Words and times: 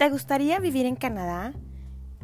¿Te 0.00 0.08
gustaría 0.08 0.58
vivir 0.60 0.86
en 0.86 0.96
Canadá? 0.96 1.52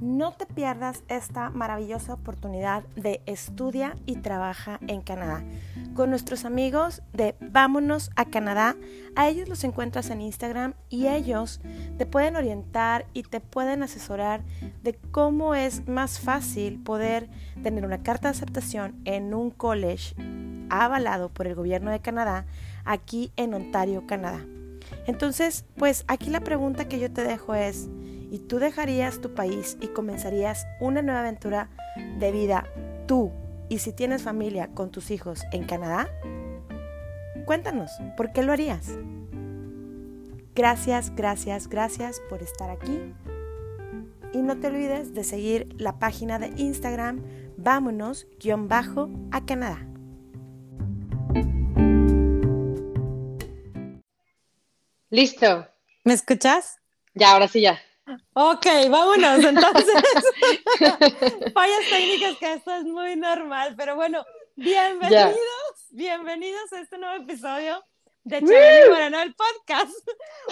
No 0.01 0.33
te 0.33 0.47
pierdas 0.47 1.05
esta 1.09 1.51
maravillosa 1.51 2.15
oportunidad 2.15 2.85
de 2.95 3.21
estudia 3.27 3.99
y 4.07 4.17
trabaja 4.17 4.81
en 4.89 5.03
Canadá 5.03 5.45
con 5.95 6.09
nuestros 6.09 6.47
amigos 6.47 7.03
de 7.13 7.35
Vámonos 7.39 8.11
a 8.17 8.25
Canadá. 8.25 8.77
A 9.15 9.29
ellos 9.29 9.51
los 9.51 9.63
encuentras 9.63 10.09
en 10.09 10.23
Instagram 10.23 10.73
y 10.89 11.09
ellos 11.09 11.61
te 11.99 12.07
pueden 12.07 12.37
orientar 12.37 13.05
y 13.13 13.25
te 13.25 13.41
pueden 13.41 13.83
asesorar 13.83 14.43
de 14.83 14.95
cómo 14.95 15.55
es 15.55 15.87
más 15.87 16.19
fácil 16.19 16.83
poder 16.83 17.29
tener 17.63 17.85
una 17.85 18.03
carta 18.03 18.29
de 18.29 18.39
aceptación 18.39 19.03
en 19.05 19.35
un 19.35 19.51
college 19.51 20.15
avalado 20.71 21.29
por 21.29 21.47
el 21.47 21.55
gobierno 21.55 21.91
de 21.91 22.01
Canadá 22.01 22.47
aquí 22.87 23.33
en 23.37 23.53
Ontario, 23.53 24.07
Canadá. 24.07 24.47
Entonces, 25.07 25.65
pues 25.77 26.05
aquí 26.09 26.31
la 26.31 26.41
pregunta 26.41 26.89
que 26.89 26.99
yo 26.99 27.13
te 27.13 27.23
dejo 27.23 27.55
es, 27.55 27.89
¿y 28.31 28.41
tú 28.41 28.59
dejarías 28.59 29.21
tu 29.21 29.35
país 29.35 29.79
y 29.81 29.89
comenzarías 29.89 30.67
una 30.81 31.03
nueva 31.03 31.21
aventura 31.21 31.71
de 32.19 32.33
vida 32.33 32.67
tú 33.07 33.31
y 33.69 33.79
si 33.79 33.93
tienes 33.93 34.23
familia 34.23 34.69
con 34.69 34.91
tus 34.91 35.11
hijos 35.11 35.43
en 35.53 35.65
Canadá? 35.65 36.09
Cuéntanos, 37.45 37.91
¿por 38.17 38.33
qué 38.33 38.43
lo 38.43 38.53
harías? 38.53 38.91
Gracias, 40.55 41.15
gracias, 41.15 41.69
gracias 41.69 42.21
por 42.29 42.43
estar 42.43 42.71
aquí. 42.71 43.15
Y 44.33 44.43
no 44.43 44.59
te 44.59 44.67
olvides 44.67 45.15
de 45.15 45.23
seguir 45.23 45.69
la 45.79 45.99
página 45.99 46.39
de 46.39 46.49
Instagram 46.57 47.23
vámonos-a 47.57 48.27
Canadá. 49.47 49.96
Listo. 55.17 55.67
¿Me 56.05 56.13
escuchas? 56.13 56.79
Ya, 57.15 57.33
ahora 57.33 57.49
sí 57.49 57.63
ya. 57.63 57.81
Ok, 58.35 58.67
vámonos 58.91 59.43
entonces. 59.43 59.95
Fallas 61.55 61.89
técnicas 61.89 62.37
que 62.37 62.53
esto 62.53 62.75
es 62.75 62.85
muy 62.85 63.17
normal, 63.17 63.73
pero 63.79 63.97
bueno, 63.97 64.27
bienvenidos, 64.57 65.39
bienvenidos 65.89 66.71
a 66.75 66.81
este 66.81 66.99
nuevo 66.99 67.25
episodio 67.25 67.83
de 68.25 68.43
Chabeli 68.43 68.91
Moreno, 68.91 69.23
el 69.23 69.35
podcast. 69.35 69.91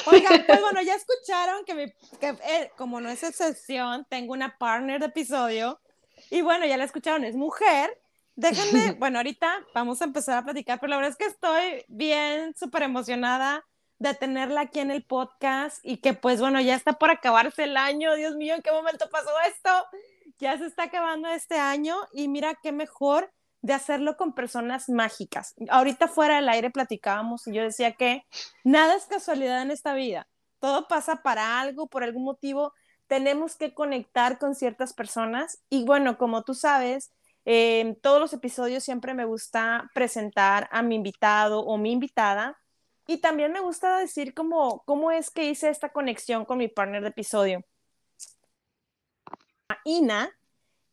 Oigan, 0.07 0.47
pues 0.47 0.61
bueno, 0.63 0.81
ya 0.81 0.95
escucharon 0.95 1.67
que, 1.67 1.75
mi, 1.75 1.93
que 2.19 2.29
eh, 2.29 2.73
como 2.79 3.03
no 3.03 3.11
es 3.11 3.23
excepción, 3.23 4.07
tengo 4.09 4.33
una 4.33 4.57
partner 4.57 4.99
de 4.99 5.07
episodio 5.09 5.79
y 6.31 6.41
bueno, 6.41 6.65
ya 6.65 6.79
la 6.79 6.85
escucharon, 6.85 7.25
es 7.25 7.37
mujer. 7.37 8.01
Déjenme, 8.35 8.93
bueno, 8.99 9.19
ahorita 9.19 9.63
vamos 9.75 10.01
a 10.01 10.07
empezar 10.07 10.39
a 10.39 10.45
platicar, 10.45 10.81
pero 10.81 10.89
la 10.89 10.97
verdad 10.97 11.11
es 11.11 11.19
que 11.19 11.27
estoy 11.27 11.85
bien, 11.89 12.55
súper 12.57 12.85
emocionada 12.85 13.63
de 13.99 14.15
tenerla 14.15 14.63
aquí 14.63 14.81
en 14.81 14.91
el 14.91 15.05
podcast 15.05 15.79
y 15.83 15.99
que 15.99 16.15
pues 16.15 16.41
bueno, 16.41 16.61
ya 16.61 16.75
está 16.75 16.95
por 16.95 17.11
acabarse 17.11 17.65
el 17.65 17.77
año, 17.77 18.15
Dios 18.15 18.35
mío, 18.37 18.55
¿en 18.55 18.63
qué 18.63 18.73
momento 18.73 19.09
pasó 19.11 19.31
esto? 19.49 19.71
Ya 20.39 20.59
se 20.59 20.67
está 20.67 20.85
acabando 20.85 21.29
este 21.29 21.57
año 21.57 21.97
y 22.13 22.29
mira 22.29 22.59
qué 22.63 22.73
mejor 22.73 23.33
de 23.63 23.73
hacerlo 23.73 24.17
con 24.17 24.35
personas 24.35 24.89
mágicas. 24.89 25.55
Ahorita 25.71 26.09
fuera 26.09 26.37
del 26.37 26.49
aire 26.49 26.71
platicábamos 26.71 27.47
y 27.47 27.55
yo 27.55 27.63
decía 27.63 27.93
que 27.93 28.27
nada 28.63 28.95
es 28.95 29.07
casualidad 29.07 29.63
en 29.63 29.71
esta 29.71 29.95
vida, 29.95 30.29
todo 30.59 30.89
pasa 30.89 31.23
para 31.23 31.61
algo, 31.61 31.87
por 31.87 32.05
algún 32.05 32.25
motivo, 32.25 32.75
tenemos 33.07 33.57
que 33.57 33.75
conectar 33.75 34.39
con 34.39 34.55
ciertas 34.55 34.93
personas 34.93 35.63
y 35.71 35.85
bueno, 35.85 36.19
como 36.19 36.43
tú 36.43 36.55
sabes, 36.55 37.13
en 37.45 38.01
todos 38.01 38.21
los 38.21 38.33
episodios 38.33 38.83
siempre 38.83 39.15
me 39.15 39.25
gusta 39.25 39.91
presentar 39.95 40.69
a 40.73 40.83
mi 40.83 40.97
invitado 40.97 41.61
o 41.61 41.77
mi 41.77 41.93
invitada 41.93 42.59
y 43.07 43.19
también 43.19 43.53
me 43.53 43.61
gusta 43.61 43.99
decir 43.99 44.35
cómo, 44.35 44.83
cómo 44.87 45.11
es 45.11 45.31
que 45.31 45.45
hice 45.45 45.69
esta 45.69 45.91
conexión 45.91 46.45
con 46.45 46.59
mi 46.59 46.69
partner 46.69 47.03
de 47.03 47.09
episodio. 47.09 47.65
Ina. 49.85 50.31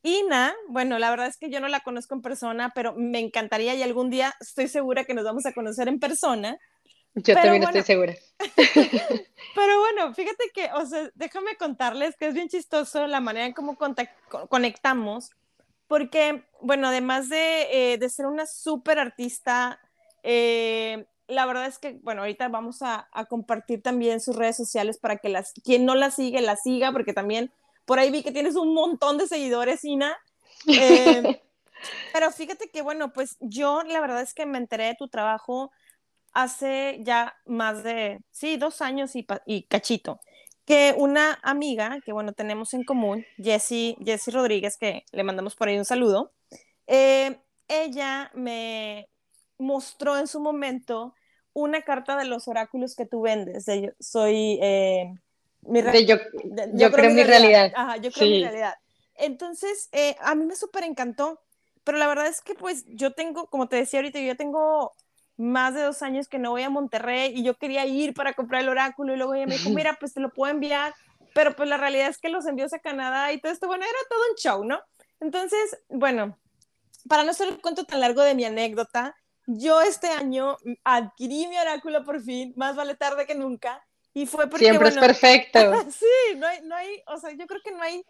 Ina, 0.04 0.56
bueno, 0.68 0.98
la 0.98 1.12
verdad 1.12 1.28
es 1.28 1.38
que 1.38 1.50
yo 1.50 1.60
no 1.60 1.68
la 1.68 1.82
conozco 1.82 2.16
en 2.16 2.22
persona, 2.22 2.72
pero 2.74 2.96
me 2.96 3.20
encantaría 3.20 3.76
y 3.76 3.84
algún 3.84 4.10
día 4.10 4.34
estoy 4.40 4.68
segura 4.68 5.06
que 5.06 5.14
nos 5.14 5.24
vamos 5.24 5.46
a 5.46 5.54
conocer 5.54 5.88
en 5.88 6.00
persona. 6.00 6.60
Yo 7.14 7.36
también 7.36 7.64
estoy 7.64 7.84
segura. 7.84 8.16
pero 9.56 9.80
bueno, 9.80 10.14
fíjate 10.14 10.46
que, 10.54 10.72
o 10.74 10.86
sea, 10.86 11.12
déjame 11.14 11.56
contarles 11.58 12.16
que 12.18 12.28
es 12.28 12.34
bien 12.34 12.50
chistoso 12.50 13.06
la 13.06 13.20
manera 13.20 13.46
en 13.46 13.54
cómo 13.54 13.78
conectamos, 14.50 15.30
porque, 15.88 16.46
bueno, 16.62 16.88
además 16.88 17.30
de, 17.30 17.94
eh, 17.94 17.98
de 17.98 18.10
ser 18.10 18.26
una 18.26 18.48
súper 18.48 18.98
artista, 18.98 19.80
eh, 20.24 21.06
la 21.32 21.46
verdad 21.46 21.66
es 21.66 21.80
que, 21.80 22.00
bueno, 22.04 22.22
ahorita 22.22 22.50
vamos 22.50 22.82
a, 22.82 23.08
compartir 23.30 23.82
también 23.82 24.20
sus 24.20 24.36
redes 24.36 24.58
sociales 24.58 24.98
para 24.98 25.18
que 25.18 25.30
las, 25.30 25.54
quien 25.64 25.86
no 25.86 25.96
la 25.96 26.12
sigue, 26.12 26.42
la 26.42 26.56
siga, 26.56 26.92
porque 26.92 27.14
también 27.14 27.52
por 27.86 28.00
ahí 28.00 28.12
vi 28.12 28.24
que 28.24 28.32
tienes 28.32 28.56
un 28.56 28.74
montón 28.74 29.18
de 29.18 29.28
seguidores, 29.28 29.84
Ina. 29.84 30.18
Eh, 30.68 31.42
pero 32.14 32.32
fíjate 32.32 32.70
que, 32.70 32.82
bueno, 32.82 33.14
pues 33.14 33.38
yo 33.40 33.84
la 33.84 34.02
verdad 34.02 34.22
es 34.22 34.34
que 34.34 34.46
me 34.46 34.58
enteré 34.58 34.86
de 34.86 34.96
tu 34.96 35.08
trabajo 35.08 35.72
hace 36.34 37.00
ya 37.02 37.36
más 37.46 37.84
de, 37.84 38.20
sí, 38.32 38.58
dos 38.58 38.82
años 38.82 39.16
y, 39.16 39.26
y 39.46 39.64
cachito, 39.64 40.20
que 40.66 40.94
una 40.98 41.40
amiga 41.44 42.00
que, 42.06 42.14
bueno, 42.14 42.34
tenemos 42.34 42.74
en 42.74 42.84
común, 42.84 43.26
Jessie, 43.38 43.98
Jessie 44.04 44.34
Rodríguez, 44.34 44.78
que 44.78 45.06
le 45.12 45.24
mandamos 45.24 45.56
por 45.56 45.68
ahí 45.68 45.78
un 45.78 45.86
saludo, 45.86 46.34
eh, 46.88 47.40
ella 47.68 48.32
me 48.34 49.10
mostró 49.58 50.18
en 50.18 50.28
su 50.28 50.40
momento 50.40 51.14
una 51.54 51.82
carta 51.82 52.18
de 52.18 52.26
los 52.26 52.48
oráculos 52.48 52.96
que 52.96 53.06
tú 53.06 53.22
vendes. 53.22 53.66
De 53.66 53.94
soy. 54.00 54.60
Eh, 54.62 55.14
mi 55.64 55.82
yo, 56.06 56.18
yo, 56.74 56.92
creo, 56.92 57.12
mi 57.12 57.24
realidad. 57.24 57.72
Ajá, 57.76 57.98
yo 57.98 58.12
creo 58.12 58.30
mi 58.30 58.44
realidad. 58.44 58.76
Entonces, 59.16 59.90
eh, 59.92 60.16
a 60.22 60.34
mí 60.34 60.46
me 60.46 60.56
súper 60.56 60.84
encantó, 60.84 61.40
pero 61.84 61.98
la 61.98 62.08
verdad 62.08 62.28
es 62.28 62.42
que, 62.42 62.56
pues, 62.56 62.86
yo 62.88 63.14
tengo, 63.14 63.48
como 63.48 63.68
te 63.68 63.76
decía 63.76 64.00
ahorita, 64.00 64.20
yo 64.20 64.36
tengo 64.36 64.94
más 65.38 65.74
de 65.74 65.82
dos 65.82 66.02
años 66.02 66.28
que 66.28 66.40
no 66.40 66.52
voy 66.52 66.64
a 66.64 66.70
Monterrey 66.70 67.32
y 67.36 67.44
yo 67.44 67.56
quería 67.56 67.86
ir 67.86 68.14
para 68.14 68.34
comprar 68.34 68.62
el 68.62 68.70
oráculo 68.70 69.14
y 69.14 69.18
luego 69.18 69.34
ella 69.34 69.48
me 69.48 69.58
dijo, 69.58 69.70
mira, 69.70 69.98
pues 70.00 70.14
te 70.14 70.20
lo 70.20 70.32
puedo 70.32 70.52
enviar, 70.52 70.94
pero 71.34 71.56
pues 71.56 71.70
la 71.70 71.78
realidad 71.78 72.10
es 72.10 72.18
que 72.18 72.30
los 72.30 72.46
envíos 72.46 72.74
a 72.74 72.80
Canadá 72.80 73.32
y 73.32 73.40
todo 73.40 73.52
esto, 73.52 73.68
bueno, 73.68 73.84
era 73.84 73.94
todo 74.10 74.20
un 74.30 74.36
show, 74.38 74.66
¿no? 74.66 74.80
Entonces, 75.20 75.80
bueno, 75.90 76.38
para 77.08 77.24
no 77.24 77.34
ser 77.34 77.50
el 77.50 77.62
cuento 77.62 77.86
tan 77.86 78.00
largo 78.00 78.22
de 78.22 78.36
mi 78.36 78.46
anécdota, 78.46 79.16
yo 79.58 79.82
este 79.82 80.08
año 80.08 80.58
adquirí 80.84 81.48
mi 81.48 81.58
oráculo 81.58 82.04
por 82.04 82.22
fin, 82.22 82.54
más 82.56 82.76
vale 82.76 82.96
tarde 82.96 83.26
que 83.26 83.36
nunca, 83.36 83.86
y 84.14 84.26
fue 84.26 84.48
porque... 84.50 84.66
Siempre 84.66 84.90
es 84.90 84.98
perfecto. 84.98 85.60
sí, 85.92 86.38
no 86.38 86.48
hay, 86.48 86.62
no 86.64 86.76
hay, 86.76 87.02
o 87.08 87.18
sea, 87.18 87.32
yo 87.32 87.48
creo 87.48 87.62
que 87.64 87.72
no 87.72 87.82
hay, 87.82 88.04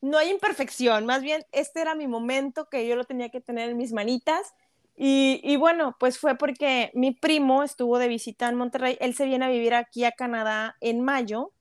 no 0.00 0.18
hay 0.18 0.30
imperfección, 0.30 1.06
más 1.06 1.22
bien 1.22 1.44
este 1.52 1.80
era 1.80 1.94
mi 1.94 2.06
momento 2.06 2.68
que 2.68 2.86
yo 2.86 2.96
lo 2.96 3.04
tenía 3.04 3.30
que 3.30 3.40
tener 3.40 3.70
en 3.70 3.76
mis 3.76 3.92
manitas, 3.92 4.54
y, 4.96 5.40
y 5.42 5.56
bueno, 5.56 5.96
pues 5.98 6.18
fue 6.18 6.36
porque 6.36 6.92
mi 6.94 7.12
primo 7.12 7.62
estuvo 7.62 7.98
de 7.98 8.08
visita 8.08 8.48
en 8.48 8.56
Monterrey, 8.56 8.96
él 9.00 9.14
se 9.14 9.24
viene 9.24 9.46
a 9.46 9.48
vivir 9.48 9.74
aquí 9.74 10.04
a 10.04 10.12
Canadá 10.12 10.76
en 10.80 11.00
mayo, 11.00 11.53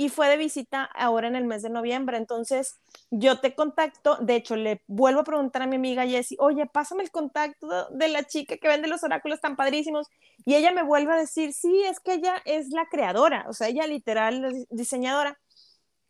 y 0.00 0.08
fue 0.08 0.30
de 0.30 0.38
visita 0.38 0.84
ahora 0.94 1.28
en 1.28 1.36
el 1.36 1.44
mes 1.44 1.60
de 1.60 1.68
noviembre. 1.68 2.16
Entonces, 2.16 2.76
yo 3.10 3.38
te 3.38 3.54
contacto, 3.54 4.16
de 4.16 4.36
hecho, 4.36 4.56
le 4.56 4.80
vuelvo 4.86 5.20
a 5.20 5.24
preguntar 5.24 5.60
a 5.60 5.66
mi 5.66 5.76
amiga 5.76 6.06
Jessie, 6.06 6.38
oye, 6.40 6.64
pásame 6.64 7.02
el 7.02 7.10
contacto 7.10 7.90
de 7.90 8.08
la 8.08 8.24
chica 8.24 8.56
que 8.56 8.66
vende 8.66 8.88
los 8.88 9.04
oráculos 9.04 9.42
tan 9.42 9.56
padrísimos. 9.56 10.06
Y 10.46 10.54
ella 10.54 10.72
me 10.72 10.82
vuelve 10.82 11.12
a 11.12 11.16
decir, 11.16 11.52
sí, 11.52 11.82
es 11.84 12.00
que 12.00 12.14
ella 12.14 12.40
es 12.46 12.70
la 12.70 12.86
creadora, 12.86 13.44
o 13.46 13.52
sea, 13.52 13.68
ella 13.68 13.86
literal 13.86 14.42
es 14.46 14.66
diseñadora. 14.70 15.38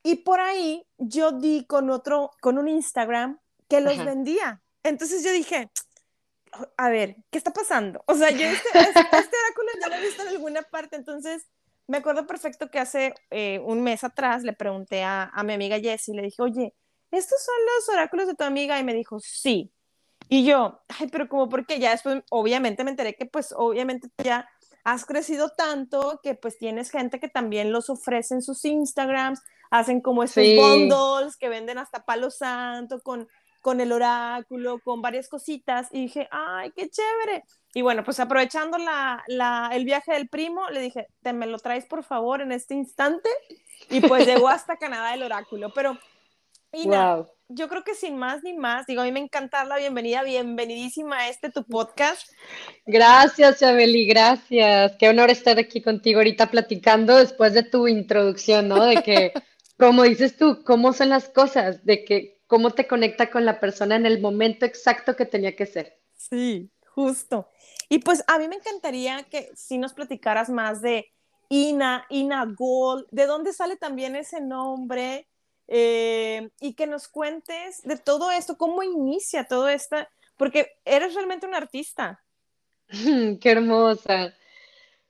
Y 0.04 0.22
por 0.22 0.38
ahí 0.38 0.86
yo 0.96 1.32
di 1.32 1.64
con 1.66 1.90
otro, 1.90 2.30
con 2.40 2.58
un 2.58 2.68
Instagram 2.68 3.40
que 3.68 3.80
los 3.80 4.04
vendía. 4.04 4.62
Entonces 4.84 5.24
yo 5.24 5.32
dije, 5.32 5.68
a 6.76 6.90
ver, 6.90 7.16
¿qué 7.32 7.38
está 7.38 7.52
pasando? 7.52 8.04
O 8.06 8.14
sea, 8.14 8.30
yo 8.30 8.46
este, 8.46 8.68
este, 8.78 9.00
este 9.00 9.36
oráculo 9.36 9.68
ya 9.80 9.88
lo 9.88 9.94
he 9.96 10.00
visto 10.00 10.22
en 10.22 10.28
alguna 10.28 10.62
parte, 10.62 10.94
entonces 10.94 11.44
me 11.90 11.98
acuerdo 11.98 12.24
perfecto 12.24 12.70
que 12.70 12.78
hace 12.78 13.14
eh, 13.30 13.60
un 13.64 13.82
mes 13.82 14.04
atrás 14.04 14.44
le 14.44 14.52
pregunté 14.52 15.02
a, 15.02 15.24
a 15.24 15.42
mi 15.42 15.54
amiga 15.54 15.80
Jessie, 15.80 16.14
le 16.14 16.22
dije, 16.22 16.40
oye, 16.40 16.74
¿estos 17.10 17.42
son 17.42 17.54
los 17.66 17.88
oráculos 17.88 18.28
de 18.28 18.36
tu 18.36 18.44
amiga? 18.44 18.78
Y 18.78 18.84
me 18.84 18.94
dijo, 18.94 19.18
sí. 19.18 19.72
Y 20.28 20.44
yo, 20.44 20.82
ay, 21.00 21.08
pero 21.08 21.28
como 21.28 21.48
porque 21.48 21.80
ya 21.80 21.90
después, 21.90 22.22
obviamente 22.30 22.84
me 22.84 22.90
enteré 22.90 23.16
que 23.16 23.26
pues 23.26 23.52
obviamente 23.56 24.08
ya 24.22 24.48
has 24.84 25.04
crecido 25.04 25.50
tanto 25.50 26.20
que 26.22 26.36
pues 26.36 26.58
tienes 26.58 26.92
gente 26.92 27.18
que 27.18 27.28
también 27.28 27.72
los 27.72 27.90
ofrece 27.90 28.34
en 28.34 28.42
sus 28.42 28.64
Instagrams, 28.64 29.42
hacen 29.72 30.00
como 30.00 30.22
esos 30.22 30.44
bundles 30.44 31.36
que 31.36 31.48
venden 31.48 31.78
hasta 31.78 32.04
palo 32.04 32.30
santo 32.30 33.00
con, 33.00 33.28
con 33.60 33.80
el 33.80 33.92
oráculo, 33.92 34.80
con 34.80 35.02
varias 35.02 35.28
cositas. 35.28 35.88
Y 35.92 36.02
dije, 36.02 36.28
ay, 36.30 36.72
qué 36.74 36.88
chévere. 36.88 37.44
Y 37.74 37.82
bueno, 37.82 38.02
pues 38.04 38.18
aprovechando 38.18 38.78
la, 38.78 39.22
la, 39.28 39.70
el 39.72 39.84
viaje 39.84 40.12
del 40.12 40.28
primo, 40.28 40.68
le 40.70 40.80
dije, 40.80 41.06
te 41.22 41.32
me 41.32 41.46
lo 41.46 41.58
traes 41.58 41.86
por 41.86 42.02
favor 42.02 42.40
en 42.40 42.52
este 42.52 42.74
instante. 42.74 43.28
Y 43.90 44.00
pues 44.00 44.26
llegó 44.26 44.48
hasta 44.48 44.76
Canadá 44.76 45.14
el 45.14 45.22
oráculo. 45.22 45.72
Pero, 45.74 45.98
Ina, 46.72 47.26
yo 47.48 47.68
creo 47.68 47.82
que 47.82 47.94
sin 47.94 48.16
más 48.16 48.42
ni 48.42 48.54
más, 48.54 48.86
digo, 48.86 49.02
a 49.02 49.04
mí 49.04 49.12
me 49.12 49.20
encanta 49.20 49.64
la 49.64 49.76
bienvenida, 49.76 50.22
bienvenidísima 50.22 51.18
a 51.18 51.28
este 51.28 51.50
tu 51.50 51.64
podcast. 51.64 52.28
Gracias, 52.86 53.58
Chabeli, 53.58 54.06
gracias. 54.06 54.92
Qué 54.98 55.08
honor 55.08 55.30
estar 55.30 55.58
aquí 55.58 55.82
contigo 55.82 56.20
ahorita 56.20 56.50
platicando 56.50 57.16
después 57.16 57.54
de 57.54 57.64
tu 57.64 57.88
introducción, 57.88 58.68
¿no? 58.68 58.84
De 58.84 59.02
que, 59.02 59.32
como 59.78 60.04
dices 60.04 60.36
tú, 60.36 60.62
cómo 60.64 60.92
son 60.92 61.08
las 61.08 61.28
cosas, 61.28 61.84
de 61.84 62.04
que 62.04 62.39
cómo 62.50 62.72
te 62.72 62.88
conecta 62.88 63.30
con 63.30 63.44
la 63.44 63.60
persona 63.60 63.94
en 63.94 64.06
el 64.06 64.20
momento 64.20 64.66
exacto 64.66 65.14
que 65.14 65.24
tenía 65.24 65.54
que 65.54 65.66
ser. 65.66 66.00
Sí, 66.16 66.68
justo. 66.84 67.48
Y 67.88 68.00
pues 68.00 68.24
a 68.26 68.40
mí 68.40 68.48
me 68.48 68.56
encantaría 68.56 69.22
que 69.22 69.52
si 69.54 69.78
nos 69.78 69.92
platicaras 69.92 70.50
más 70.50 70.82
de 70.82 71.12
Ina, 71.48 72.06
Ina 72.10 72.44
Gold, 72.46 73.06
de 73.12 73.26
dónde 73.26 73.52
sale 73.52 73.76
también 73.76 74.16
ese 74.16 74.40
nombre 74.40 75.28
eh, 75.68 76.50
y 76.60 76.74
que 76.74 76.88
nos 76.88 77.06
cuentes 77.06 77.82
de 77.84 77.96
todo 77.96 78.32
esto, 78.32 78.58
cómo 78.58 78.82
inicia 78.82 79.44
todo 79.44 79.68
esto, 79.68 79.98
porque 80.36 80.72
eres 80.84 81.14
realmente 81.14 81.46
un 81.46 81.54
artista. 81.54 82.20
Qué 82.88 83.50
hermosa. 83.50 84.34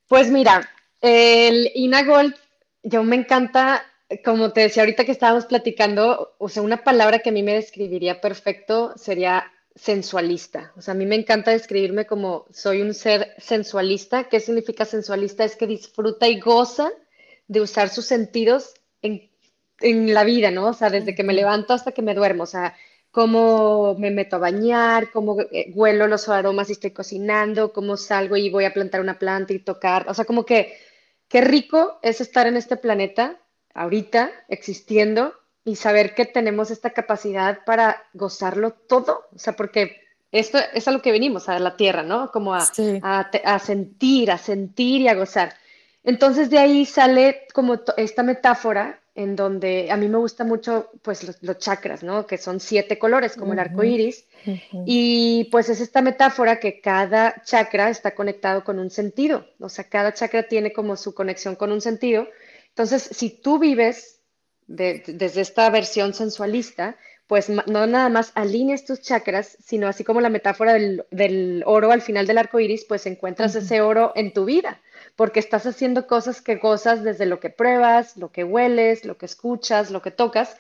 Pues 0.09 0.31
mira, 0.31 0.71
el 1.01 1.71
Ina 1.75 2.05
Gold, 2.05 2.35
yo 2.83 3.03
me 3.03 3.17
encanta, 3.17 3.90
como 4.25 4.53
te 4.53 4.63
decía 4.63 4.83
ahorita 4.83 5.05
que 5.05 5.13
estábamos 5.13 5.47
platicando, 5.47 6.35
o 6.39 6.49
sea, 6.49 6.63
una 6.63 6.83
palabra 6.83 7.21
que 7.21 7.31
a 7.31 7.33
mí 7.33 7.43
me 7.43 7.55
describiría 7.55 8.21
perfecto 8.21 8.93
sería 8.97 9.53
sensualista. 9.75 10.73
O 10.77 10.83
sea, 10.83 10.93
a 10.93 10.97
mí 10.97 11.07
me 11.07 11.15
encanta 11.15 11.53
describirme 11.53 12.07
como 12.07 12.47
soy 12.51 12.83
un 12.83 12.95
ser 12.95 13.35
sensualista. 13.39 14.25
¿Qué 14.25 14.41
significa 14.41 14.85
sensualista? 14.85 15.45
Es 15.45 15.57
que 15.57 15.67
disfruta 15.67 16.29
y 16.29 16.41
goza 16.41 16.91
de 17.49 17.61
usar 17.61 17.89
sus 17.89 18.07
sentidos 18.07 18.75
en, 19.03 19.29
la 20.13 20.25
vida, 20.25 20.51
¿no? 20.51 20.69
O 20.69 20.73
sea, 20.75 20.91
desde 20.91 21.15
que 21.15 21.23
me 21.23 21.33
levanto 21.33 21.73
hasta 21.73 21.93
que 21.93 22.03
me 22.03 22.15
duermo. 22.15 22.43
O 22.43 22.47
sea, 22.47 22.77
cómo 23.11 23.95
me 23.99 24.11
meto 24.11 24.37
a 24.37 24.41
bañar, 24.41 25.11
cómo 25.11 25.41
eh, 25.41 25.73
huelo 25.75 26.07
los 26.07 26.29
aromas 26.29 26.69
y 26.69 26.73
estoy 26.73 26.91
cocinando, 26.91 27.73
cómo 27.73 27.97
salgo 27.97 28.37
y 28.37 28.51
voy 28.51 28.65
a 28.67 28.75
plantar 28.75 29.01
una 29.01 29.19
planta 29.19 29.55
y 29.55 29.61
tocar. 29.61 30.07
O 30.09 30.15
sea, 30.15 30.27
como 30.27 30.45
que 30.45 30.75
qué 31.29 31.41
rico 31.41 31.99
es 32.03 32.21
estar 32.21 32.47
en 32.47 32.57
este 32.57 32.77
planeta 32.77 33.41
ahorita, 33.75 34.31
existiendo, 34.49 35.35
y 35.65 35.77
saber 35.77 36.15
que 36.15 36.25
tenemos 36.25 36.71
esta 36.71 36.91
capacidad 36.91 37.65
para 37.65 38.03
gozarlo 38.15 38.73
todo, 38.73 39.27
o 39.35 39.39
sea, 39.39 39.55
porque 39.55 40.01
esto 40.33 40.59
es 40.75 40.87
a 40.89 40.91
lo 40.91 41.03
que 41.03 41.13
venimos, 41.13 41.49
a 41.49 41.59
la 41.59 41.77
tierra, 41.77 42.03
¿no? 42.03 42.31
Como 42.31 42.55
a, 42.55 42.67
a, 43.03 43.59
sentir, 43.59 44.31
a 44.31 44.39
sentir 44.39 45.03
y 45.03 45.09
a 45.09 45.15
gozar. 45.15 45.55
Entonces 46.05 46.51
de 46.51 46.59
ahí 46.59 46.87
sale 46.87 47.47
como 47.53 47.81
esta 47.97 48.23
metáfora 48.23 49.01
en 49.15 49.37
donde 49.37 49.91
a 49.91 49.97
mí 49.97 50.09
me 50.09 50.19
gusta 50.19 50.45
mucho 50.45 50.91
pues 51.03 51.43
los, 51.43 51.59
chakras, 51.59 52.03
¿no? 52.03 52.27
Que 52.27 52.39
son 52.39 52.61
siete 52.61 52.99
colores 52.99 53.37
como 53.37 53.53
el 53.53 53.59
arco 53.59 53.83
iris. 53.83 54.25
Y 54.87 55.49
pues 55.51 55.69
es 55.69 55.81
esta 55.81 56.01
metáfora 56.01 56.61
que 56.61 56.81
cada 56.81 57.43
chakra 57.43 57.91
está 57.91 58.15
conectado 58.15 58.65
con 58.65 58.79
un 58.79 58.89
sentido, 58.89 59.47
o 59.59 59.69
sea, 59.69 59.85
cada 59.85 60.15
chakra 60.15 60.45
tiene 60.45 60.73
como 60.73 60.97
su 60.97 61.13
conexión 61.13 61.57
con 61.57 61.73
un 61.73 61.81
sentido. 61.81 62.29
Entonces, 62.71 63.03
si 63.13 63.31
tú 63.31 63.59
vives 63.59 64.21
desde 64.67 65.41
esta 65.41 65.69
versión 65.71 66.15
sensualista, 66.15 66.97
pues 67.31 67.49
no 67.49 67.87
nada 67.87 68.09
más 68.09 68.33
alineas 68.35 68.85
tus 68.85 69.03
chakras, 69.03 69.57
sino 69.65 69.87
así 69.87 70.03
como 70.03 70.21
la 70.21 70.31
metáfora 70.31 70.73
del, 70.73 71.63
oro 71.65 71.93
al 71.93 72.03
final 72.03 72.27
del 72.27 72.39
arco 72.39 72.59
iris, 72.59 72.85
pues 72.85 73.07
encuentras 73.07 73.55
ese 73.55 73.81
oro 73.81 74.13
en 74.17 74.33
tu 74.33 74.45
vida, 74.45 74.81
porque 75.15 75.39
estás 75.39 75.65
haciendo 75.65 76.09
cosas 76.09 76.41
que 76.41 76.57
gozas 76.57 77.05
desde 77.05 77.27
lo 77.27 77.39
que 77.39 77.51
pruebas, 77.51 78.17
lo 78.17 78.33
que 78.33 78.43
hueles, 78.43 79.05
lo 79.05 79.17
que 79.17 79.27
escuchas, 79.27 79.93
lo 79.93 80.03
que 80.03 80.11
tocas, 80.11 80.57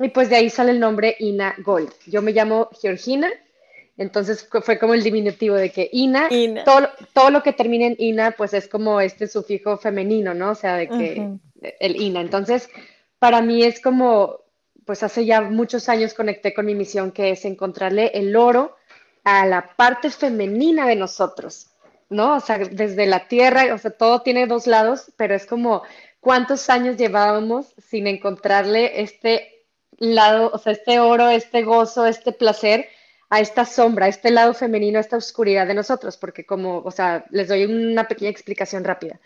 y 0.00 0.08
pues 0.08 0.28
de 0.30 0.34
ahí 0.34 0.50
sale 0.50 0.72
el 0.72 0.80
nombre 0.80 1.14
Ina 1.20 1.54
Gold. 1.58 1.92
Yo 2.06 2.22
me 2.22 2.32
llamo 2.32 2.70
Georgina, 2.82 3.30
entonces 4.00 4.48
fue 4.62 4.78
como 4.78 4.94
el 4.94 5.02
diminutivo 5.02 5.56
de 5.56 5.70
que 5.70 5.90
Ina, 5.92 6.30
Todo, 6.64 6.88
todo, 7.12 7.30
lo 7.30 7.42
que 7.42 7.52
termina 7.52 7.84
en 7.84 7.96
Ina, 7.98 8.30
pues 8.30 8.54
es 8.54 8.66
como 8.66 8.98
este 8.98 9.26
sufijo 9.26 9.76
femenino, 9.76 10.32
¿no? 10.32 10.52
O 10.52 10.54
sea, 10.54 10.76
de 10.76 10.88
que 10.88 11.28
el 11.80 12.00
Ina. 12.00 12.22
Entonces, 12.22 12.70
para 13.18 13.42
mí 13.42 13.62
es 13.62 13.78
como, 13.78 14.38
pues 14.86 15.02
hace 15.02 15.26
ya 15.26 15.42
muchos 15.42 15.90
años 15.90 16.14
conecté 16.14 16.54
con 16.54 16.64
mi 16.64 16.74
misión, 16.74 17.12
que 17.12 17.32
es 17.32 17.44
encontrarle 17.44 18.10
el 18.14 18.34
oro 18.36 18.74
a 19.22 19.44
la 19.44 19.76
parte 19.76 20.08
femenina 20.08 20.86
de 20.86 20.96
nosotros, 20.96 21.66
¿no? 22.08 22.36
O 22.36 22.40
sea, 22.40 22.56
desde 22.56 23.04
la 23.04 23.28
tierra, 23.28 23.74
o 23.74 23.76
sea, 23.76 23.90
todo 23.90 24.22
tiene 24.22 24.46
dos 24.46 24.66
lados, 24.66 25.12
pero 25.18 25.34
es 25.34 25.44
como 25.44 25.82
cuántos 26.20 26.70
años 26.70 26.96
llevábamos 26.96 27.74
sin 27.76 28.06
encontrarle 28.06 29.02
este 29.02 29.66
lado, 29.98 30.50
o 30.54 30.56
sea, 30.56 30.72
este 30.72 31.00
oro, 31.00 31.28
este 31.28 31.64
gozo, 31.64 32.06
este 32.06 32.32
placer 32.32 32.88
a 33.30 33.40
esta 33.40 33.64
sombra, 33.64 34.06
a 34.06 34.08
este 34.08 34.30
lado 34.32 34.52
femenino, 34.54 34.98
a 34.98 35.00
esta 35.00 35.16
oscuridad 35.16 35.66
de 35.66 35.74
nosotros, 35.74 36.16
porque 36.16 36.44
como, 36.44 36.78
o 36.78 36.90
sea, 36.90 37.24
les 37.30 37.46
doy 37.46 37.64
una 37.64 38.08
pequeña 38.08 38.30
explicación 38.30 38.82
rápida. 38.82 39.20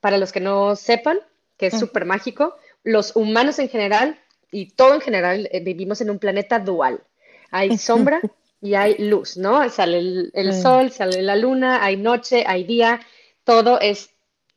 Para 0.00 0.16
los 0.16 0.32
que 0.32 0.40
no 0.40 0.74
sepan, 0.76 1.20
que 1.58 1.66
es 1.66 1.78
súper 1.78 2.06
mágico, 2.06 2.56
los 2.84 3.14
humanos 3.14 3.58
en 3.58 3.68
general 3.68 4.18
y 4.50 4.70
todo 4.70 4.94
en 4.94 5.02
general 5.02 5.48
eh, 5.52 5.60
vivimos 5.62 6.00
en 6.00 6.08
un 6.08 6.18
planeta 6.18 6.58
dual. 6.58 7.02
Hay 7.50 7.76
sombra 7.76 8.22
y 8.62 8.74
hay 8.74 8.96
luz, 8.96 9.36
¿no? 9.36 9.68
Sale 9.68 9.98
el, 10.32 10.54
sol, 10.54 10.90
sale 10.90 11.20
la 11.20 11.36
luna, 11.36 11.84
hay 11.84 11.98
noche, 11.98 12.44
hay 12.46 12.64
día, 12.64 13.00
todo 13.44 13.78
es 13.78 14.08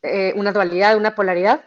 eh, 0.02 0.32
una 0.38 0.54
dualidad, 0.54 0.96
una 0.96 1.14
polaridad. 1.14 1.66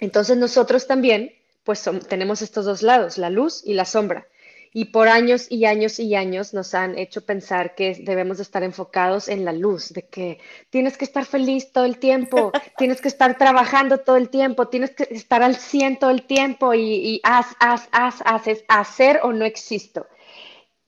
Entonces 0.00 0.36
nosotros 0.36 0.86
también, 0.86 1.32
pues 1.64 1.88
tenemos 2.08 2.42
estos 2.42 2.66
dos 2.66 2.82
lados, 2.82 3.16
la 3.16 3.30
luz 3.30 3.62
y 3.64 3.72
la 3.72 3.86
sombra 3.86 4.26
y 4.72 4.86
por 4.86 5.08
años 5.08 5.46
y 5.50 5.64
años 5.64 5.98
y 5.98 6.14
años 6.14 6.54
nos 6.54 6.74
han 6.74 6.98
hecho 6.98 7.24
pensar 7.24 7.74
que 7.74 7.94
debemos 8.00 8.40
estar 8.40 8.62
enfocados 8.62 9.28
en 9.28 9.44
la 9.44 9.52
luz, 9.52 9.92
de 9.92 10.06
que 10.06 10.38
tienes 10.70 10.96
que 10.96 11.04
estar 11.04 11.24
feliz 11.24 11.72
todo 11.72 11.84
el 11.84 11.98
tiempo, 11.98 12.52
tienes 12.78 13.00
que 13.00 13.08
estar 13.08 13.38
trabajando 13.38 13.98
todo 13.98 14.16
el 14.16 14.28
tiempo, 14.28 14.68
tienes 14.68 14.90
que 14.90 15.08
estar 15.10 15.42
al 15.42 15.56
100 15.56 15.98
todo 15.98 16.10
el 16.10 16.26
tiempo 16.26 16.74
y, 16.74 16.80
y 16.80 17.20
haz, 17.22 17.46
haz, 17.58 17.88
haz, 17.92 18.22
haces, 18.24 18.64
hacer 18.68 19.20
o 19.22 19.32
no 19.32 19.44
existo. 19.44 20.06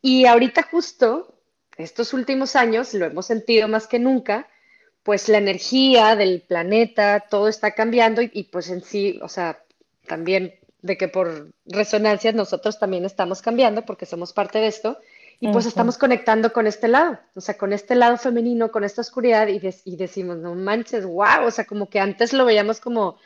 Y 0.03 0.27
ahorita 0.27 0.63
justo, 0.71 1.35
estos 1.77 2.13
últimos 2.13 2.57
años, 2.57 2.95
lo 2.95 3.07
hemos 3.07 3.27
sentido 3.27 3.69
más 3.69 3.87
que 3.87 3.99
nunca, 3.99 4.49
pues 5.03 5.29
la 5.29 5.39
energía 5.39 6.17
del 6.17 6.43
planeta, 6.43 7.27
todo 7.31 7.49
está 7.49 7.75
cambiando 7.75 8.23
y, 8.23 8.31
y 8.33 8.45
pues 8.45 8.71
en 8.71 8.83
sí, 8.83 9.19
o 9.23 9.29
sea, 9.29 9.65
también 10.07 10.60
de 10.83 10.97
que 10.97 11.09
por 11.09 11.53
resonancias 11.67 12.35
nosotros 12.35 12.79
también 12.79 13.05
estamos 13.05 13.43
cambiando 13.43 13.85
porque 13.85 14.07
somos 14.07 14.33
parte 14.33 14.59
de 14.59 14.67
esto 14.69 14.99
y 15.43 15.49
pues 15.49 15.65
estamos 15.65 15.97
conectando 15.97 16.53
con 16.53 16.67
este 16.67 16.87
lado, 16.87 17.19
o 17.35 17.41
sea, 17.41 17.57
con 17.57 17.73
este 17.73 17.95
lado 17.95 18.19
femenino, 18.19 18.71
con 18.71 18.85
esta 18.85 19.01
oscuridad 19.01 19.49
y, 19.49 19.59
y 19.87 19.97
decimos, 19.97 20.37
no 20.37 20.55
manches, 20.55 21.07
wow, 21.07 21.47
o 21.47 21.51
sea, 21.51 21.65
como 21.65 21.89
que 21.89 21.99
antes 21.99 22.35
lo 22.35 22.45
veíamos 22.45 22.79
como, 22.79 23.17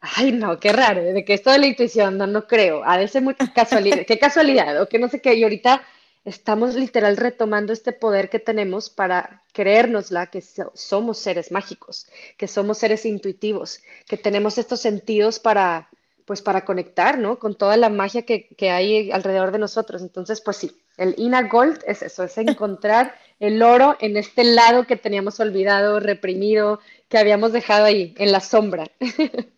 ay, 0.00 0.32
no, 0.32 0.60
qué 0.60 0.74
raro, 0.74 1.02
de 1.02 1.24
que 1.24 1.32
esto 1.32 1.50
de 1.50 1.58
la 1.58 1.66
intuición, 1.66 2.18
no, 2.18 2.26
no 2.26 2.46
creo, 2.46 2.82
de 2.84 3.08
ser 3.08 3.22
muy 3.22 3.34
casualidad, 3.34 4.04
qué 4.06 4.18
casualidad, 4.18 4.82
o 4.82 4.90
que 4.90 4.98
no 4.98 5.08
sé 5.08 5.22
qué, 5.22 5.34
y 5.34 5.42
ahorita 5.42 5.80
estamos 6.26 6.74
literal 6.74 7.16
retomando 7.16 7.72
este 7.72 7.92
poder 7.92 8.28
que 8.28 8.38
tenemos 8.38 8.90
para 8.90 9.42
creérnosla 9.54 10.26
que 10.26 10.42
somos 10.74 11.18
seres 11.18 11.50
mágicos, 11.50 12.06
que 12.36 12.46
somos 12.46 12.76
seres 12.76 13.06
intuitivos, 13.06 13.80
que 14.06 14.18
tenemos 14.18 14.58
estos 14.58 14.80
sentidos 14.82 15.38
para 15.38 15.88
pues 16.28 16.42
para 16.42 16.66
conectar, 16.66 17.18
¿no? 17.18 17.38
Con 17.38 17.54
toda 17.54 17.78
la 17.78 17.88
magia 17.88 18.26
que, 18.26 18.70
hay 18.70 19.10
alrededor 19.10 19.50
de 19.50 19.58
nosotros. 19.58 20.02
Entonces, 20.02 20.42
pues 20.42 20.58
sí, 20.58 20.70
el 20.98 21.14
Inner 21.16 21.48
Gold 21.48 21.82
es 21.86 22.02
eso, 22.02 22.22
es 22.22 22.36
encontrar 22.36 23.14
el 23.40 23.62
oro 23.62 23.96
en 23.98 24.18
este 24.18 24.44
lado 24.44 24.86
que 24.86 24.96
teníamos 24.96 25.40
olvidado, 25.40 26.00
reprimido, 26.00 26.80
que 27.08 27.16
habíamos 27.16 27.52
dejado 27.52 27.86
ahí, 27.86 28.14
en 28.18 28.30
la 28.30 28.40
sombra. 28.40 28.84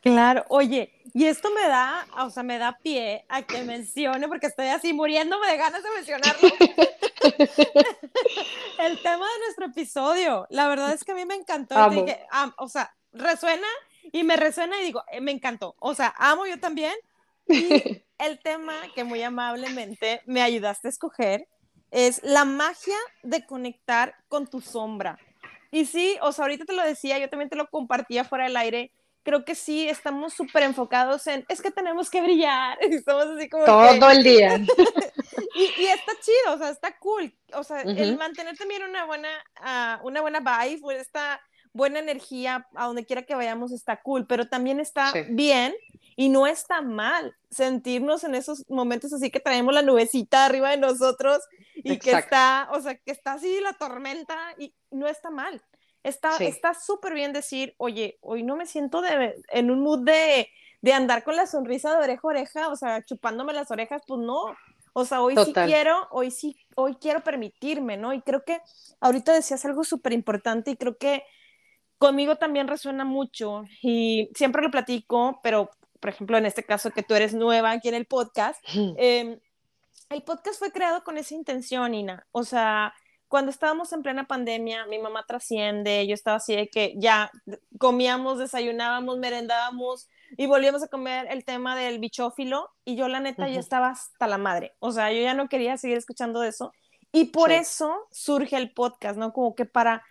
Claro, 0.00 0.44
oye, 0.48 0.92
y 1.12 1.26
esto 1.26 1.50
me 1.50 1.68
da, 1.68 2.06
o 2.20 2.30
sea, 2.30 2.44
me 2.44 2.56
da 2.56 2.78
pie 2.80 3.24
a 3.28 3.42
que 3.42 3.64
mencione, 3.64 4.28
porque 4.28 4.46
estoy 4.46 4.68
así 4.68 4.92
muriéndome 4.92 5.48
de 5.48 5.56
ganas 5.56 5.82
de 5.82 5.90
mencionarlo. 5.90 6.48
el 8.78 9.02
tema 9.02 9.26
de 9.26 9.38
nuestro 9.40 9.66
episodio, 9.66 10.46
la 10.50 10.68
verdad 10.68 10.92
es 10.92 11.02
que 11.02 11.12
a 11.12 11.16
mí 11.16 11.26
me 11.26 11.34
encantó. 11.34 11.74
o 12.58 12.68
sea, 12.68 12.94
resuena 13.12 13.66
y 14.12 14.22
me 14.22 14.36
resuena 14.36 14.80
y 14.80 14.84
digo, 14.84 15.02
eh, 15.10 15.20
me 15.20 15.32
encantó. 15.32 15.74
O 15.78 15.94
sea, 15.94 16.14
amo 16.18 16.46
yo 16.46 16.58
también. 16.58 16.94
Y 17.46 18.02
el 18.18 18.38
tema 18.40 18.74
que 18.94 19.04
muy 19.04 19.22
amablemente 19.22 20.22
me 20.26 20.42
ayudaste 20.42 20.88
a 20.88 20.90
escoger 20.90 21.48
es 21.90 22.20
la 22.22 22.44
magia 22.44 22.96
de 23.22 23.46
conectar 23.46 24.14
con 24.28 24.46
tu 24.46 24.60
sombra. 24.60 25.18
Y 25.70 25.86
sí, 25.86 26.16
o 26.22 26.32
sea, 26.32 26.44
ahorita 26.44 26.64
te 26.64 26.72
lo 26.72 26.82
decía, 26.82 27.18
yo 27.18 27.28
también 27.28 27.50
te 27.50 27.56
lo 27.56 27.68
compartía 27.68 28.24
fuera 28.24 28.44
del 28.44 28.56
aire. 28.56 28.92
Creo 29.22 29.44
que 29.44 29.54
sí, 29.54 29.88
estamos 29.88 30.32
súper 30.32 30.62
enfocados 30.62 31.26
en, 31.26 31.44
es 31.48 31.60
que 31.60 31.70
tenemos 31.70 32.08
que 32.08 32.22
brillar. 32.22 32.78
Estamos 32.80 33.26
así 33.26 33.48
como. 33.48 33.64
Todo 33.64 34.10
el 34.10 34.22
día. 34.22 34.56
y, 35.54 35.84
está 35.84 36.12
chido, 36.20 36.54
o 36.54 36.58
sea, 36.58 36.70
está 36.70 36.96
cool. 36.98 37.34
O 37.52 37.62
sea, 37.62 37.82
el 37.82 38.16
mantener 38.16 38.56
también 38.56 38.82
una 38.84 39.04
buena, 39.04 39.28
uh, 39.60 40.06
una 40.06 40.22
buena 40.22 40.40
vibe, 40.40 40.98
esta 40.98 41.40
buena 41.72 41.98
energía 41.98 42.68
a 42.74 42.86
donde 42.86 43.04
quiera 43.04 43.22
que 43.22 43.34
vayamos 43.34 43.72
está 43.72 44.00
cool, 44.02 44.26
pero 44.26 44.48
también 44.48 44.80
está 44.80 45.12
bien 45.30 45.74
y 46.16 46.28
no 46.28 46.46
está 46.46 46.82
mal 46.82 47.36
sentirnos 47.50 48.24
en 48.24 48.34
esos 48.34 48.64
momentos 48.68 49.12
así 49.12 49.30
que 49.30 49.40
traemos 49.40 49.72
la 49.72 49.82
nubecita 49.82 50.44
arriba 50.44 50.70
de 50.70 50.76
nosotros 50.76 51.38
y 51.76 51.98
que 51.98 52.12
está, 52.12 52.68
o 52.72 52.80
sea, 52.80 52.96
que 52.96 53.12
está 53.12 53.34
así 53.34 53.60
la 53.60 53.72
tormenta 53.74 54.36
y 54.58 54.74
no 54.90 55.06
está 55.06 55.30
mal. 55.30 55.62
Está 56.02 56.74
súper 56.74 57.14
bien 57.14 57.32
decir, 57.32 57.74
oye, 57.76 58.18
hoy 58.20 58.42
no 58.42 58.56
me 58.56 58.66
siento 58.66 59.00
de, 59.00 59.34
en 59.50 59.70
un 59.70 59.80
mood 59.80 60.04
de, 60.04 60.48
de, 60.80 60.92
andar 60.92 61.22
con 61.22 61.36
la 61.36 61.46
sonrisa 61.46 61.90
de 61.90 62.02
oreja 62.02 62.20
a 62.24 62.28
oreja, 62.28 62.68
o 62.68 62.76
sea, 62.76 63.04
chupándome 63.04 63.52
las 63.52 63.70
orejas, 63.70 64.02
pues 64.06 64.20
no. 64.20 64.56
O 64.94 65.04
sea, 65.04 65.20
hoy 65.20 65.34
sí 65.44 65.52
quiero, 65.52 66.08
hoy 66.10 66.30
sí, 66.30 66.56
hoy 66.74 66.96
quiero 66.96 67.22
permitirme, 67.22 67.96
¿no? 67.96 68.12
Y 68.12 68.22
creo 68.22 68.44
que 68.44 68.60
ahorita 69.00 69.32
decías 69.32 69.64
algo 69.64 69.84
súper 69.84 70.12
importante 70.12 70.70
y 70.70 70.76
creo 70.76 70.96
que 70.96 71.22
conmigo 71.98 72.36
también 72.36 72.68
resuena 72.68 73.04
mucho 73.04 73.64
y 73.82 74.30
siempre 74.34 74.62
lo 74.62 74.70
platico, 74.70 75.40
pero 75.42 75.70
por 76.00 76.10
ejemplo, 76.10 76.38
en 76.38 76.46
este 76.46 76.62
caso 76.62 76.90
que 76.90 77.02
tú 77.02 77.14
eres 77.14 77.34
nueva 77.34 77.72
aquí 77.72 77.88
en 77.88 77.94
el 77.94 78.06
podcast, 78.06 78.62
eh, 78.96 79.40
el 80.10 80.22
podcast 80.22 80.58
fue 80.58 80.72
creado 80.72 81.04
con 81.04 81.18
esa 81.18 81.34
intención, 81.34 81.94
Ina. 81.94 82.26
O 82.32 82.44
sea, 82.44 82.94
cuando 83.26 83.50
estábamos 83.50 83.92
en 83.92 84.02
plena 84.02 84.26
pandemia, 84.26 84.86
mi 84.86 84.98
mamá 84.98 85.24
trasciende, 85.26 86.06
yo 86.06 86.14
estaba 86.14 86.38
así 86.38 86.56
de 86.56 86.68
que 86.68 86.94
ya 86.96 87.30
comíamos, 87.78 88.38
desayunábamos, 88.38 89.18
merendábamos 89.18 90.08
y 90.36 90.46
volvíamos 90.46 90.82
a 90.82 90.88
comer 90.88 91.26
el 91.30 91.44
tema 91.44 91.76
del 91.76 91.98
bichófilo 91.98 92.70
y 92.84 92.96
yo 92.96 93.08
la 93.08 93.20
neta 93.20 93.48
ya 93.48 93.60
estaba 93.60 93.90
hasta 93.90 94.26
la 94.26 94.38
madre, 94.38 94.74
o 94.78 94.92
sea, 94.92 95.12
yo 95.12 95.20
ya 95.20 95.34
no 95.34 95.48
quería 95.48 95.76
seguir 95.76 95.98
escuchando 95.98 96.42
eso 96.42 96.72
y 97.12 97.26
por 97.26 97.52
eso 97.52 98.06
surge 98.10 98.56
el 98.56 98.72
podcast, 98.72 99.18
¿no? 99.18 99.32
Como 99.32 99.54
que 99.54 99.64
para 99.64 100.02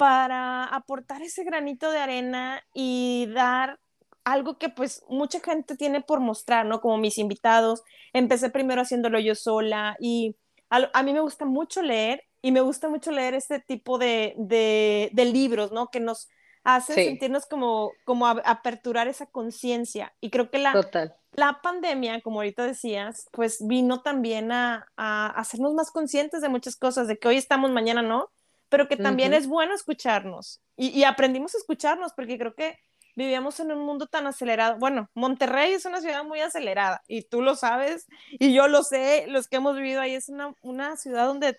para 0.00 0.64
aportar 0.64 1.20
ese 1.20 1.44
granito 1.44 1.90
de 1.90 1.98
arena 1.98 2.64
y 2.72 3.28
dar 3.34 3.78
algo 4.24 4.56
que 4.56 4.70
pues 4.70 5.04
mucha 5.10 5.40
gente 5.40 5.76
tiene 5.76 6.00
por 6.00 6.20
mostrar, 6.20 6.64
¿no? 6.64 6.80
Como 6.80 6.96
mis 6.96 7.18
invitados, 7.18 7.82
empecé 8.14 8.48
primero 8.48 8.80
haciéndolo 8.80 9.20
yo 9.20 9.34
sola 9.34 9.98
y 10.00 10.36
a, 10.70 11.02
mí 11.02 11.12
me 11.12 11.20
gusta 11.20 11.44
mucho 11.44 11.82
leer 11.82 12.24
y 12.40 12.50
me 12.50 12.62
gusta 12.62 12.88
mucho 12.88 13.10
leer 13.10 13.34
este 13.34 13.60
tipo 13.60 13.98
de, 13.98 14.34
de, 14.38 15.24
libros, 15.26 15.70
¿no? 15.70 15.88
Que 15.88 16.00
nos 16.00 16.30
hacen 16.64 16.94
sentirnos 16.94 17.44
como, 17.44 17.92
como 18.06 18.26
aperturar 18.26 19.06
esa 19.06 19.26
conciencia. 19.26 20.14
Y 20.18 20.30
creo 20.30 20.50
que 20.50 20.60
la, 20.60 21.12
la 21.32 21.60
pandemia, 21.60 22.22
como 22.22 22.38
ahorita 22.38 22.64
decías, 22.64 23.28
pues 23.32 23.58
vino 23.66 24.00
también 24.00 24.50
a, 24.50 24.86
a, 24.96 25.26
hacernos 25.26 25.74
más 25.74 25.90
conscientes 25.90 26.40
de 26.40 26.48
muchas 26.48 26.76
cosas, 26.76 27.06
de 27.06 27.18
que 27.18 27.28
hoy 27.28 27.36
estamos, 27.36 27.70
mañana 27.70 28.00
no, 28.00 28.30
pero 28.70 28.88
que 28.88 28.96
también 28.96 29.34
es 29.34 29.46
bueno 29.46 29.74
escucharnos. 29.74 30.62
Y, 30.76 30.88
y, 30.88 31.04
aprendimos 31.04 31.54
a 31.54 31.58
escucharnos, 31.58 32.14
porque 32.14 32.38
creo 32.38 32.54
que 32.54 32.78
vivíamos 33.14 33.60
en 33.60 33.72
un 33.72 33.84
mundo 33.84 34.06
tan 34.06 34.26
acelerado. 34.26 34.78
Bueno, 34.78 35.10
Monterrey 35.14 35.74
es 35.74 35.84
una 35.84 36.00
ciudad 36.00 36.24
muy 36.24 36.40
acelerada, 36.40 37.02
y 37.06 37.22
tú 37.22 37.42
lo 37.42 37.54
sabes, 37.56 38.06
y 38.30 38.54
yo 38.54 38.68
lo 38.68 38.82
sé, 38.82 39.26
los 39.28 39.48
que 39.48 39.56
hemos 39.56 39.76
vivido 39.76 40.00
ahí, 40.00 40.14
es 40.14 40.30
una, 40.30 40.54
una 40.62 40.96
ciudad 40.96 41.26
donde 41.26 41.58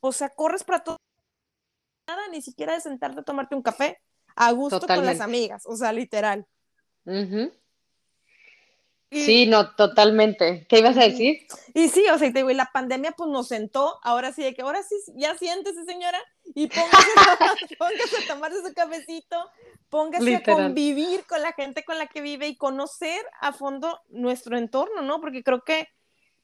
o 0.00 0.12
sea, 0.12 0.28
corres 0.30 0.64
para 0.64 0.82
todo, 0.82 0.96
nada, 2.06 2.28
ni 2.28 2.42
siquiera 2.42 2.74
de 2.74 2.80
sentarte 2.80 3.20
a 3.20 3.24
tomarte 3.24 3.54
un 3.54 3.62
café 3.62 4.00
a 4.36 4.50
gusto 4.52 4.80
con 4.80 5.04
las 5.04 5.20
amigas, 5.20 5.64
o 5.66 5.76
sea, 5.76 5.92
literal. 5.92 6.46
Sí, 9.10 9.46
no, 9.46 9.74
totalmente. 9.74 10.66
¿Qué 10.68 10.78
ibas 10.78 10.96
a 10.96 11.04
decir? 11.04 11.46
Y 11.74 11.88
sí, 11.88 12.04
o 12.12 12.18
sea, 12.18 12.32
te 12.32 12.38
digo, 12.38 12.50
y 12.50 12.54
la 12.54 12.70
pandemia 12.72 13.12
pues 13.12 13.30
nos 13.30 13.48
sentó, 13.48 13.98
ahora 14.02 14.32
sí, 14.32 14.42
de 14.42 14.54
que 14.54 14.62
ahora 14.62 14.82
sí, 14.82 14.94
ya 15.16 15.36
siéntese 15.36 15.84
señora, 15.84 16.20
y 16.54 16.66
póngase, 16.66 16.96
póngase 17.78 18.24
a 18.24 18.34
tomar 18.34 18.52
su 18.52 18.74
cafecito, 18.74 19.36
póngase 19.88 20.36
a 20.36 20.42
convivir 20.42 21.24
con 21.26 21.42
la 21.42 21.52
gente 21.52 21.84
con 21.84 21.98
la 21.98 22.06
que 22.06 22.20
vive 22.20 22.48
y 22.48 22.56
conocer 22.56 23.20
a 23.40 23.52
fondo 23.52 24.00
nuestro 24.08 24.56
entorno, 24.56 25.02
¿no? 25.02 25.20
Porque 25.20 25.42
creo 25.42 25.62
que 25.62 25.88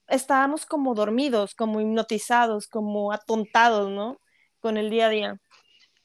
estábamos 0.09 0.67
como 0.67 0.95
dormidos, 0.95 1.55
como 1.55 1.81
hipnotizados, 1.81 2.69
como 2.69 3.13
atontados, 3.13 3.91
¿no? 3.91 4.21
Con 4.61 4.77
el 4.77 4.91
día 4.91 5.07
a 5.07 5.11
día. 5.11 5.41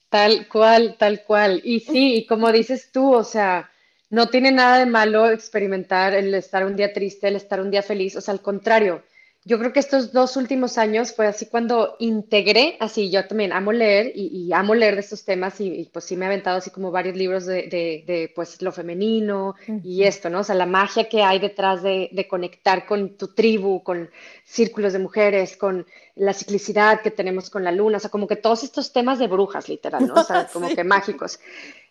Tal 0.09 0.47
cual, 0.47 0.95
tal 0.97 1.23
cual. 1.23 1.61
Y 1.63 1.81
sí, 1.81 2.15
y 2.15 2.25
como 2.25 2.51
dices 2.51 2.91
tú, 2.91 3.13
o 3.13 3.23
sea, 3.23 3.69
no 4.09 4.27
tiene 4.29 4.51
nada 4.51 4.79
de 4.79 4.85
malo 4.85 5.29
experimentar 5.29 6.13
el 6.13 6.33
estar 6.33 6.65
un 6.65 6.75
día 6.75 6.93
triste, 6.93 7.27
el 7.27 7.35
estar 7.35 7.61
un 7.61 7.71
día 7.71 7.81
feliz, 7.81 8.15
o 8.15 8.21
sea, 8.21 8.33
al 8.33 8.41
contrario, 8.41 9.03
yo 9.45 9.57
creo 9.57 9.71
que 9.71 9.79
estos 9.79 10.11
dos 10.11 10.35
últimos 10.35 10.77
años 10.77 11.13
fue 11.13 11.25
así 11.25 11.45
cuando 11.45 11.95
integré, 11.99 12.75
así 12.81 13.09
yo 13.09 13.25
también 13.25 13.53
amo 13.53 13.71
leer 13.71 14.11
y, 14.13 14.51
amo 14.51 14.75
leer 14.75 14.95
de 14.95 15.01
estos 15.01 15.23
temas 15.23 15.61
y, 15.61 15.89
pues 15.93 16.05
sí 16.05 16.17
me 16.17 16.25
he 16.25 16.27
aventado 16.27 16.57
así 16.57 16.71
como 16.71 16.91
varios 16.91 17.15
libros 17.15 17.45
de, 17.45 17.63
de, 17.63 18.31
pues 18.35 18.61
lo 18.61 18.73
femenino 18.73 19.55
y 19.83 20.03
esto, 20.03 20.29
¿no? 20.29 20.41
O 20.41 20.43
sea, 20.43 20.55
la 20.55 20.65
magia 20.65 21.07
que 21.07 21.23
hay 21.23 21.39
detrás 21.39 21.81
de, 21.81 22.09
de, 22.11 22.27
conectar 22.27 22.85
con 22.85 23.17
tu 23.17 23.29
tribu, 23.33 23.81
con 23.81 24.09
círculos 24.43 24.91
de 24.91 24.99
mujeres, 24.99 25.55
con 25.55 25.87
la 26.15 26.33
ciclicidad 26.33 27.01
que 27.01 27.09
tenemos 27.09 27.49
con 27.49 27.63
la 27.63 27.71
luna, 27.71 27.97
o 27.97 27.99
sea, 28.01 28.09
como 28.09 28.27
que 28.27 28.35
todos 28.35 28.63
estos 28.63 28.91
temas 28.91 29.19
de 29.19 29.27
brujas, 29.27 29.69
literal, 29.69 30.05
¿no? 30.05 30.15
O 30.15 30.23
sea, 30.23 30.47
como 30.53 30.67
que 30.67 30.83
mágicos. 30.83 31.39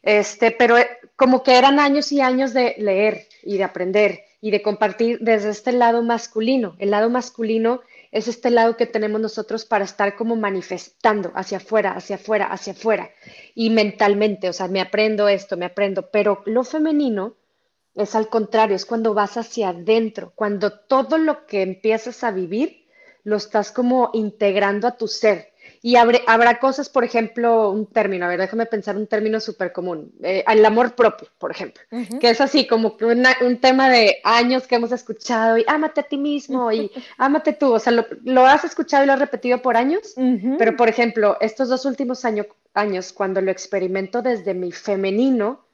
Este, 0.03 0.51
pero 0.51 0.79
eh, 0.79 0.89
como 1.17 1.43
que 1.43 1.57
eran 1.57 1.81
años 1.81 2.13
y 2.13 2.21
años 2.21 2.55
de 2.55 2.75
leer 2.79 3.27
y 3.43 3.59
de 3.59 3.65
aprender 3.65 4.25
y 4.41 4.51
de 4.51 4.63
compartir 4.63 5.19
desde 5.21 5.51
este 5.51 5.73
lado 5.73 6.03
masculino. 6.03 6.77
El 6.79 6.91
lado 6.91 7.11
masculino 7.11 7.81
es 8.13 8.29
este 8.29 8.51
lado 8.51 8.77
que 8.77 8.87
tenemos 8.87 9.21
nosotros 9.21 9.65
para 9.65 9.85
estar 9.85 10.17
como 10.17 10.37
manifestando 10.37 11.33
hacia 11.35 11.59
afuera, 11.59 11.93
hacia 11.93 12.17
afuera, 12.17 12.47
hacia 12.47 12.73
afuera. 12.73 13.11
Y 13.55 13.71
mentalmente, 13.71 14.49
o 14.49 14.53
sea, 14.53 14.69
me 14.69 14.81
aprendo 14.81 15.29
esto, 15.29 15.57
me 15.57 15.67
aprendo, 15.67 16.11
pero 16.11 16.43
lo 16.47 16.65
femenino 16.65 17.35
es 17.95 18.15
al 18.15 18.29
contrario, 18.29 18.77
es 18.77 18.87
cuando 18.87 19.13
vas 19.13 19.37
hacia 19.37 19.71
adentro, 19.71 20.33
cuando 20.37 20.73
todo 20.73 21.19
lo 21.19 21.47
que 21.47 21.63
empiezas 21.63 22.23
a 22.23 22.31
vivir 22.31 22.87
lo 23.25 23.37
estás 23.37 23.73
como 23.73 24.11
integrando 24.15 24.87
a 24.87 24.97
tu 24.97 25.09
ser 25.09 25.53
y 25.83 25.97
habrá 25.97 26.59
cosas, 26.59 26.89
por 26.89 27.05
ejemplo, 27.05 27.71
un 27.71 27.87
término, 27.87 28.27
a 28.27 28.29
ver, 28.29 28.41
déjame 28.41 28.67
pensar 28.67 28.97
un 28.97 29.07
término 29.07 29.41
súper 29.41 29.73
común, 29.73 30.13
eh, 30.23 30.45
el 30.47 30.65
amor 30.65 30.95
propio, 30.95 31.29
por 31.39 31.51
ejemplo, 31.51 31.83
que 32.21 32.31
es 32.31 32.41
así 32.41 32.67
como 32.67 32.97
un 33.41 33.57
tema 33.59 33.91
de 33.91 34.19
años 34.25 34.67
que 34.67 34.77
hemos 34.77 34.93
escuchado 34.93 35.59
y 35.59 35.65
ámate 35.67 36.01
a 36.01 36.05
ti 36.05 36.17
mismo 36.17 36.73
y 36.73 36.91
ámate 37.19 37.53
tú, 37.53 37.75
o 37.75 37.79
sea, 37.79 37.93
lo, 37.93 38.47
has 38.47 38.65
escuchado 38.65 39.05
y 39.05 39.07
lo 39.07 39.13
has 39.13 39.21
repetido 39.21 39.63
por 39.63 39.77
años, 39.77 40.15
pero 40.59 40.77
por 40.77 40.89
ejemplo, 40.89 41.37
estos 41.41 41.69
dos 41.69 41.85
últimos 41.85 42.25
años, 42.25 42.47
años, 42.75 43.13
cuando 43.13 43.41
lo 43.41 43.51
experimento 43.51 44.23
desde 44.23 44.55
mi 44.55 44.73
femenino, 44.73 45.65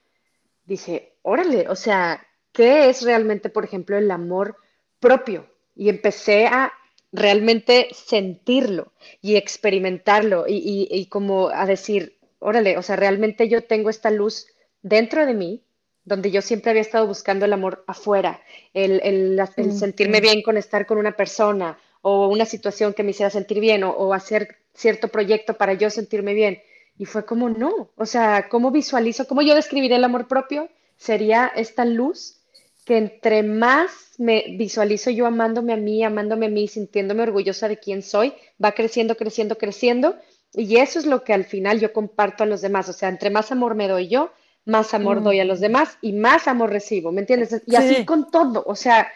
dije, 0.67 1.15
órale, 1.23 1.69
o 1.69 1.77
sea, 1.77 2.27
¿qué 2.53 2.89
es 2.89 3.03
realmente, 3.03 3.49
por 3.49 3.65
ejemplo, 3.65 3.97
el 3.97 4.11
amor 4.11 4.57
propio? 5.01 5.47
Y 5.75 5.89
empecé 5.89 6.47
a 6.47 6.73
realmente 7.15 7.89
sentirlo 7.93 8.93
y 9.23 9.37
experimentarlo 9.37 10.47
y, 10.49 11.07
como 11.07 11.49
a 11.49 11.65
decir, 11.65 12.19
órale, 12.41 12.77
o 12.77 12.83
sea, 12.83 12.97
realmente 12.97 13.49
yo 13.49 13.63
tengo 13.63 13.89
esta 13.89 14.11
luz 14.11 14.49
dentro 14.83 15.25
de 15.25 15.35
mí, 15.35 15.63
donde 16.05 16.33
yo 16.33 16.43
siempre 16.43 16.71
había 16.71 16.83
estado 16.83 17.07
buscando 17.07 17.45
el 17.45 17.53
amor 17.53 17.85
afuera, 17.87 18.43
el, 18.75 19.41
sentirme 19.79 20.21
bien 20.21 20.43
con 20.43 20.57
estar 20.57 20.87
con 20.87 20.99
una 20.99 21.13
persona 21.13 21.79
o 22.03 22.29
una 22.29 22.45
situación 22.45 22.93
que 22.93 23.05
me 23.05 23.13
hiciera 23.13 23.31
sentir 23.31 23.61
bien 23.61 23.85
o, 23.85 24.13
hacer 24.13 24.57
cierto 24.75 25.07
proyecto 25.09 25.55
para 25.55 25.75
yo 25.75 25.91
sentirme 25.91 26.35
bien. 26.35 26.61
Y 26.99 27.07
fue 27.07 27.25
como, 27.25 27.49
no, 27.49 27.91
o 27.97 28.07
sea, 28.07 28.49
¿cómo 28.49 28.73
visualizo, 28.73 29.27
cómo 29.29 29.43
yo 29.43 29.55
describiré 29.55 29.97
el 29.97 30.05
amor 30.05 30.27
propio? 30.27 30.69
Sería 30.97 31.51
esta 31.55 31.85
luz 31.85 32.44
que 32.85 32.99
entre 32.99 33.43
más 33.43 34.15
me 34.19 34.45
visualizo 34.59 35.11
yo 35.11 35.27
amándome 35.27 35.73
a 35.73 35.77
mí, 35.77 36.05
amándome 36.05 36.47
a 36.47 36.51
mí, 36.51 36.69
sintiéndome 36.69 37.23
orgullosa 37.23 37.69
de 37.69 37.79
quién 37.79 38.03
soy, 38.03 38.35
va 38.63 38.73
creciendo, 38.73 39.17
creciendo, 39.17 39.57
creciendo. 39.57 40.17
Y 40.53 40.77
eso 40.77 40.99
es 40.99 41.07
lo 41.07 41.25
que 41.25 41.33
al 41.33 41.45
final 41.45 41.81
yo 41.81 41.93
comparto 41.93 42.45
a 42.45 42.47
los 42.47 42.61
demás. 42.61 42.89
O 42.89 42.93
sea, 42.93 43.09
entre 43.09 43.31
más 43.31 43.51
amor 43.51 43.75
me 43.75 43.89
doy 43.89 44.09
yo, 44.09 44.33
más 44.67 44.95
amor 44.95 45.23
doy 45.23 45.41
a 45.41 45.45
los 45.45 45.59
mm. 45.59 45.63
demás 45.63 45.99
y 46.01 46.13
más 46.13 46.47
amor 46.47 46.71
recibo, 46.71 47.11
¿me 47.11 47.21
entiendes? 47.21 47.63
Y 47.67 47.75
así 47.77 48.05
con 48.05 48.31
todo. 48.31 48.63
O 48.67 48.77
sea, 48.77 49.11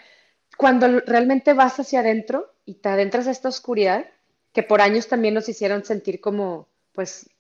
cuando 0.57 1.01
realmente 1.01 1.53
vas 1.53 1.79
hacia 1.79 2.01
adentro 2.01 2.53
y 2.65 2.75
te 2.75 2.89
adentras 2.89 3.27
a 3.27 3.31
esta 3.31 3.49
oscuridad, 3.49 4.07
que 4.53 4.63
por 4.63 4.81
años 4.81 5.09
también 5.09 5.35
nos 5.35 5.49
hicieron 5.49 5.85
sentir 5.85 6.21
como, 6.21 6.69
pues, 6.93 7.31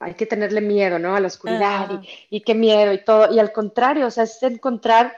hay 0.00 0.14
que 0.14 0.26
tenerle 0.26 0.60
miedo, 0.60 0.98
¿no? 0.98 1.14
A 1.14 1.20
la 1.20 1.28
oscuridad 1.28 1.88
y, 2.28 2.36
y 2.36 2.40
qué 2.40 2.54
miedo 2.54 2.92
y 2.92 3.04
todo. 3.04 3.32
Y 3.32 3.38
al 3.38 3.52
contrario, 3.52 4.06
o 4.06 4.10
sea, 4.10 4.24
es 4.24 4.42
encontrar 4.42 5.14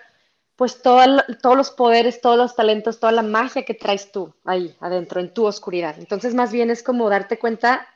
pues 0.59 0.83
todos 0.83 1.09
los 1.57 1.71
poderes, 1.71 2.21
todos 2.21 2.37
los 2.37 2.57
talentos, 2.57 2.99
toda 2.99 3.13
la 3.13 3.23
magia 3.23 3.65
que 3.65 3.75
traes 3.75 4.11
tú 4.11 4.35
ahí 4.45 4.77
adentro, 4.81 5.21
en 5.21 5.33
tu 5.33 5.47
oscuridad. 5.47 5.95
Entonces, 6.01 6.35
más 6.35 6.51
bien 6.51 6.69
es 6.69 6.83
como 6.83 7.09
darte 7.09 7.39
cuenta 7.39 7.87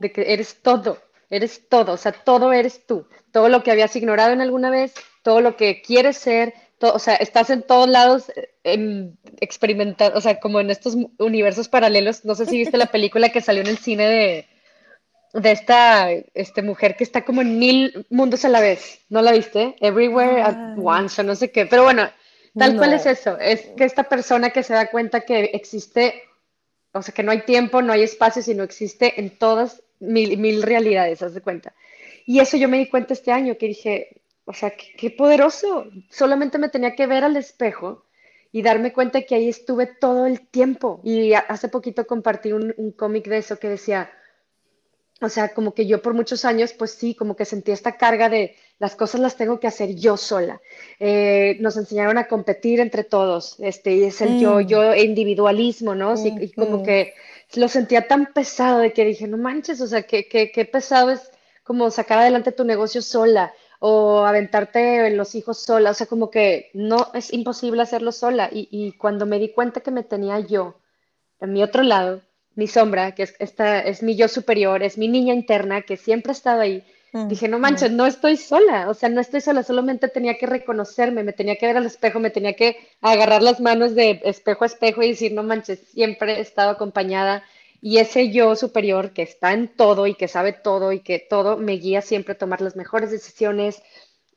de 0.00 0.10
que 0.10 0.32
eres 0.32 0.60
todo, 0.60 0.98
eres 1.30 1.68
todo, 1.68 1.92
o 1.92 1.96
sea, 1.96 2.10
todo 2.10 2.52
eres 2.52 2.84
tú. 2.88 3.06
Todo 3.30 3.48
lo 3.48 3.62
que 3.62 3.70
habías 3.70 3.94
ignorado 3.94 4.32
en 4.32 4.40
alguna 4.40 4.68
vez, 4.68 4.94
todo 5.22 5.40
lo 5.40 5.56
que 5.56 5.80
quieres 5.80 6.18
ser, 6.18 6.54
todo, 6.78 6.94
o 6.94 6.98
sea, 6.98 7.14
estás 7.14 7.50
en 7.50 7.62
todos 7.62 7.88
lados 7.88 8.32
eh, 8.64 9.12
experimentando, 9.40 10.18
o 10.18 10.20
sea, 10.20 10.40
como 10.40 10.58
en 10.58 10.70
estos 10.70 10.96
universos 11.20 11.68
paralelos. 11.68 12.24
No 12.24 12.34
sé 12.34 12.46
si 12.46 12.58
viste 12.58 12.78
la 12.78 12.86
película 12.86 13.28
que 13.28 13.40
salió 13.40 13.62
en 13.62 13.68
el 13.68 13.78
cine 13.78 14.08
de 14.08 14.48
de 15.32 15.52
esta 15.52 16.10
este, 16.10 16.62
mujer 16.62 16.96
que 16.96 17.04
está 17.04 17.24
como 17.24 17.42
en 17.42 17.58
mil 17.58 18.06
mundos 18.10 18.44
a 18.44 18.48
la 18.48 18.60
vez. 18.60 19.00
¿No 19.08 19.22
la 19.22 19.32
viste? 19.32 19.76
Everywhere 19.80 20.42
at 20.42 20.78
once 20.78 21.20
o 21.20 21.24
no 21.24 21.34
sé 21.34 21.50
qué. 21.50 21.66
Pero 21.66 21.84
bueno, 21.84 22.10
tal 22.56 22.76
cual 22.76 22.94
es 22.94 23.06
eso. 23.06 23.38
Es 23.38 23.62
que 23.76 23.84
esta 23.84 24.04
persona 24.04 24.50
que 24.50 24.62
se 24.62 24.74
da 24.74 24.90
cuenta 24.90 25.22
que 25.22 25.50
existe, 25.54 26.22
o 26.92 27.02
sea, 27.02 27.14
que 27.14 27.22
no 27.22 27.32
hay 27.32 27.42
tiempo, 27.42 27.82
no 27.82 27.92
hay 27.92 28.02
espacio, 28.02 28.42
sino 28.42 28.62
existe 28.62 29.20
en 29.20 29.36
todas 29.36 29.82
mil, 30.00 30.38
mil 30.38 30.62
realidades, 30.62 31.22
haz 31.22 31.34
de 31.34 31.40
cuenta. 31.40 31.74
Y 32.26 32.40
eso 32.40 32.56
yo 32.56 32.68
me 32.68 32.78
di 32.78 32.88
cuenta 32.88 33.14
este 33.14 33.32
año, 33.32 33.56
que 33.56 33.68
dije, 33.68 34.22
o 34.44 34.52
sea, 34.52 34.70
qué, 34.70 35.10
poderoso. 35.10 35.86
Solamente 36.10 36.58
me 36.58 36.68
tenía 36.68 36.94
que 36.94 37.06
ver 37.06 37.24
al 37.24 37.36
espejo 37.36 38.04
y 38.50 38.62
darme 38.62 38.92
cuenta 38.92 39.22
que 39.22 39.34
ahí 39.34 39.48
estuve 39.48 39.86
todo 39.86 40.26
el 40.26 40.46
tiempo. 40.48 41.00
Y 41.04 41.34
hace 41.34 41.68
poquito 41.68 42.06
compartí 42.06 42.52
un, 42.52 42.74
un 42.76 42.92
cómic 42.92 43.28
de 43.28 43.38
eso 43.38 43.58
que 43.58 43.68
decía, 43.68 44.10
o 45.20 45.28
sea, 45.28 45.52
como 45.52 45.74
que 45.74 45.86
yo 45.86 46.00
por 46.00 46.14
muchos 46.14 46.44
años, 46.44 46.72
pues 46.72 46.92
sí, 46.92 47.14
como 47.14 47.34
que 47.34 47.44
sentí 47.44 47.72
esta 47.72 47.96
carga 47.96 48.28
de 48.28 48.54
las 48.78 48.94
cosas 48.94 49.20
las 49.20 49.36
tengo 49.36 49.58
que 49.58 49.66
hacer 49.66 49.96
yo 49.96 50.16
sola. 50.16 50.60
Eh, 51.00 51.56
nos 51.60 51.76
enseñaron 51.76 52.18
a 52.18 52.28
competir 52.28 52.78
entre 52.80 53.02
todos, 53.02 53.56
este, 53.58 53.94
y 53.94 54.04
es 54.04 54.20
el 54.20 54.38
yo, 54.38 54.60
mm. 54.60 54.66
yo 54.66 54.94
individualismo, 54.94 55.94
¿no? 55.94 56.16
Sí, 56.16 56.32
y 56.40 56.52
como 56.52 56.84
que 56.84 57.14
lo 57.54 57.68
sentía 57.68 58.06
tan 58.06 58.32
pesado 58.32 58.78
de 58.78 58.92
que 58.92 59.04
dije, 59.04 59.26
no 59.26 59.38
manches, 59.38 59.80
o 59.80 59.86
sea, 59.86 60.02
qué, 60.02 60.28
qué, 60.28 60.52
qué 60.52 60.64
pesado 60.64 61.10
es 61.10 61.30
como 61.64 61.90
sacar 61.90 62.20
adelante 62.20 62.52
tu 62.52 62.64
negocio 62.64 63.02
sola 63.02 63.52
o 63.80 64.24
aventarte 64.24 65.06
en 65.06 65.16
los 65.16 65.34
hijos 65.34 65.58
sola, 65.62 65.90
o 65.90 65.94
sea, 65.94 66.06
como 66.06 66.30
que 66.30 66.70
no, 66.74 67.08
es 67.14 67.32
imposible 67.32 67.82
hacerlo 67.82 68.12
sola. 68.12 68.48
Y, 68.52 68.68
y 68.70 68.92
cuando 68.92 69.26
me 69.26 69.38
di 69.38 69.50
cuenta 69.50 69.80
que 69.80 69.90
me 69.90 70.04
tenía 70.04 70.38
yo, 70.40 70.76
en 71.40 71.52
mi 71.52 71.62
otro 71.62 71.82
lado, 71.82 72.22
mi 72.58 72.66
sombra, 72.66 73.14
que 73.14 73.22
es, 73.22 73.36
esta, 73.38 73.78
es 73.78 74.02
mi 74.02 74.16
yo 74.16 74.26
superior, 74.26 74.82
es 74.82 74.98
mi 74.98 75.06
niña 75.06 75.32
interna 75.32 75.82
que 75.82 75.96
siempre 75.96 76.32
ha 76.32 76.38
estado 76.40 76.60
ahí. 76.60 76.82
Mm, 77.12 77.28
Dije, 77.28 77.46
no 77.46 77.60
manches, 77.60 77.92
no 77.92 78.04
estoy 78.04 78.36
sola, 78.36 78.90
o 78.90 78.94
sea, 78.94 79.08
no 79.08 79.20
estoy 79.20 79.40
sola, 79.40 79.62
solamente 79.62 80.08
tenía 80.08 80.36
que 80.36 80.46
reconocerme, 80.46 81.22
me 81.22 81.32
tenía 81.32 81.54
que 81.54 81.66
ver 81.66 81.76
al 81.76 81.86
espejo, 81.86 82.18
me 82.18 82.30
tenía 82.30 82.54
que 82.54 82.76
agarrar 83.00 83.42
las 83.42 83.60
manos 83.60 83.94
de 83.94 84.20
espejo 84.24 84.64
a 84.64 84.66
espejo 84.66 85.04
y 85.04 85.10
decir, 85.10 85.32
no 85.34 85.44
manches, 85.44 85.78
siempre 85.92 86.38
he 86.38 86.40
estado 86.40 86.70
acompañada 86.70 87.44
y 87.80 87.98
ese 87.98 88.32
yo 88.32 88.56
superior 88.56 89.12
que 89.12 89.22
está 89.22 89.52
en 89.52 89.68
todo 89.68 90.08
y 90.08 90.16
que 90.16 90.26
sabe 90.26 90.52
todo 90.52 90.90
y 90.92 90.98
que 90.98 91.20
todo 91.20 91.58
me 91.58 91.74
guía 91.74 92.02
siempre 92.02 92.32
a 92.32 92.38
tomar 92.38 92.60
las 92.60 92.74
mejores 92.74 93.12
decisiones, 93.12 93.80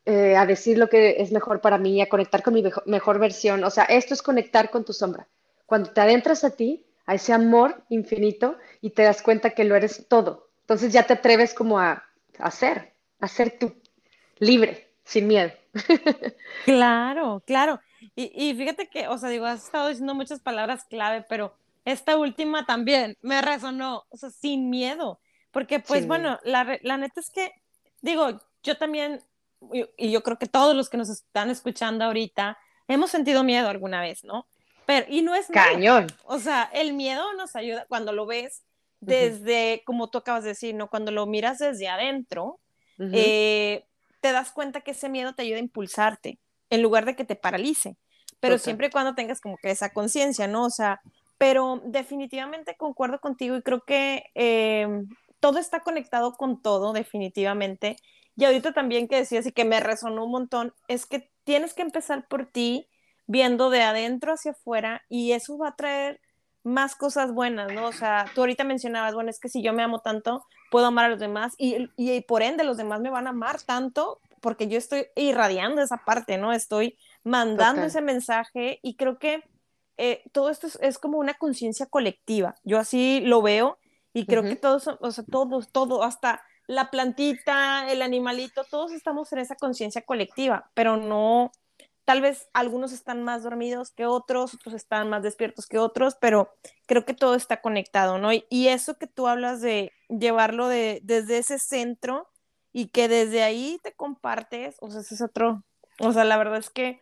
eh, 0.06 0.36
a 0.36 0.46
decir 0.46 0.78
lo 0.78 0.90
que 0.90 1.16
es 1.24 1.32
mejor 1.32 1.60
para 1.60 1.80
mí, 1.80 2.00
a 2.02 2.08
conectar 2.08 2.44
con 2.44 2.54
mi 2.54 2.64
mejor 2.86 3.18
versión. 3.18 3.64
O 3.64 3.72
sea, 3.72 3.86
esto 3.86 4.14
es 4.14 4.22
conectar 4.22 4.70
con 4.70 4.86
tu 4.86 4.94
sombra. 4.94 5.28
Cuando 5.66 5.90
te 5.90 6.02
adentras 6.02 6.44
a 6.44 6.52
ti, 6.52 6.86
a 7.12 7.16
ese 7.16 7.34
amor 7.34 7.84
infinito 7.90 8.58
y 8.80 8.92
te 8.92 9.04
das 9.04 9.22
cuenta 9.22 9.50
que 9.50 9.66
lo 9.66 9.76
eres 9.76 10.08
todo. 10.08 10.48
Entonces 10.62 10.94
ya 10.94 11.04
te 11.04 11.12
atreves 11.12 11.54
como 11.54 11.78
a, 11.78 12.06
hacer, 12.40 12.94
a 13.20 13.28
ser 13.28 13.60
tú, 13.60 13.76
libre, 14.40 14.94
sin 15.04 15.28
miedo. 15.28 15.52
Claro, 16.64 17.44
claro. 17.46 17.82
Y, 18.16 18.54
fíjate 18.56 18.88
que, 18.88 19.08
o 19.10 19.18
sea, 19.18 19.30
digo, 19.30 19.46
has 19.46 19.66
estado 19.66 19.90
diciendo 19.90 20.16
muchas 20.16 20.40
palabras 20.40 20.86
clave, 20.86 21.26
pero 21.28 21.54
esta 21.84 22.16
última 22.16 22.66
también 22.66 23.18
me 23.22 23.42
resonó, 23.42 24.06
o 24.10 24.18
sea, 24.18 24.30
sin 24.30 24.70
miedo, 24.70 25.20
porque 25.52 25.80
pues 25.80 26.08
bueno, 26.08 26.40
la, 26.44 26.80
la 26.82 26.98
neta 26.98 27.20
es 27.20 27.30
que, 27.30 27.52
digo, 28.02 28.40
yo 28.64 28.78
también, 28.78 29.22
y 29.98 30.12
yo 30.12 30.24
creo 30.24 30.38
que 30.38 30.46
todos 30.46 30.76
los 30.76 30.90
que 30.90 30.98
nos 30.98 31.10
están 31.10 31.50
escuchando 31.50 32.06
ahorita, 32.06 32.58
hemos 32.88 33.12
sentido 33.12 33.44
miedo 33.44 33.68
alguna 33.68 34.02
vez, 34.02 34.24
¿no? 34.24 34.48
Pero, 34.86 35.06
y 35.10 35.22
no 35.22 35.36
es 35.36 35.48
cañón. 35.48 36.08
O 36.26 36.40
sea, 36.40 36.70
el 36.74 36.94
miedo 36.94 37.34
nos 37.34 37.56
ayuda 37.56 37.86
cuando 37.88 38.12
lo 38.12 38.26
ves 38.26 38.64
desde, 39.00 39.82
como 39.86 40.10
tú 40.10 40.20
acabas 40.20 40.44
de 40.44 40.50
decir, 40.50 40.76
¿no? 40.76 40.90
Cuando 40.90 41.12
lo 41.12 41.26
miras 41.26 41.58
desde 41.58 41.88
adentro, 41.88 42.60
eh, 43.00 43.86
te 44.22 44.32
das 44.32 44.52
cuenta 44.52 44.82
que 44.82 44.92
ese 44.92 45.10
miedo 45.10 45.34
te 45.34 45.42
ayuda 45.42 45.58
a 45.58 45.62
impulsarte 45.62 46.40
en 46.70 46.82
lugar 46.84 47.06
de 47.06 47.16
que 47.16 47.26
te 47.26 47.36
paralice. 47.36 47.98
Pero 48.40 48.58
siempre 48.58 48.88
y 48.88 48.90
cuando 48.90 49.14
tengas 49.16 49.42
como 49.42 49.58
que 49.58 49.72
esa 49.72 49.92
conciencia, 49.92 50.48
¿no? 50.48 50.66
O 50.66 50.70
sea, 50.70 51.02
pero 51.38 51.82
definitivamente 51.86 52.76
concuerdo 52.76 53.20
contigo 53.20 53.56
y 53.56 53.62
creo 53.62 53.82
que 53.82 54.26
eh, 54.36 54.88
todo 55.40 55.60
está 55.60 55.82
conectado 55.82 56.34
con 56.34 56.62
todo, 56.62 56.94
definitivamente. 56.94 57.98
Y 58.36 58.46
ahorita 58.46 58.74
también 58.74 59.08
que 59.08 59.18
decías 59.18 59.46
y 59.46 59.52
que 59.52 59.66
me 59.66 59.80
resonó 59.80 60.26
un 60.26 60.32
montón, 60.32 60.74
es 60.88 61.06
que 61.06 61.32
tienes 61.44 61.74
que 61.74 61.82
empezar 61.82 62.28
por 62.28 62.46
ti 62.46 62.88
viendo 63.32 63.70
de 63.70 63.82
adentro 63.82 64.34
hacia 64.34 64.52
afuera 64.52 65.04
y 65.08 65.32
eso 65.32 65.58
va 65.58 65.70
a 65.70 65.76
traer 65.78 66.20
más 66.64 66.96
cosas 66.96 67.32
buenas, 67.32 67.72
¿no? 67.72 67.88
O 67.88 67.94
sea, 67.94 68.26
tú 68.36 68.42
ahorita 68.42 68.66
mencionabas, 68.66 69.14
bueno, 69.14 69.30
es 69.30 69.40
que 69.40 69.48
si 69.48 69.64
yo 69.64 69.72
me 69.72 69.84
amo 69.84 70.00
tanto, 70.00 70.46
puedo 70.70 70.88
amar 70.88 71.06
a 71.06 71.10
los 71.10 71.20
demás 71.20 71.54
y, 71.58 71.90
y, 71.96 72.22
por 72.22 72.42
ende 72.42 72.66
los 72.66 72.76
demás 72.76 73.00
me 73.00 73.10
van 73.10 73.28
a 73.28 73.30
amar 73.30 73.62
tanto 73.62 74.20
porque 74.42 74.68
yo 74.68 74.78
estoy 74.78 75.08
irradiando 75.16 75.82
esa 75.82 75.98
parte, 75.98 76.38
¿no? 76.38 76.52
Estoy 76.52 76.98
mandando 77.24 77.84
ese 77.84 78.02
mensaje 78.02 78.80
y 78.84 78.96
creo 78.96 79.18
que 79.18 79.44
eh, 79.98 80.24
todo 80.34 80.50
esto 80.50 80.68
es, 80.82 81.00
como 81.00 81.18
una 81.18 81.36
conciencia 81.36 81.86
colectiva. 81.86 82.56
Yo 82.66 82.80
así 82.80 83.22
lo 83.22 83.42
veo 83.42 83.78
y 84.14 84.26
creo 84.26 84.44
que 84.44 84.58
todos, 84.58 84.88
o 84.88 85.12
sea, 85.12 85.24
todos, 85.24 85.72
todo, 85.72 86.04
hasta 86.04 86.44
la 86.68 86.92
plantita, 86.92 87.90
el 87.90 88.02
animalito, 88.02 88.66
todos 88.70 88.92
estamos 88.92 89.32
en 89.32 89.40
esa 89.40 89.56
conciencia 89.56 90.02
colectiva, 90.02 90.70
pero 90.74 90.98
no, 90.98 91.52
tal 92.12 92.20
vez 92.20 92.50
algunos 92.52 92.92
están 92.92 93.24
más 93.24 93.44
dormidos 93.44 93.92
que 93.92 94.06
otros, 94.06 94.54
otros 94.54 94.74
están 94.74 95.10
más 95.10 95.24
despiertos 95.24 95.66
que 95.66 95.78
otros, 95.78 96.18
pero 96.20 96.54
creo 96.86 97.06
que 97.06 97.14
todo 97.14 97.36
está 97.36 97.62
conectado, 97.62 98.18
¿no? 98.18 98.34
Y, 98.34 98.68
eso 98.68 98.98
que 98.98 99.08
tú 99.08 99.30
hablas 99.30 99.62
de 99.62 99.94
llevarlo 100.10 100.68
de, 100.68 101.00
desde 101.04 101.38
ese 101.38 101.58
centro 101.58 102.28
y 102.74 102.90
que 102.90 103.08
desde 103.08 103.44
ahí 103.44 103.80
te 103.82 103.94
compartes, 103.94 104.76
o 104.82 104.92
sea, 104.92 105.00
ese 105.00 105.16
es 105.16 105.22
otro, 105.22 105.64
o 106.02 106.12
sea, 106.12 106.26
la 106.26 106.36
verdad 106.36 106.58
es 106.58 106.70
que 106.70 107.00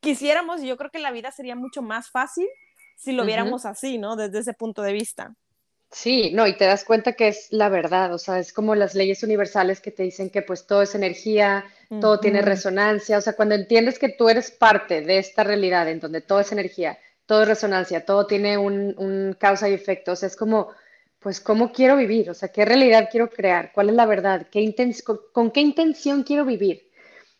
quisiéramos, 0.00 0.62
y 0.62 0.66
yo 0.66 0.78
creo 0.78 0.90
que 0.90 0.98
la 0.98 1.10
vida 1.10 1.30
sería 1.30 1.54
mucho 1.54 1.82
más 1.82 2.08
fácil 2.10 2.48
si 2.96 3.12
lo 3.12 3.26
viéramos 3.26 3.66
así, 3.66 3.98
¿no? 3.98 4.16
Desde 4.16 4.38
ese 4.38 4.54
punto 4.54 4.80
de 4.80 4.94
vista. 4.94 5.34
Sí, 5.92 6.30
no, 6.32 6.46
y 6.46 6.56
te 6.56 6.64
das 6.64 6.84
cuenta 6.84 7.12
que 7.12 7.28
es 7.28 7.48
la 7.50 7.68
verdad, 7.68 8.14
o 8.14 8.18
sea, 8.18 8.38
es 8.38 8.54
como 8.54 8.74
las 8.74 8.94
leyes 8.94 9.22
universales 9.22 9.82
que 9.82 9.90
te 9.90 10.02
dicen 10.02 10.30
que 10.30 10.40
pues 10.40 10.66
todo 10.66 10.80
es 10.80 10.94
energía, 10.94 11.66
todo 12.00 12.18
tiene 12.18 12.40
resonancia, 12.40 13.18
o 13.18 13.20
sea, 13.20 13.34
cuando 13.34 13.54
entiendes 13.54 13.98
que 13.98 14.08
tú 14.08 14.30
eres 14.30 14.50
parte 14.50 15.02
de 15.02 15.18
esta 15.18 15.44
realidad 15.44 15.86
en 15.90 16.00
donde 16.00 16.22
todo 16.22 16.40
es 16.40 16.50
energía, 16.50 16.98
todo 17.26 17.42
es 17.42 17.48
resonancia, 17.48 18.06
todo 18.06 18.26
tiene 18.26 18.56
un, 18.56 19.36
causa 19.38 19.68
y 19.68 19.74
efecto, 19.74 20.12
o 20.12 20.16
sea, 20.16 20.28
es 20.28 20.36
como, 20.36 20.70
pues, 21.18 21.40
¿cómo 21.40 21.72
quiero 21.72 21.96
vivir? 21.96 22.30
O 22.30 22.34
sea, 22.34 22.48
¿qué 22.48 22.64
realidad 22.64 23.08
quiero 23.10 23.28
crear? 23.28 23.70
¿Cuál 23.74 23.90
es 23.90 23.94
la 23.94 24.06
verdad? 24.06 24.46
¿Qué 24.50 24.74
con, 25.32 25.50
qué 25.50 25.60
intención 25.60 26.22
quiero 26.22 26.46
vivir? 26.46 26.90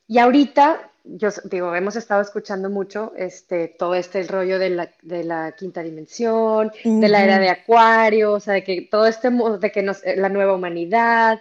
Y 0.06 0.18
ahorita, 0.18 0.91
yo 1.04 1.30
digo, 1.44 1.74
hemos 1.74 1.96
estado 1.96 2.22
escuchando 2.22 2.70
mucho 2.70 3.12
este, 3.16 3.68
todo 3.68 3.94
este 3.94 4.22
rollo 4.24 4.58
de 4.58 4.70
la, 4.70 4.90
de 5.02 5.24
la 5.24 5.52
quinta 5.52 5.82
dimensión, 5.82 6.70
de 6.84 7.08
la 7.08 7.24
era 7.24 7.38
de 7.38 7.48
Acuario, 7.48 8.32
o 8.32 8.40
sea, 8.40 8.54
de 8.54 8.64
que 8.64 8.82
todo 8.82 9.06
este, 9.06 9.30
de 9.30 9.72
que 9.72 9.82
nos, 9.82 10.02
la 10.04 10.28
nueva 10.28 10.54
humanidad, 10.54 11.40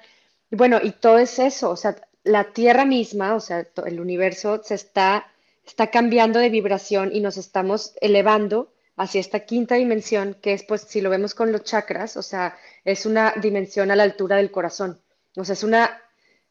y 0.50 0.56
bueno, 0.56 0.80
y 0.82 0.92
todo 0.92 1.20
es 1.20 1.40
eso, 1.40 1.70
o 1.70 1.76
sea, 1.76 1.96
la 2.24 2.52
Tierra 2.54 2.86
misma, 2.86 3.36
o 3.36 3.40
sea, 3.40 3.68
el 3.86 4.00
universo 4.00 4.62
se 4.64 4.76
está, 4.76 5.28
está 5.66 5.88
cambiando 5.88 6.40
de 6.40 6.50
vibración 6.50 7.12
y 7.14 7.22
nos 7.22 7.38
estamos 7.38 7.94
elevando 8.02 8.72
hacia 8.98 9.22
esta 9.22 9.42
quinta 9.42 9.76
dimensión, 9.76 10.36
que 10.42 10.54
es, 10.54 10.64
pues, 10.64 10.82
si 10.82 11.02
lo 11.02 11.10
vemos 11.10 11.34
con 11.34 11.52
los 11.52 11.64
chakras, 11.64 12.18
o 12.18 12.22
sea, 12.22 12.58
es 12.84 13.06
una 13.06 13.34
dimensión 13.42 13.92
a 13.92 13.96
la 13.96 14.04
altura 14.04 14.36
del 14.38 14.52
corazón. 14.52 15.00
O 15.38 15.46
sea, 15.46 15.54
es 15.54 15.64
una 15.64 16.02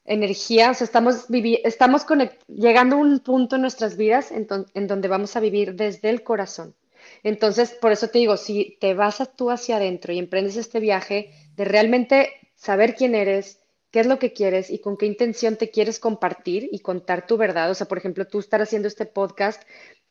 energía, 0.05 0.71
o 0.71 0.73
sea, 0.73 0.85
estamos, 0.85 1.27
estamos 1.63 2.05
llegando 2.47 2.95
a 2.95 2.99
un 2.99 3.19
punto 3.19 3.55
en 3.55 3.61
nuestras 3.61 3.97
vidas 3.97 4.31
en, 4.31 4.47
en, 4.73 4.87
donde 4.87 5.07
vamos 5.07 5.35
a 5.35 5.39
vivir 5.39 5.75
desde 5.75 6.09
el 6.09 6.23
corazón. 6.23 6.75
Entonces, 7.23 7.71
por 7.71 7.91
eso 7.91 8.07
te 8.07 8.19
digo, 8.19 8.37
si 8.37 8.77
te 8.79 8.93
vas 8.93 9.21
a 9.21 9.25
tú 9.25 9.51
hacia 9.51 9.77
adentro 9.77 10.13
y 10.13 10.19
emprendes 10.19 10.55
este 10.55 10.79
viaje 10.79 11.31
de 11.55 11.65
realmente 11.65 12.29
saber 12.55 12.95
quién 12.95 13.15
eres, 13.15 13.59
qué 13.91 13.99
es 13.99 14.07
lo 14.07 14.19
que 14.19 14.33
quieres 14.33 14.69
y 14.69 14.79
con 14.79 14.97
qué 14.97 15.05
intención 15.05 15.57
te 15.57 15.69
quieres 15.69 15.99
compartir 15.99 16.69
y 16.71 16.79
contar 16.79 17.27
tu 17.27 17.37
verdad. 17.37 17.69
O 17.69 17.75
sea, 17.75 17.87
por 17.87 17.97
ejemplo, 17.97 18.25
tú 18.25 18.39
estar 18.39 18.61
haciendo 18.61 18.87
este 18.87 19.05
podcast 19.05 19.61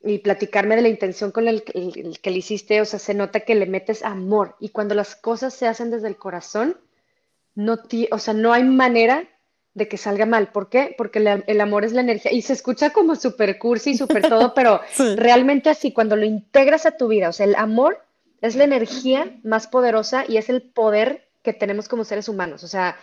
y 0.03 0.19
platicarme 0.19 0.77
de 0.77 0.83
la 0.83 0.89
intención 0.89 1.33
con 1.33 1.49
el, 1.49 1.63
que 1.63 2.31
le 2.31 2.39
hiciste, 2.39 2.81
o 2.81 2.85
sea, 2.85 2.99
se 2.99 3.15
nota 3.15 3.41
que 3.41 3.55
le 3.55 3.67
metes 3.67 4.03
amor 4.03 4.57
y 4.61 4.69
cuando 4.69 4.95
las 4.95 5.17
cosas 5.17 5.55
se 5.55 5.67
hacen 5.67 5.91
desde 5.91 6.09
el 6.09 6.17
corazón, 6.17 6.79
no 7.55 7.79
o 8.11 8.19
sea, 8.19 8.35
no 8.35 8.53
hay 8.53 8.65
manera 8.65 9.29
de 9.75 9.89
que 9.89 9.97
salga 9.97 10.27
mal. 10.27 10.51
¿Por 10.53 10.69
qué? 10.69 10.95
Porque 10.97 11.19
el 11.47 11.61
amor 11.61 11.85
es 11.85 11.93
la 11.93 12.01
energía 12.01 12.33
y 12.33 12.43
se 12.43 12.53
escucha 12.53 12.91
como 12.91 13.17
super 13.17 13.59
cursi 13.59 13.91
y 13.91 13.97
super 13.97 14.29
todo, 14.29 14.53
pero 14.55 14.81
realmente 15.17 15.71
así, 15.71 15.93
cuando 15.93 16.17
lo 16.17 16.25
integras 16.25 16.87
a 16.87 16.97
tu 16.97 17.09
vida, 17.09 17.29
o 17.29 17.33
sea, 17.33 17.47
el 17.47 17.55
amor 17.55 17.99
es 18.41 18.57
la 18.57 18.65
energía 18.65 19.39
más 19.43 19.67
poderosa 19.67 20.25
y 20.27 20.37
es 20.37 20.49
el 20.49 20.63
poder 20.63 21.29
que 21.43 21.53
tenemos 21.53 21.89
como 21.89 22.05
seres 22.05 22.29
humanos. 22.29 22.65
O 22.65 22.69
sea, 22.69 22.97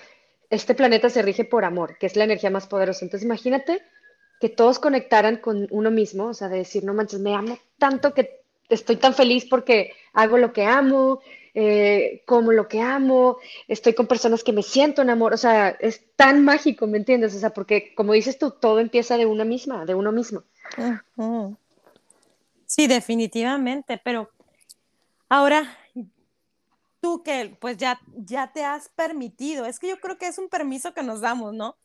este 0.50 0.76
planeta 0.76 1.10
se 1.10 1.22
rige 1.22 1.46
por 1.46 1.66
amor, 1.66 1.98
que 1.98 2.06
es 2.06 2.16
la 2.16 2.24
energía 2.24 2.50
más 2.50 2.68
poderosa. 2.68 3.06
Entonces 3.06 3.26
imagínate 3.26 3.82
que 4.40 4.50
todos 4.50 4.80
conectaran 4.80 5.38
con 5.38 5.68
uno 5.72 5.92
mismo, 5.92 6.28
o 6.28 6.34
sea, 6.34 6.48
de 6.50 6.58
decir, 6.58 6.84
no 6.84 6.94
manches, 6.94 7.20
me 7.20 7.36
amo 7.36 7.58
tanto 7.78 8.14
que 8.14 8.42
estoy 8.70 8.98
tan 8.98 9.14
feliz 9.14 9.46
porque 9.46 9.94
hago 10.14 10.38
lo 10.38 10.54
que 10.54 10.66
amo, 10.66 11.22
eh, 11.54 12.24
como 12.26 12.52
lo 12.52 12.68
que 12.68 12.82
amo, 12.82 13.38
estoy 13.68 13.94
con 13.94 14.08
personas 14.08 14.44
que 14.44 14.54
me 14.54 14.64
siento 14.64 15.02
en 15.02 15.10
amor, 15.10 15.34
o 15.34 15.38
sea, 15.38 15.70
es 15.70 16.04
tan 16.16 16.44
mágico, 16.44 16.86
¿me 16.86 16.98
entiendes? 16.98 17.36
O 17.36 17.40
sea, 17.40 17.50
porque 17.52 17.96
como 17.96 18.14
dices 18.14 18.38
tú, 18.38 18.52
todo 18.52 18.80
empieza 18.80 19.18
de 19.18 19.26
una 19.26 19.44
misma, 19.44 19.86
de 19.86 19.96
uno 19.96 20.12
mismo. 20.12 20.44
Sí, 22.66 22.88
definitivamente, 22.88 24.00
pero 24.04 24.30
ahora 25.30 25.78
tú 27.02 27.24
que 27.24 27.56
pues 27.60 27.78
ya, 27.78 28.00
ya 28.16 28.52
te 28.52 28.64
has 28.64 28.90
permitido, 28.90 29.66
es 29.66 29.80
que 29.80 29.90
yo 29.90 30.00
creo 30.00 30.18
que 30.18 30.28
es 30.28 30.38
un 30.38 30.50
permiso 30.50 30.94
que 30.94 31.04
nos 31.04 31.22
damos, 31.22 31.54
¿no? 31.54 31.76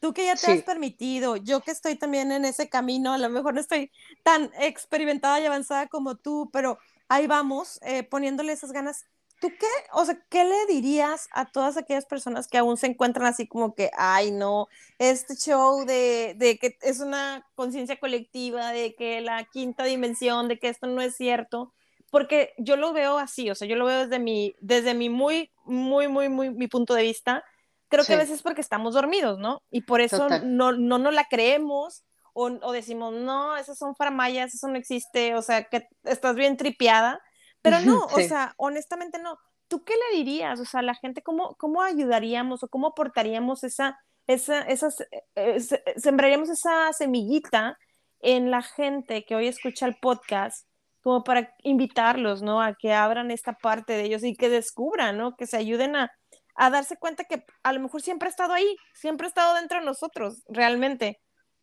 Tú 0.00 0.12
que 0.12 0.26
ya 0.26 0.36
te 0.36 0.52
has 0.52 0.62
permitido, 0.62 1.36
yo 1.36 1.60
que 1.60 1.72
estoy 1.72 1.96
también 1.96 2.30
en 2.30 2.44
ese 2.44 2.68
camino, 2.68 3.12
a 3.12 3.18
lo 3.18 3.28
mejor 3.30 3.54
no 3.54 3.60
estoy 3.60 3.90
tan 4.22 4.50
experimentada 4.60 5.40
y 5.40 5.46
avanzada 5.46 5.88
como 5.88 6.14
tú, 6.14 6.50
pero 6.52 6.78
ahí 7.08 7.26
vamos, 7.26 7.80
eh, 7.82 8.04
poniéndole 8.04 8.52
esas 8.52 8.70
ganas. 8.70 9.06
¿Tú 9.40 9.50
qué, 9.50 9.66
o 9.92 10.04
sea, 10.04 10.20
qué 10.28 10.44
le 10.44 10.66
dirías 10.66 11.28
a 11.32 11.50
todas 11.50 11.76
aquellas 11.76 12.06
personas 12.06 12.48
que 12.48 12.58
aún 12.58 12.76
se 12.76 12.88
encuentran 12.88 13.26
así 13.26 13.46
como 13.46 13.74
que, 13.74 13.90
ay, 13.96 14.30
no, 14.30 14.68
este 14.98 15.36
show 15.36 15.84
de, 15.84 16.34
de 16.36 16.58
que 16.58 16.76
es 16.82 17.00
una 17.00 17.46
conciencia 17.54 17.98
colectiva, 17.98 18.72
de 18.72 18.94
que 18.94 19.20
la 19.20 19.44
quinta 19.44 19.84
dimensión, 19.84 20.48
de 20.48 20.58
que 20.58 20.68
esto 20.68 20.86
no 20.88 21.00
es 21.00 21.16
cierto? 21.16 21.72
Porque 22.10 22.54
yo 22.58 22.76
lo 22.76 22.92
veo 22.92 23.18
así, 23.18 23.50
o 23.50 23.54
sea, 23.54 23.68
yo 23.68 23.76
lo 23.76 23.84
veo 23.84 24.00
desde 24.04 24.18
mi, 24.18 24.54
desde 24.60 24.94
mi 24.94 25.08
muy, 25.08 25.50
muy, 25.64 26.08
muy, 26.08 26.28
muy, 26.28 26.50
mi 26.50 26.66
punto 26.66 26.94
de 26.94 27.02
vista. 27.02 27.44
Creo 27.88 28.04
que 28.04 28.14
a 28.14 28.18
veces 28.18 28.36
es 28.36 28.42
porque 28.42 28.60
estamos 28.60 28.94
dormidos, 28.94 29.38
¿no? 29.38 29.62
Y 29.70 29.82
por 29.82 30.00
eso 30.00 30.28
no, 30.44 30.72
no 30.72 30.98
nos 30.98 31.14
la 31.14 31.24
creemos 31.24 32.04
o, 32.34 32.44
o, 32.62 32.72
decimos, 32.72 33.14
no, 33.14 33.56
esas 33.56 33.78
son 33.78 33.96
farmayas, 33.96 34.54
eso 34.54 34.68
no 34.68 34.76
existe, 34.76 35.34
o 35.34 35.42
sea, 35.42 35.64
que 35.64 35.88
estás 36.04 36.36
bien 36.36 36.56
tripeada 36.56 37.20
pero 37.62 37.80
no, 37.80 38.04
o 38.04 38.20
sea, 38.20 38.54
honestamente 38.56 39.18
no. 39.18 39.38
¿Tú 39.68 39.84
qué 39.84 39.94
le 39.94 40.18
dirías? 40.18 40.60
O 40.60 40.64
sea, 40.64 40.80
la 40.82 40.94
gente, 40.94 41.22
¿cómo, 41.22 41.54
cómo 41.56 41.82
ayudaríamos 41.82 42.62
o 42.62 42.68
cómo 42.68 42.88
aportaríamos 42.88 43.64
esa, 43.64 43.98
esa, 44.26 44.62
esas, 44.62 45.00
eh, 45.00 45.24
eh, 45.34 45.60
sembraríamos 45.96 46.48
esa 46.48 46.92
semillita 46.92 47.78
en 48.20 48.50
la 48.50 48.62
gente 48.62 49.24
que 49.24 49.36
hoy 49.36 49.48
escucha 49.48 49.86
el 49.86 49.96
podcast, 49.96 50.66
como 51.02 51.22
para 51.22 51.54
invitarlos, 51.62 52.42
¿no? 52.42 52.62
A 52.62 52.74
que 52.74 52.92
abran 52.92 53.30
esta 53.30 53.52
parte 53.52 53.92
de 53.92 54.04
ellos 54.04 54.24
y 54.24 54.34
que 54.34 54.48
descubran, 54.48 55.18
¿no? 55.18 55.36
Que 55.36 55.46
se 55.46 55.56
ayuden 55.56 55.96
a, 55.96 56.10
a 56.58 56.70
darse 56.70 56.96
cuenta 56.96 57.24
que 57.24 57.44
a 57.62 57.72
lo 57.72 57.80
mejor 57.80 58.02
siempre 58.02 58.26
ha 58.26 58.30
estado 58.30 58.52
ahí, 58.52 58.76
siempre 58.92 59.26
ha 59.26 59.28
estado 59.28 59.54
dentro 59.54 59.78
de 59.78 59.86
nosotros, 59.86 60.42
realmente. 60.48 61.20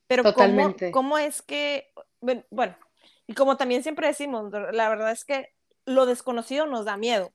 Pero 0.07 0.33
¿cómo, 0.33 0.73
¿cómo, 0.91 1.17
es 1.17 1.41
que, 1.41 1.91
bueno, 2.49 2.77
y 3.27 3.33
como 3.33 3.57
también 3.57 3.83
siempre 3.83 4.07
decimos, 4.07 4.51
la 4.51 4.89
verdad 4.89 5.11
es 5.11 5.25
que 5.25 5.49
lo 5.85 6.05
desconocido 6.05 6.65
nos 6.65 6.85
da 6.85 6.95
miedo. 6.95 7.33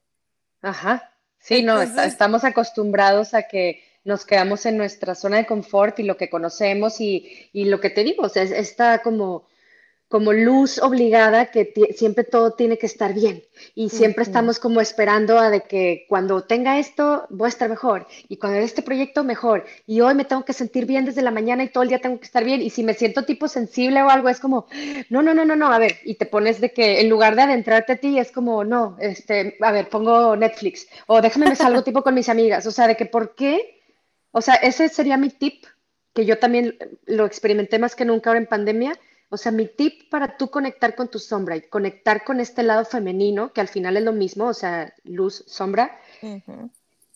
Ajá, 0.62 1.12
sí, 1.38 1.62
no, 1.62 1.82
estamos 1.82 2.44
acostumbrados 2.44 3.34
a 3.34 3.42
que 3.42 3.84
nos 4.04 4.24
quedamos 4.24 4.64
en 4.64 4.78
nuestra 4.78 5.14
zona 5.14 5.36
de 5.36 5.46
confort 5.46 5.98
y 5.98 6.04
lo 6.04 6.16
que 6.16 6.30
conocemos 6.30 7.00
y, 7.00 7.50
y 7.52 7.66
lo 7.66 7.80
que 7.80 7.90
te 7.90 8.04
digo, 8.04 8.24
o 8.24 8.28
sea, 8.30 8.42
está 8.42 9.02
como 9.02 9.46
como 10.10 10.32
luz 10.32 10.80
obligada 10.82 11.52
que 11.52 11.72
siempre 11.94 12.24
todo 12.24 12.54
tiene 12.54 12.78
que 12.78 12.86
estar 12.86 13.14
bien. 13.14 13.44
Y 13.76 13.90
siempre 13.90 14.24
estamos 14.24 14.58
como 14.58 14.80
esperando 14.80 15.38
a 15.38 15.50
de 15.50 15.60
que 15.60 16.04
cuando 16.08 16.42
tenga 16.42 16.80
esto 16.80 17.26
voy 17.30 17.46
a 17.46 17.48
estar 17.48 17.70
mejor. 17.70 18.08
Y 18.28 18.36
cuando 18.36 18.58
este 18.58 18.82
proyecto 18.82 19.22
mejor. 19.22 19.64
Y 19.86 20.00
hoy 20.00 20.14
me 20.14 20.24
tengo 20.24 20.44
que 20.44 20.52
sentir 20.52 20.84
bien 20.84 21.04
desde 21.04 21.22
la 21.22 21.30
mañana 21.30 21.62
y 21.62 21.68
todo 21.68 21.84
el 21.84 21.90
día 21.90 22.00
tengo 22.00 22.18
que 22.18 22.26
estar 22.26 22.42
bien. 22.42 22.60
Y 22.60 22.70
si 22.70 22.82
me 22.82 22.94
siento 22.94 23.24
tipo 23.24 23.46
sensible 23.46 24.02
o 24.02 24.10
algo 24.10 24.28
es 24.28 24.40
como 24.40 24.66
no 25.10 25.22
no 25.22 25.32
no 25.32 25.44
no 25.44 25.54
no. 25.54 25.72
A 25.72 25.78
ver 25.78 25.98
y 26.04 26.16
te 26.16 26.26
pones 26.26 26.60
de 26.60 26.72
que 26.72 27.00
en 27.00 27.08
lugar 27.08 27.36
de 27.36 27.42
adentrarte 27.42 27.92
a 27.92 27.96
ti 27.98 28.18
es 28.18 28.32
como 28.32 28.64
no 28.64 28.96
este 28.98 29.58
a 29.60 29.70
ver 29.70 29.88
pongo 29.88 30.34
Netflix. 30.34 30.88
O 31.06 31.22
déjame 31.22 31.50
me 31.50 31.54
salgo 31.54 31.84
tipo 31.84 32.02
con 32.02 32.14
mis 32.14 32.28
amigas. 32.28 32.66
O 32.66 32.72
sea 32.72 32.88
de 32.88 32.96
que 32.96 33.06
por 33.06 33.36
qué 33.36 33.80
o 34.32 34.40
sea 34.40 34.56
ese 34.56 34.88
sería 34.88 35.16
mi 35.16 35.30
tip 35.30 35.66
que 36.12 36.26
yo 36.26 36.40
también 36.40 36.76
lo 37.06 37.26
experimenté 37.26 37.78
más 37.78 37.94
que 37.94 38.04
nunca 38.04 38.30
ahora 38.30 38.40
en 38.40 38.46
pandemia 38.46 38.98
o 39.30 39.36
sea, 39.36 39.52
mi 39.52 39.66
tip 39.66 40.10
para 40.10 40.36
tú 40.36 40.50
conectar 40.50 40.96
con 40.96 41.08
tu 41.08 41.20
sombra 41.20 41.56
y 41.56 41.62
conectar 41.62 42.24
con 42.24 42.40
este 42.40 42.64
lado 42.64 42.84
femenino, 42.84 43.52
que 43.52 43.60
al 43.60 43.68
final 43.68 43.96
es 43.96 44.02
lo 44.02 44.12
mismo, 44.12 44.46
o 44.46 44.54
sea, 44.54 44.92
luz, 45.04 45.44
sombra, 45.46 45.98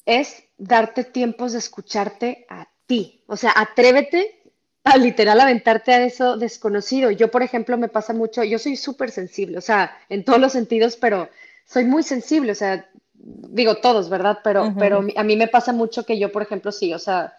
es 0.07 0.45
darte 0.57 1.03
tiempos 1.03 1.53
de 1.53 1.59
escucharte 1.59 2.47
a 2.49 2.69
ti. 2.87 3.23
O 3.27 3.37
sea, 3.37 3.53
atrévete 3.57 4.41
a 4.85 4.97
literal 4.97 5.41
aventarte 5.41 5.93
a 5.93 6.05
eso 6.05 6.37
desconocido. 6.37 7.11
Yo, 7.11 7.33
por 7.33 7.43
ejemplo, 7.43 7.77
me 7.77 7.89
pasa 7.89 8.13
mucho, 8.13 8.45
yo 8.45 8.61
soy 8.61 8.77
súper 8.77 9.11
sensible, 9.11 9.59
o 9.59 9.63
sea, 9.63 9.97
en 10.09 10.25
todos 10.25 10.39
los 10.39 10.53
sentidos, 10.53 10.97
pero 10.97 11.29
soy 11.67 11.85
muy 11.85 12.05
sensible, 12.05 12.53
o 12.53 12.55
sea, 12.55 12.89
digo 13.15 13.79
todos, 13.79 14.09
¿verdad? 14.09 14.39
Pero, 14.45 14.73
pero 14.79 15.05
a 15.17 15.25
mí 15.25 15.37
me 15.37 15.49
pasa 15.49 15.73
mucho 15.73 16.07
que 16.07 16.19
yo, 16.19 16.31
por 16.31 16.43
ejemplo, 16.43 16.71
sí, 16.71 16.95
o 16.95 16.99
sea, 17.01 17.37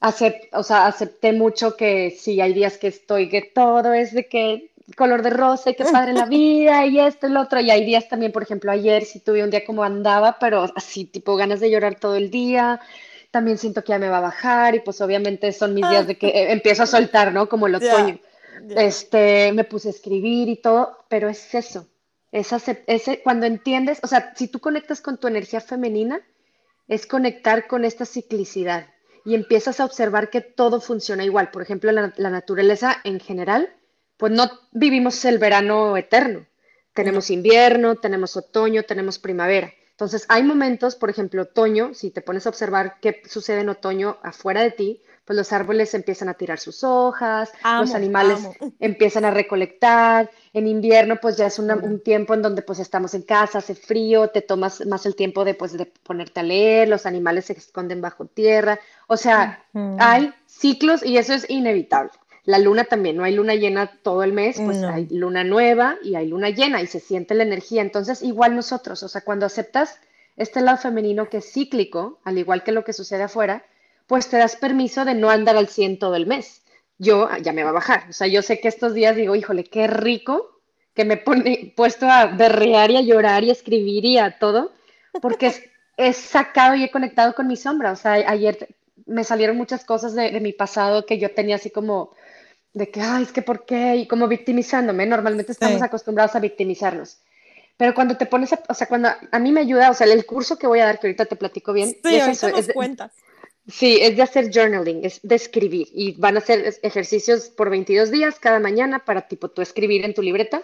o 0.00 0.62
sea, 0.62 0.86
acepté 0.86 1.32
mucho 1.32 1.76
que 1.76 2.16
sí, 2.16 2.40
hay 2.40 2.52
días 2.52 2.78
que 2.78 2.88
estoy, 2.88 3.28
que 3.28 3.42
todo 3.42 3.92
es 3.92 4.12
de 4.12 4.26
que 4.26 4.70
color 4.96 5.22
de 5.22 5.30
rosa 5.30 5.70
y 5.70 5.74
que 5.74 5.84
padre 5.84 6.12
la 6.12 6.24
vida 6.24 6.86
y 6.86 6.98
esto 6.98 7.26
y 7.26 7.30
lo 7.30 7.40
otro. 7.40 7.60
Y 7.60 7.70
hay 7.70 7.84
días 7.84 8.08
también, 8.08 8.32
por 8.32 8.42
ejemplo, 8.42 8.70
ayer 8.70 9.04
sí 9.04 9.20
tuve 9.20 9.42
un 9.42 9.50
día 9.50 9.64
como 9.64 9.84
andaba, 9.84 10.38
pero 10.38 10.66
así, 10.74 11.04
tipo 11.04 11.36
ganas 11.36 11.60
de 11.60 11.70
llorar 11.70 11.96
todo 11.96 12.14
el 12.14 12.30
día. 12.30 12.80
También 13.30 13.58
siento 13.58 13.82
que 13.82 13.90
ya 13.90 13.98
me 13.98 14.08
va 14.08 14.18
a 14.18 14.22
bajar 14.22 14.74
y 14.74 14.80
pues 14.80 15.00
obviamente 15.00 15.52
son 15.52 15.74
mis 15.74 15.88
días 15.88 16.06
de 16.06 16.16
que 16.16 16.28
eh, 16.28 16.52
empiezo 16.52 16.84
a 16.84 16.86
soltar, 16.86 17.32
¿no? 17.32 17.48
Como 17.48 17.66
el 17.66 17.74
otoño. 17.74 18.18
Este, 18.70 19.52
me 19.52 19.64
puse 19.64 19.88
a 19.88 19.90
escribir 19.90 20.48
y 20.48 20.56
todo, 20.56 21.04
pero 21.08 21.28
es 21.28 21.54
eso. 21.54 21.86
Es 22.32 22.52
ese, 22.52 23.22
cuando 23.22 23.46
entiendes, 23.46 24.00
o 24.02 24.06
sea, 24.06 24.32
si 24.36 24.48
tú 24.48 24.60
conectas 24.60 25.00
con 25.00 25.18
tu 25.18 25.28
energía 25.28 25.60
femenina, 25.60 26.20
es 26.86 27.06
conectar 27.06 27.66
con 27.66 27.84
esta 27.84 28.04
ciclicidad 28.04 28.86
y 29.28 29.34
empiezas 29.34 29.78
a 29.78 29.84
observar 29.84 30.30
que 30.30 30.40
todo 30.40 30.80
funciona 30.80 31.22
igual. 31.22 31.50
Por 31.50 31.60
ejemplo, 31.60 31.92
la, 31.92 32.30
naturaleza 32.30 32.96
en 33.04 33.20
general, 33.20 33.68
pues 34.16 34.32
no 34.32 34.50
vivimos 34.72 35.22
el 35.26 35.36
verano 35.36 35.98
eterno. 35.98 36.46
Tenemos 36.94 37.28
invierno, 37.28 37.96
tenemos 37.96 38.38
otoño, 38.38 38.84
tenemos 38.84 39.18
primavera. 39.18 39.70
Entonces, 39.90 40.24
hay 40.30 40.44
momentos, 40.44 40.96
por 40.96 41.10
ejemplo, 41.10 41.42
otoño, 41.42 41.92
si 41.92 42.10
te 42.10 42.22
pones 42.22 42.46
a 42.46 42.48
observar 42.48 43.00
qué 43.02 43.20
sucede 43.28 43.60
en 43.60 43.68
otoño 43.68 44.16
afuera 44.22 44.62
de 44.62 44.70
ti, 44.70 45.02
pues 45.28 45.36
los 45.36 45.52
árboles 45.52 45.92
empiezan 45.92 46.30
a 46.30 46.34
tirar 46.34 46.58
sus 46.58 46.82
hojas, 46.82 47.52
los 47.62 47.94
animales 47.94 48.48
empiezan 48.80 49.26
a 49.26 49.30
recolectar, 49.30 50.30
en 50.54 50.66
invierno 50.66 51.18
pues 51.20 51.36
ya 51.36 51.48
es 51.48 51.58
un 51.58 52.00
tiempo 52.00 52.32
en 52.32 52.40
donde 52.40 52.62
pues 52.62 52.78
estamos 52.78 53.12
en 53.12 53.20
casa, 53.20 53.58
hace 53.58 53.74
frío, 53.74 54.28
te 54.28 54.40
tomas 54.40 54.86
más 54.86 55.04
el 55.04 55.14
tiempo 55.14 55.44
de, 55.44 55.52
pues, 55.52 55.74
de 55.74 55.84
ponerte 55.84 56.40
a 56.40 56.42
leer, 56.42 56.88
los 56.88 57.04
animales 57.04 57.44
se 57.44 57.52
esconden 57.52 58.00
bajo 58.00 58.24
tierra, 58.24 58.80
o 59.06 59.18
sea, 59.18 59.62
hay 59.98 60.32
ciclos 60.46 61.04
y 61.04 61.18
eso 61.18 61.34
es 61.34 61.44
inevitable. 61.50 62.12
La 62.44 62.58
luna 62.58 62.84
también, 62.84 63.18
no 63.18 63.24
hay 63.24 63.34
luna 63.34 63.54
llena 63.54 63.86
todo 64.02 64.22
el 64.22 64.32
mes, 64.32 64.58
pues 64.58 64.82
hay 64.82 65.08
luna 65.10 65.44
nueva 65.44 65.98
y 66.02 66.14
hay 66.14 66.28
luna 66.28 66.48
llena 66.48 66.80
y 66.80 66.86
se 66.86 67.00
siente 67.00 67.34
la 67.34 67.42
energía. 67.42 67.82
Entonces, 67.82 68.22
igual 68.22 68.56
nosotros, 68.56 69.02
o 69.02 69.08
sea, 69.08 69.20
cuando 69.20 69.44
aceptas 69.44 69.98
este 70.38 70.62
lado 70.62 70.78
femenino 70.78 71.28
que 71.28 71.36
es 71.36 71.52
cíclico, 71.52 72.18
al 72.24 72.38
igual 72.38 72.62
que 72.64 72.72
lo 72.72 72.82
que 72.82 72.94
sucede 72.94 73.24
afuera, 73.24 73.66
pues 74.08 74.28
te 74.28 74.38
das 74.38 74.56
permiso 74.56 75.04
de 75.04 75.14
no 75.14 75.30
andar 75.30 75.56
al 75.56 75.68
100 75.68 76.00
todo 76.00 76.16
el 76.16 76.26
mes. 76.26 76.62
Yo 76.96 77.28
ah, 77.30 77.38
ya 77.38 77.52
me 77.52 77.62
va 77.62 77.70
a 77.70 77.74
bajar. 77.74 78.06
O 78.08 78.12
sea, 78.12 78.26
yo 78.26 78.42
sé 78.42 78.58
que 78.58 78.66
estos 78.66 78.94
días 78.94 79.14
digo, 79.14 79.36
híjole, 79.36 79.64
qué 79.64 79.86
rico 79.86 80.60
que 80.94 81.04
me 81.04 81.18
pone 81.18 81.72
puesto 81.76 82.10
a 82.10 82.26
berrear 82.26 82.90
y 82.90 82.96
a 82.96 83.02
llorar 83.02 83.44
y 83.44 83.50
a 83.50 83.52
escribir 83.52 84.04
y 84.04 84.18
a 84.18 84.38
todo, 84.38 84.72
porque 85.20 85.52
he 85.96 86.12
sacado 86.14 86.74
y 86.74 86.84
he 86.84 86.90
conectado 86.90 87.34
con 87.34 87.46
mi 87.46 87.56
sombra. 87.56 87.92
O 87.92 87.96
sea, 87.96 88.12
ayer 88.14 88.74
me 89.06 89.24
salieron 89.24 89.56
muchas 89.56 89.84
cosas 89.84 90.14
de, 90.14 90.40
mi 90.40 90.52
pasado 90.52 91.04
que 91.04 91.18
yo 91.18 91.32
tenía 91.32 91.56
así 91.56 91.70
como 91.70 92.14
de 92.72 92.90
que, 92.90 93.02
ay, 93.02 93.24
es 93.24 93.32
que 93.32 93.42
por 93.42 93.66
qué, 93.66 93.96
y 93.96 94.08
como 94.08 94.26
victimizándome. 94.26 95.04
Normalmente 95.04 95.52
estamos 95.52 95.82
acostumbrados 95.82 96.34
a 96.34 96.40
victimizarnos. 96.40 97.18
Pero 97.76 97.94
cuando 97.94 98.16
te 98.16 98.26
pones, 98.26 98.52
a, 98.54 98.60
o 98.68 98.74
sea, 98.74 98.86
cuando 98.86 99.10
a 99.30 99.38
mí 99.38 99.52
me 99.52 99.60
ayuda, 99.60 99.90
o 99.90 99.94
sea, 99.94 100.06
el 100.06 100.26
curso 100.26 100.58
que 100.58 100.66
voy 100.66 100.80
a 100.80 100.86
dar, 100.86 100.98
que 100.98 101.08
ahorita 101.08 101.26
te 101.26 101.36
platico 101.36 101.72
bien, 101.72 101.90
sí, 102.02 102.16
es 102.16 102.26
eso, 102.26 102.48
nos 102.48 102.68
cuentas. 102.68 103.12
Sí, 103.68 103.98
es 104.00 104.16
de 104.16 104.22
hacer 104.22 104.50
journaling, 104.50 105.04
es 105.04 105.20
de 105.22 105.34
escribir 105.34 105.88
y 105.92 106.18
van 106.18 106.36
a 106.36 106.38
hacer 106.38 106.74
ejercicios 106.82 107.50
por 107.50 107.68
22 107.68 108.10
días 108.10 108.38
cada 108.40 108.60
mañana 108.60 109.04
para 109.04 109.28
tipo 109.28 109.50
tú 109.50 109.60
escribir 109.60 110.06
en 110.06 110.14
tu 110.14 110.22
libreta. 110.22 110.62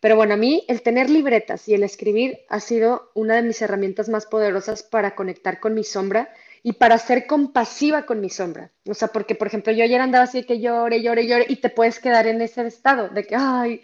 Pero 0.00 0.16
bueno, 0.16 0.34
a 0.34 0.36
mí 0.38 0.64
el 0.66 0.80
tener 0.80 1.10
libretas 1.10 1.68
y 1.68 1.74
el 1.74 1.82
escribir 1.82 2.40
ha 2.48 2.60
sido 2.60 3.10
una 3.14 3.36
de 3.36 3.42
mis 3.42 3.60
herramientas 3.60 4.08
más 4.08 4.24
poderosas 4.24 4.82
para 4.82 5.14
conectar 5.14 5.60
con 5.60 5.74
mi 5.74 5.84
sombra 5.84 6.32
y 6.66 6.72
para 6.72 6.98
ser 6.98 7.28
compasiva 7.28 8.06
con 8.06 8.20
mi 8.20 8.28
sombra. 8.28 8.72
O 8.88 8.94
sea, 8.94 9.06
porque, 9.06 9.36
por 9.36 9.46
ejemplo, 9.46 9.72
yo 9.72 9.84
ayer 9.84 10.00
andaba 10.00 10.24
así 10.24 10.42
que 10.42 10.58
llore, 10.58 11.00
llore, 11.00 11.24
llore, 11.24 11.46
y 11.48 11.56
te 11.60 11.70
puedes 11.70 12.00
quedar 12.00 12.26
en 12.26 12.42
ese 12.42 12.66
estado 12.66 13.08
de 13.08 13.24
que, 13.24 13.36
ay, 13.36 13.82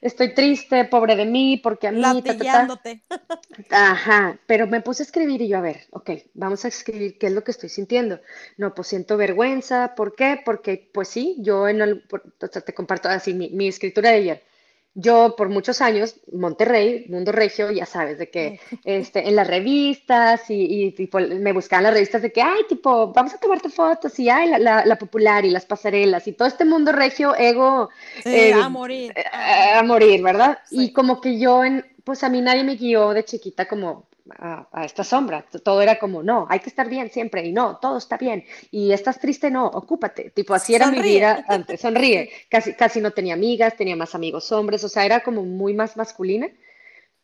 estoy 0.00 0.32
triste, 0.32 0.84
pobre 0.84 1.16
de 1.16 1.24
mí, 1.24 1.56
porque 1.60 1.88
a 1.88 1.90
mí... 1.90 2.00
Latillándote. 2.00 3.02
Ajá, 3.70 4.38
pero 4.46 4.68
me 4.68 4.80
puse 4.80 5.02
a 5.02 5.06
escribir 5.06 5.42
y 5.42 5.48
yo, 5.48 5.58
a 5.58 5.62
ver, 5.62 5.80
ok, 5.90 6.10
vamos 6.34 6.64
a 6.64 6.68
escribir 6.68 7.18
qué 7.18 7.26
es 7.26 7.32
lo 7.32 7.42
que 7.42 7.50
estoy 7.50 7.70
sintiendo. 7.70 8.20
No, 8.56 8.72
pues 8.72 8.86
siento 8.86 9.16
vergüenza, 9.16 9.96
¿por 9.96 10.14
qué? 10.14 10.40
Porque, 10.44 10.92
pues 10.94 11.08
sí, 11.08 11.38
yo 11.40 11.66
en 11.66 11.80
el, 11.80 12.04
o 12.08 12.46
sea, 12.46 12.62
te 12.62 12.72
comparto 12.72 13.08
así 13.08 13.34
mi, 13.34 13.50
mi 13.50 13.66
escritura 13.66 14.10
de 14.10 14.16
ayer 14.16 14.51
yo 14.94 15.34
por 15.36 15.48
muchos 15.48 15.80
años, 15.80 16.16
Monterrey, 16.32 17.06
Mundo 17.08 17.32
Regio, 17.32 17.70
ya 17.70 17.86
sabes, 17.86 18.18
de 18.18 18.30
que 18.30 18.60
este, 18.84 19.28
en 19.28 19.36
las 19.36 19.46
revistas 19.46 20.50
y, 20.50 20.84
y 20.84 20.90
tipo, 20.92 21.18
me 21.20 21.52
buscaban 21.52 21.84
las 21.84 21.94
revistas 21.94 22.22
de 22.22 22.32
que, 22.32 22.42
ay, 22.42 22.62
tipo, 22.68 23.12
vamos 23.12 23.34
a 23.34 23.38
tomarte 23.38 23.68
fotos 23.68 24.18
y, 24.18 24.28
ay, 24.28 24.50
la, 24.50 24.84
la, 24.84 24.98
popular 24.98 25.44
y 25.44 25.50
las 25.50 25.64
pasarelas 25.64 26.26
y 26.28 26.32
todo 26.32 26.48
este 26.48 26.64
mundo 26.64 26.92
regio, 26.92 27.34
ego. 27.36 27.88
Eh, 28.24 28.52
a 28.52 28.68
morir. 28.68 29.12
Eh, 29.16 29.24
a, 29.32 29.82
morir, 29.82 30.22
¿verdad? 30.22 30.58
Y 30.70 30.92
como 30.92 31.20
que 31.20 31.38
yo, 31.38 31.64
en, 31.64 31.84
pues 32.04 32.22
a 32.22 32.28
mí 32.28 32.40
nadie 32.40 32.64
me 32.64 32.76
guió 32.76 33.10
de 33.10 33.24
chiquita 33.24 33.66
como 33.66 34.06
a, 34.38 34.84
esta 34.84 35.04
sombra. 35.04 35.44
Todo 35.64 35.82
era 35.82 35.98
como, 35.98 36.22
no, 36.22 36.46
hay 36.48 36.60
que 36.60 36.68
estar 36.68 36.88
bien 36.88 37.10
siempre 37.10 37.44
y 37.46 37.52
no, 37.52 37.78
todo 37.78 37.98
está 37.98 38.16
bien. 38.16 38.44
Y 38.70 38.92
estás 38.92 39.18
triste, 39.18 39.50
no, 39.50 39.66
ocúpate. 39.66 40.30
Tipo, 40.30 40.54
así 40.54 40.74
era 40.74 40.90
mi 40.90 41.00
vida 41.00 41.44
antes. 41.48 41.80
Sonríe. 41.80 42.30
Casi, 42.48 42.74
casi 42.74 43.00
no 43.00 43.12
tenía 43.12 43.34
amigas, 43.34 43.76
tenía 43.76 43.96
más 43.96 44.14
amigos 44.14 44.50
hombres, 44.52 44.84
o 44.84 44.88
sea, 44.88 45.04
era 45.04 45.20
como 45.20 45.44
muy 45.44 45.74
más 45.74 45.96
masculina. 45.96 46.48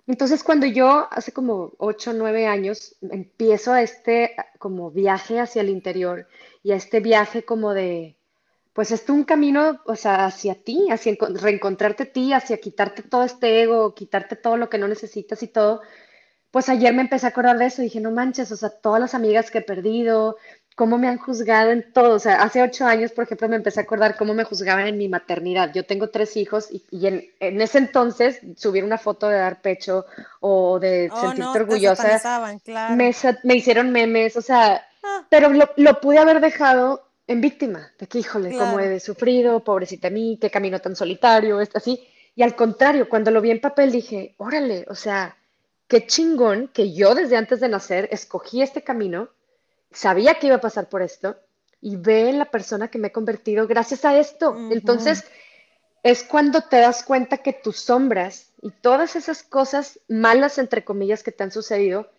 Entonces, 0.07 0.43
cuando 0.43 0.67
yo 0.67 1.07
hace 1.11 1.33
como 1.33 1.75
8 1.77 2.11
o 2.11 2.15
9 2.15 2.47
años 2.47 2.97
empiezo 3.03 3.73
a 3.75 3.83
este 3.83 4.35
como 4.59 4.91
viaje 4.91 5.39
hacia 5.39 5.61
el 5.61 5.69
interior 5.69 6.27
y 6.63 6.73
a 6.73 6.77
este 6.77 7.01
viaje 7.01 7.45
como 7.45 7.75
de, 7.75 8.17
pues 8.73 8.91
es 8.91 9.07
un 9.11 9.25
camino, 9.25 9.81
o 9.85 9.97
sea, 9.97 10.25
hacia 10.25 10.55
ti, 10.55 10.89
hacia 10.91 11.15
reencontrarte 11.21 12.05
a 12.05 12.13
ti, 12.13 12.33
hacia 12.33 12.59
quitarte 12.59 13.03
todo 13.03 13.25
este 13.25 13.63
ego, 13.63 13.95
quitarte 13.95 14.37
todo 14.37 14.57
lo 14.57 14.71
que 14.71 14.79
no 14.79 14.89
necesitas 14.89 15.43
y 15.43 15.49
todo, 15.49 15.83
pues 16.51 16.69
ayer 16.69 16.95
me 16.95 17.03
empecé 17.03 17.27
a 17.27 17.31
acordar 17.31 17.59
de 17.59 17.67
eso, 17.67 17.83
dije, 17.83 18.01
no 18.01 18.11
manches, 18.11 18.51
o 18.53 18.57
sea, 18.57 18.71
todas 18.71 19.01
las 19.01 19.15
amigas 19.15 19.51
que 19.51 19.59
he 19.59 19.63
perdido, 19.63 20.37
cómo 20.79 20.97
me 20.97 21.09
han 21.09 21.19
juzgado 21.19 21.73
en 21.73 21.93
todo, 21.93 22.15
o 22.15 22.19
sea, 22.21 22.41
hace 22.41 22.63
ocho 22.63 22.87
años, 22.87 23.11
por 23.11 23.25
ejemplo, 23.25 23.49
me 23.49 23.57
empecé 23.57 23.81
a 23.81 23.83
acordar 23.83 24.17
cómo 24.17 24.33
me 24.33 24.45
juzgaban 24.45 24.87
en 24.87 24.97
mi 24.97 25.09
maternidad. 25.09 25.73
Yo 25.75 25.85
tengo 25.85 26.09
tres 26.09 26.37
hijos 26.37 26.69
y, 26.71 27.07
en, 27.07 27.61
ese 27.61 27.79
entonces 27.79 28.39
subir 28.57 28.85
una 28.85 28.97
foto 28.97 29.29
de 29.29 29.39
dar 29.39 29.61
pecho 29.61 30.07
o 30.39 30.79
de 30.79 31.11
oh, 31.13 31.21
sentirte 31.21 31.59
orgullosa, 31.59 32.55
claro. 32.65 32.95
me, 32.95 33.57
hicieron 33.57 33.91
memes, 33.91 34.37
o 34.37 34.41
sea, 34.41 34.87
ah. 35.03 35.27
pero 35.29 35.51
lo, 35.51 36.01
pude 36.01 36.19
haber 36.19 36.41
dejado 36.41 37.09
en 37.27 37.41
víctima, 37.41 37.91
de 37.99 38.07
que, 38.07 38.21
híjole, 38.21 38.57
cómo 38.57 38.79
he 38.79 39.01
sufrido, 39.01 39.65
pobrecita 39.65 40.11
mí, 40.11 40.39
qué 40.41 40.49
camino 40.49 40.79
tan 40.79 40.95
solitario, 40.95 41.59
así. 41.75 42.09
Y 42.37 42.45
al 42.45 42.55
contrario, 42.55 43.09
cuando 43.09 43.33
lo 43.33 43.41
vi 43.41 43.51
en 43.51 43.61
papel 43.61 43.91
dije, 43.91 44.37
órale, 44.39 44.87
o 44.89 44.95
sea, 44.95 45.37
qué 45.89 46.07
chingón 46.07 46.69
que 46.69 46.93
yo 46.93 47.15
desde 47.15 47.37
antes 47.37 47.61
de 47.61 47.69
nacer 47.69 48.09
escogí 48.13 48.63
este 48.63 48.85
camino, 48.85 49.31
sabía 49.91 50.35
que 50.39 50.49
iba 50.49 50.57
a 50.57 50.61
pasar 50.61 50.89
por 50.89 51.03
esto 51.03 51.37
y 51.81 51.97
ve 51.97 52.29
en 52.29 52.39
la 52.39 52.51
persona 52.51 52.89
que 52.89 52.99
me 52.99 53.09
he 53.09 53.13
convertido 53.13 53.67
gracias 53.67 54.05
a 54.05 54.19
esto. 54.19 54.55
Entonces, 54.71 55.25
es 56.03 56.23
cuando 56.23 56.63
te 56.63 56.77
das 56.77 57.03
cuenta 57.03 57.39
que 57.39 57.53
tus 57.53 57.81
sombras 57.81 58.53
y 58.61 58.71
todas 58.71 59.17
esas 59.17 59.43
cosas 59.43 60.01
malas, 60.09 60.59
entre 60.59 60.85
comillas, 60.85 61.23
que 61.23 61.33
te 61.33 61.45
han 61.45 61.53
sucedido, 61.53 62.11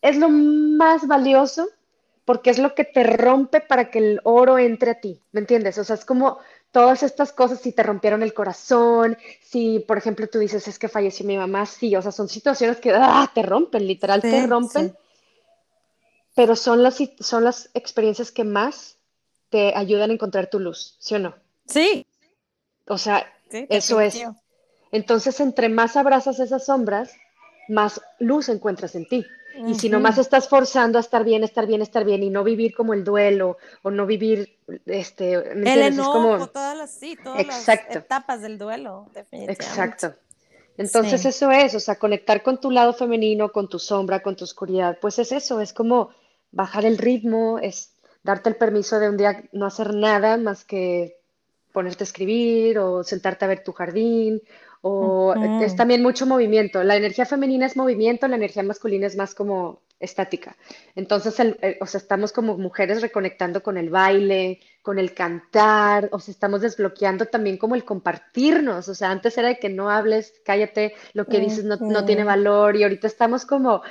es 0.00 0.16
lo 0.16 0.28
más 0.28 1.06
valioso 1.06 1.68
porque 2.24 2.50
es 2.50 2.58
lo 2.58 2.74
que 2.74 2.84
te 2.84 3.02
rompe 3.02 3.60
para 3.60 3.90
que 3.90 3.98
el 3.98 4.20
oro 4.24 4.58
entre 4.58 4.92
a 4.92 5.00
ti, 5.00 5.20
¿me 5.32 5.40
entiendes? 5.40 5.78
O 5.78 5.84
sea, 5.84 5.96
es 5.96 6.04
como 6.04 6.38
todas 6.72 7.02
estas 7.02 7.32
cosas, 7.32 7.60
si 7.60 7.72
te 7.72 7.82
rompieron 7.82 8.22
el 8.22 8.34
corazón, 8.34 9.16
si, 9.42 9.78
por 9.80 9.98
ejemplo, 9.98 10.26
tú 10.26 10.38
dices, 10.38 10.66
es 10.66 10.78
que 10.78 10.88
falleció 10.88 11.24
mi 11.26 11.36
mamá, 11.36 11.66
sí, 11.66 11.94
o 11.94 12.02
sea, 12.02 12.10
son 12.10 12.28
situaciones 12.28 12.78
que 12.78 12.90
¡ah! 12.92 13.30
te 13.32 13.42
rompen, 13.42 13.86
literal, 13.86 14.22
te 14.22 14.46
rompen, 14.46 14.96
pero 16.34 16.56
son 16.56 16.82
las, 16.82 16.98
son 17.20 17.44
las 17.44 17.70
experiencias 17.74 18.32
que 18.32 18.44
más 18.44 18.96
te 19.50 19.76
ayudan 19.76 20.10
a 20.10 20.14
encontrar 20.14 20.48
tu 20.48 20.58
luz, 20.58 20.96
¿sí 20.98 21.14
o 21.14 21.18
no? 21.18 21.34
Sí. 21.66 22.06
O 22.86 22.96
sea, 22.96 23.30
eso 23.50 24.00
es. 24.00 24.22
Entonces, 24.90 25.40
entre 25.40 25.68
más 25.68 25.96
abrazas 25.96 26.40
esas 26.40 26.64
sombras, 26.64 27.12
más 27.68 28.00
luz 28.18 28.48
encuentras 28.48 28.94
en 28.94 29.06
ti. 29.06 29.26
Y 29.66 29.74
si 29.74 29.88
nomás 29.88 30.18
estás 30.18 30.48
forzando 30.48 30.98
a 30.98 31.00
estar 31.00 31.24
bien, 31.24 31.44
estar 31.44 31.66
bien, 31.66 31.82
estar 31.82 32.04
bien 32.04 32.22
y 32.22 32.30
no 32.30 32.44
vivir 32.44 32.74
como 32.74 32.94
el 32.94 33.04
duelo 33.04 33.58
o 33.82 33.90
no 33.90 34.06
vivir, 34.06 34.58
este, 34.86 35.54
¿me 35.54 35.74
el 35.74 35.82
enojo, 35.82 36.12
como... 36.12 36.46
todas 36.48 36.76
las, 36.76 36.90
sí, 36.90 37.16
todas 37.22 37.46
las 37.46 37.68
etapas 37.68 38.40
del 38.40 38.58
duelo, 38.58 39.10
definitivamente. 39.14 39.52
Exacto. 39.52 40.14
Entonces 40.78 41.26
eso 41.26 41.50
es, 41.50 41.74
o 41.74 41.80
sea, 41.80 41.96
conectar 41.96 42.42
con 42.42 42.60
tu 42.60 42.70
lado 42.70 42.94
femenino, 42.94 43.52
con 43.52 43.68
tu 43.68 43.78
sombra, 43.78 44.22
con 44.22 44.36
tu 44.36 44.44
oscuridad, 44.44 44.98
pues 45.00 45.18
es 45.18 45.32
eso, 45.32 45.60
es 45.60 45.72
como 45.72 46.10
bajar 46.50 46.86
el 46.86 46.98
ritmo, 46.98 47.58
es 47.58 47.92
darte 48.22 48.48
el 48.48 48.56
permiso 48.56 48.98
de 48.98 49.08
un 49.08 49.16
día 49.16 49.44
no 49.52 49.66
hacer 49.66 49.94
nada 49.94 50.36
más 50.36 50.64
que 50.64 51.18
ponerte 51.72 52.04
a 52.04 52.06
escribir 52.06 52.78
o 52.78 53.02
sentarte 53.04 53.44
a 53.44 53.48
ver 53.48 53.64
tu 53.64 53.72
jardín 53.72 54.42
o 54.82 55.34
es 55.62 55.76
también 55.76 56.02
mucho 56.02 56.26
movimiento. 56.26 56.82
La 56.82 56.96
energía 56.96 57.24
femenina 57.24 57.66
es 57.66 57.76
movimiento, 57.76 58.28
la 58.28 58.36
energía 58.36 58.62
masculina 58.62 59.06
es 59.06 59.16
más 59.16 59.34
como 59.34 59.80
estática. 60.00 60.56
Entonces, 60.96 61.34
o 61.80 61.86
sea, 61.86 61.98
estamos 61.98 62.32
como 62.32 62.58
mujeres 62.58 63.00
reconectando 63.00 63.62
con 63.62 63.78
el 63.78 63.90
baile, 63.90 64.58
con 64.82 64.98
el 64.98 65.14
cantar, 65.14 66.08
o 66.12 66.18
sea, 66.18 66.32
estamos 66.32 66.60
desbloqueando 66.60 67.26
también 67.26 67.56
como 67.56 67.76
el 67.76 67.84
compartirnos. 67.84 68.88
O 68.88 68.94
sea, 68.94 69.10
antes 69.10 69.38
era 69.38 69.48
de 69.48 69.58
que 69.58 69.68
no 69.68 69.90
hables, 69.90 70.34
cállate, 70.44 70.94
lo 71.14 71.26
que 71.26 71.38
dices 71.38 71.64
no, 71.64 71.76
no 71.76 72.04
tiene 72.04 72.24
valor, 72.24 72.76
y 72.76 72.82
ahorita 72.82 73.06
estamos 73.06 73.46
como 73.46 73.82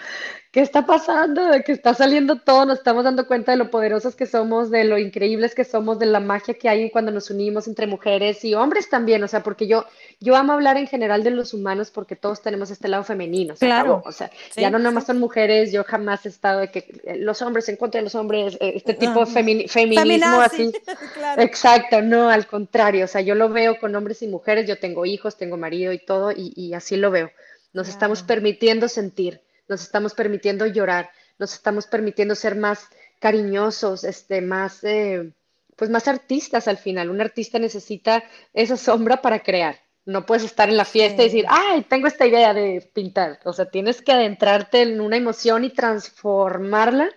¿qué 0.51 0.59
está 0.59 0.85
pasando? 0.85 1.45
De 1.45 1.63
que 1.63 1.71
está 1.71 1.93
saliendo 1.93 2.39
todo, 2.39 2.65
nos 2.65 2.79
estamos 2.79 3.05
dando 3.05 3.25
cuenta 3.25 3.53
de 3.53 3.57
lo 3.57 3.71
poderosos 3.71 4.15
que 4.15 4.25
somos, 4.25 4.69
de 4.69 4.83
lo 4.83 4.97
increíbles 4.97 5.55
que 5.55 5.63
somos, 5.63 5.97
de 5.97 6.05
la 6.05 6.19
magia 6.19 6.53
que 6.55 6.67
hay 6.67 6.91
cuando 6.91 7.11
nos 7.11 7.29
unimos 7.29 7.67
entre 7.67 7.87
mujeres 7.87 8.43
y 8.43 8.53
hombres 8.53 8.89
también, 8.89 9.23
o 9.23 9.27
sea, 9.27 9.43
porque 9.43 9.67
yo, 9.67 9.85
yo 10.19 10.35
amo 10.35 10.53
hablar 10.53 10.77
en 10.77 10.87
general 10.87 11.23
de 11.23 11.31
los 11.31 11.53
humanos 11.53 11.89
porque 11.89 12.17
todos 12.17 12.41
tenemos 12.41 12.69
este 12.69 12.89
lado 12.89 13.03
femenino, 13.03 13.55
claro. 13.57 14.03
o 14.05 14.11
sea, 14.11 14.29
ya 14.55 14.69
no 14.69 14.77
nomás 14.77 15.05
son 15.05 15.19
mujeres, 15.19 15.71
yo 15.71 15.83
jamás 15.85 16.25
he 16.25 16.29
estado 16.29 16.59
de 16.59 16.69
que 16.69 17.01
eh, 17.05 17.15
los 17.17 17.41
hombres 17.41 17.65
se 17.65 17.71
encuentran 17.71 18.03
los 18.03 18.15
hombres, 18.15 18.57
eh, 18.59 18.73
este 18.75 18.93
tipo 18.93 19.25
de 19.25 19.67
feminismo 19.67 20.41
así. 20.41 20.71
Exacto, 21.37 22.01
no, 22.01 22.29
al 22.29 22.47
contrario, 22.47 23.05
o 23.05 23.07
sea, 23.07 23.21
yo 23.21 23.35
lo 23.35 23.49
veo 23.49 23.79
con 23.79 23.95
hombres 23.95 24.21
y 24.21 24.27
mujeres, 24.27 24.67
yo 24.67 24.79
tengo 24.79 25.05
hijos, 25.05 25.37
tengo 25.37 25.57
marido 25.57 25.93
y 25.93 25.99
todo, 25.99 26.31
y, 26.35 26.73
así 26.73 26.95
lo 26.97 27.11
veo. 27.11 27.31
Nos 27.73 27.87
estamos 27.87 28.23
permitiendo 28.23 28.87
sentir 28.89 29.41
nos 29.71 29.83
estamos 29.83 30.13
permitiendo 30.13 30.67
llorar, 30.67 31.09
nos 31.39 31.53
estamos 31.53 31.87
permitiendo 31.87 32.35
ser 32.35 32.55
más 32.55 32.89
cariñosos, 33.19 34.03
este, 34.03 34.41
más, 34.41 34.83
eh, 34.83 35.31
pues 35.77 35.89
más 35.89 36.07
artistas 36.09 36.67
al 36.67 36.77
final. 36.77 37.09
Un 37.09 37.21
artista 37.21 37.57
necesita 37.57 38.23
esa 38.53 38.75
sombra 38.75 39.21
para 39.21 39.39
crear. 39.39 39.79
No 40.05 40.25
puedes 40.25 40.43
estar 40.43 40.67
en 40.67 40.75
la 40.75 40.83
fiesta 40.83 41.21
y 41.21 41.25
decir, 41.25 41.45
ay, 41.47 41.83
tengo 41.83 42.07
esta 42.07 42.27
idea 42.27 42.53
de 42.53 42.81
pintar. 42.93 43.39
O 43.45 43.53
sea, 43.53 43.65
tienes 43.65 44.01
que 44.01 44.11
adentrarte 44.11 44.81
en 44.81 44.99
una 44.99 45.15
emoción 45.15 45.63
y 45.63 45.69
transformarla 45.69 47.09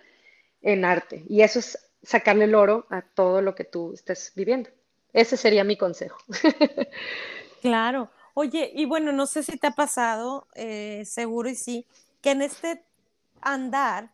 en 0.61 0.85
arte. 0.85 1.25
Y 1.27 1.41
eso 1.41 1.59
es 1.59 1.77
sacarle 2.05 2.45
el 2.45 2.55
oro 2.55 2.85
a 2.89 3.01
todo 3.01 3.41
lo 3.41 3.55
que 3.55 3.63
tú 3.65 3.93
estés 3.93 4.31
viviendo. 4.35 4.69
Ese 5.13 5.37
sería 5.37 5.63
mi 5.63 5.77
consejo. 5.77 6.17
Claro. 7.61 8.11
Oye, 8.35 8.71
y 8.75 8.85
bueno, 8.85 9.11
no 9.11 9.25
sé 9.25 9.41
si 9.41 9.57
te 9.57 9.65
ha 9.65 9.71
pasado, 9.71 10.47
eh, 10.53 11.01
seguro 11.03 11.49
y 11.49 11.55
sí, 11.55 11.87
que 12.21 12.29
en 12.29 12.43
este 12.43 12.85
andar 13.41 14.13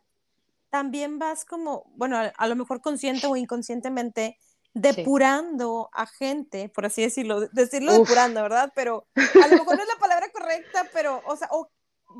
también 0.70 1.18
vas 1.18 1.44
como, 1.44 1.84
bueno, 1.96 2.16
a, 2.34 2.48
lo 2.48 2.56
mejor 2.56 2.80
consciente 2.80 3.26
o 3.26 3.36
inconscientemente, 3.36 4.38
depurando 4.72 5.90
a 5.92 6.06
gente, 6.06 6.70
por 6.70 6.86
así 6.86 7.02
decirlo, 7.02 7.40
decirlo 7.48 7.92
depurando, 7.92 8.40
¿verdad? 8.42 8.72
Pero 8.74 9.06
a 9.14 9.48
lo 9.48 9.56
mejor 9.58 9.76
no 9.76 9.82
es 9.82 9.88
la 9.88 10.00
palabra 10.00 10.28
correcta, 10.32 10.88
pero, 10.94 11.20
o 11.26 11.36
sea, 11.36 11.48
o 11.50 11.68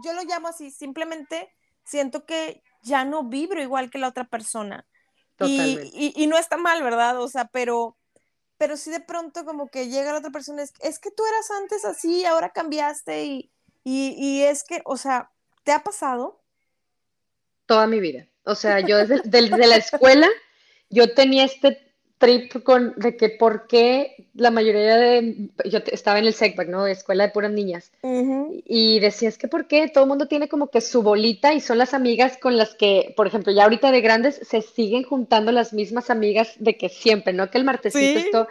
yo 0.04 0.12
lo 0.12 0.22
llamo 0.24 0.48
así, 0.48 0.70
simplemente 0.70 1.48
siento 1.82 2.26
que 2.26 2.62
ya 2.82 3.06
no 3.06 3.24
vibro 3.24 3.62
igual 3.62 3.88
que 3.88 3.96
la 3.96 4.08
otra 4.08 4.24
persona. 4.24 4.87
Y, 5.40 6.12
y, 6.16 6.27
no 6.29 6.38
está 6.38 6.57
mal, 6.57 6.83
¿verdad? 6.83 7.21
O 7.21 7.29
sea, 7.29 7.47
pero, 7.47 7.97
pero 8.59 8.77
sí 8.77 8.90
de 8.90 9.01
pronto 9.01 9.45
como 9.45 9.68
que 9.68 9.88
llega 9.88 10.12
la 10.12 10.18
otra 10.18 10.31
persona, 10.31 10.62
es, 10.62 10.73
es 10.81 10.99
que 11.01 11.11
tú 11.11 11.25
eras 11.27 11.51
antes 11.51 11.85
así, 11.85 12.25
ahora 12.25 12.51
cambiaste 12.51 13.25
y, 13.25 13.51
y 13.83 14.42
es 14.42 14.62
que, 14.62 14.83
o 14.85 14.97
sea, 14.97 15.33
¿Te 15.64 15.73
ha 15.73 15.83
pasado? 15.83 16.40
Toda 17.66 17.87
mi 17.87 18.01
vida. 18.01 18.27
O 18.45 18.55
sea, 18.55 18.81
yo 18.81 18.99
desde, 19.07 19.66
la 19.66 19.77
escuela, 19.77 20.29
yo 20.90 21.14
tenía 21.14 21.45
este 21.45 21.91
trip 22.22 22.62
con, 22.62 22.94
de 22.96 23.16
que 23.16 23.30
por 23.30 23.66
qué 23.66 24.28
la 24.35 24.52
mayoría 24.52 24.96
de, 24.96 25.48
yo 25.64 25.80
estaba 25.90 26.20
en 26.20 26.26
el 26.26 26.35
SECBAC, 26.35 26.68
¿no? 26.68 26.85
De 26.85 26.92
escuela 26.92 27.24
de 27.24 27.32
puras 27.32 27.50
niñas, 27.50 27.90
y 28.64 29.00
decía, 29.00 29.28
es 29.28 29.38
que 29.38 29.48
por 29.48 29.66
qué 29.66 29.88
todo 29.88 30.04
el 30.04 30.08
mundo 30.08 30.28
tiene 30.28 30.48
como 30.48 30.68
que 30.68 30.80
su 30.80 31.02
bolita 31.02 31.52
y 31.52 31.61
son 31.61 31.78
las 31.78 31.94
amigas 31.94 32.38
con 32.38 32.56
las 32.56 32.76
que, 32.76 33.12
por 33.16 33.26
ejemplo, 33.26 33.52
ya 33.52 33.64
ahorita 33.64 33.90
de 33.90 34.00
grandes 34.00 34.40
se 34.48 34.62
siguen 34.62 35.02
juntando 35.02 35.50
las 35.50 35.72
mismas 35.72 36.11
amigas 36.11 36.54
de 36.61 36.76
que 36.76 36.88
siempre, 36.88 37.32
¿no? 37.32 37.50
Que 37.50 37.58
el 37.58 37.64
martesito 37.64 38.20
esto, 38.20 38.48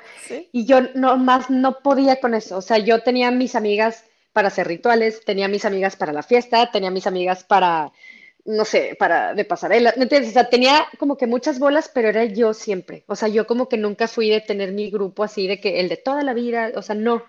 y 0.52 0.66
yo 0.66 0.82
no 0.94 1.16
más 1.16 1.50
no 1.50 1.80
podía 1.80 2.20
con 2.20 2.34
eso, 2.34 2.58
o 2.58 2.62
sea, 2.62 2.78
yo 2.78 3.02
tenía 3.04 3.32
mis 3.32 3.56
amigas 3.56 4.04
para 4.34 4.50
hacer 4.50 4.68
rituales, 4.68 5.24
tenía 5.24 5.48
mis 5.48 5.64
amigas 5.64 5.96
para 5.96 6.12
la 6.12 6.24
fiesta, 6.24 6.72
tenía 6.72 6.92
mis 6.92 7.08
amigas 7.08 7.46
para 7.46 7.94
no 8.46 8.66
sé, 8.66 8.96
para 8.98 9.34
de 9.34 9.46
pasarela, 9.46 9.94
¿me 9.98 10.04
entiendes? 10.04 10.32
O 10.32 10.34
sea, 10.34 10.50
tenía 10.50 10.86
como 10.98 11.18
que 11.18 11.28
muchas 11.28 11.60
bolas, 11.60 11.92
pero 11.94 12.10
era 12.10 12.26
yo 12.26 12.54
siempre. 12.54 13.04
O 13.08 13.16
sea, 13.16 13.28
yo 13.28 13.46
como 13.46 13.70
que 13.70 13.78
nunca 13.78 14.08
fui 14.08 14.30
de 14.30 14.42
tener 14.42 14.72
mi 14.72 14.90
grupo 14.90 15.24
así 15.24 15.48
de 15.48 15.60
que 15.60 15.80
el 15.80 15.90
de 15.90 15.98
toda 15.98 16.24
la 16.24 16.34
vida, 16.34 16.72
o 16.76 16.82
sea, 16.82 16.96
no. 16.96 17.24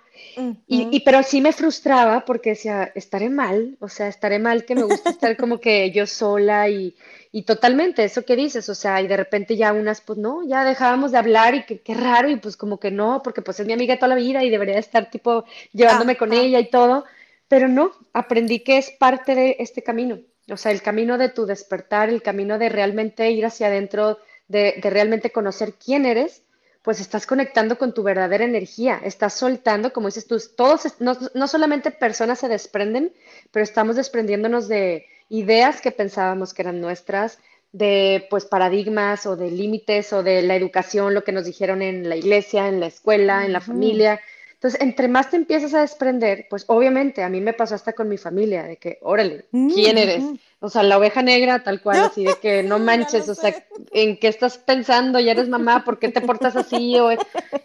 y, 0.67 0.89
y, 0.91 1.01
pero 1.01 1.23
sí 1.23 1.41
me 1.41 1.53
frustraba 1.53 2.25
porque 2.25 2.51
decía, 2.51 2.91
estaré 2.95 3.29
mal, 3.29 3.77
o 3.81 3.89
sea, 3.89 4.09
estaré 4.09 4.39
mal 4.39 4.65
que 4.65 4.75
me 4.75 4.85
gusta 4.85 5.11
estar 5.11 5.37
como 5.37 5.61
que 5.61 5.91
yo 5.95 6.07
sola 6.07 6.69
y, 6.69 6.95
y 7.31 7.43
totalmente, 7.43 8.05
eso 8.05 8.25
que 8.25 8.37
dices, 8.37 8.69
o 8.69 8.75
sea, 8.75 9.01
y 9.03 9.07
de 9.07 9.17
repente 9.17 9.57
ya 9.57 9.73
unas, 9.73 10.01
pues 10.01 10.19
no, 10.19 10.47
ya 10.47 10.65
dejábamos 10.65 11.13
de 11.13 11.19
hablar 11.19 11.55
y 11.55 11.65
qué 11.65 11.95
raro, 11.95 12.31
y 12.31 12.37
pues 12.37 12.57
como 12.57 12.79
que 12.79 12.91
no, 12.91 13.23
porque 13.23 13.43
pues 13.43 13.61
es 13.61 13.67
mi 13.67 13.73
amiga 13.73 13.97
toda 13.97 14.09
la 14.09 14.15
vida 14.15 14.43
y 14.45 14.51
debería 14.51 14.79
estar 14.79 15.11
tipo 15.11 15.45
llevándome 15.73 16.17
con 16.17 16.33
ella 16.33 16.61
y 16.61 16.71
todo, 16.71 17.05
pero 17.49 17.69
no, 17.69 17.93
aprendí 18.15 18.61
que 18.61 18.79
es 18.79 18.91
parte 18.93 19.35
de 19.35 19.57
este 19.59 19.83
camino. 19.83 20.19
O 20.53 20.57
sea, 20.57 20.73
el 20.73 20.83
camino 20.83 21.19
de 21.19 21.29
tu 21.29 21.47
despertar, 21.47 22.09
el 22.09 22.23
camino 22.23 22.59
de 22.59 22.69
realmente 22.69 23.31
ir 23.31 23.47
hacia 23.47 23.69
adentro, 23.69 24.19
de, 24.49 24.79
realmente 24.83 25.31
conocer 25.31 25.75
quién 25.75 26.07
eres, 26.07 26.43
pues 26.83 27.01
estás 27.01 27.27
conectando 27.27 27.79
con 27.79 27.95
tu 27.95 28.03
verdadera 28.03 28.45
energía, 28.45 29.01
estás 29.05 29.35
soltando, 29.35 29.93
como 29.93 30.09
dices 30.09 30.27
tú, 30.27 30.37
todos, 30.57 31.01
no, 31.01 31.17
no 31.35 31.47
solamente 31.47 31.91
personas 31.93 32.41
se 32.41 32.49
desprenden, 32.49 33.13
pero 33.53 33.63
estamos 33.63 33.97
desprendiéndonos 33.97 34.67
de 34.69 35.07
ideas 35.29 35.81
que 35.81 35.93
pensábamos 35.93 36.53
que 36.53 36.63
eran 36.63 36.81
nuestras, 36.81 37.39
de 37.73 38.27
pues 38.29 38.45
paradigmas 38.45 39.25
o 39.27 39.37
de 39.37 39.51
límites 39.51 40.13
o 40.13 40.23
de 40.23 40.43
la 40.43 40.57
educación, 40.57 41.15
lo 41.15 41.25
que 41.25 41.33
nos 41.33 41.47
dijeron 41.47 41.83
en 41.83 42.09
la 42.09 42.17
iglesia, 42.17 42.69
en 42.69 42.81
la 42.81 42.87
escuela, 42.87 43.47
en 43.47 43.53
la 43.53 43.61
familia. 43.61 44.21
Entonces, 44.63 44.81
entre 44.81 45.09
más 45.09 45.29
te 45.29 45.35
empiezas 45.35 45.75
a 45.75 45.81
desprender, 45.81 46.47
pues 46.49 46.63
obviamente 46.69 47.25
a 47.25 47.29
mí 47.29 47.41
me 47.41 47.53
pasó 47.53 47.75
hasta 47.75 47.95
con 47.95 48.09
mi 48.09 48.17
familia, 48.17 48.63
de 48.63 48.77
que, 48.77 48.99
órale, 49.03 49.47
¿quién 49.51 49.99
eres? 49.99 50.23
O 50.61 50.71
sea, 50.71 50.85
la 50.85 50.99
oveja 50.99 51.21
negra, 51.21 51.65
tal 51.65 51.83
cual, 51.83 51.99
así 51.99 52.25
de 52.25 52.37
que 52.41 52.63
no 52.63 52.79
manches, 52.79 53.29
o 53.29 53.35
sea, 53.35 53.53
¿en 53.91 54.17
qué 54.19 54.29
estás 54.29 54.59
pensando? 54.59 55.19
Ya 55.19 55.33
eres 55.33 55.49
mamá, 55.49 55.85
¿por 55.85 55.99
qué 55.99 56.11
te 56.11 56.21
portas 56.21 56.55
así? 56.55 56.95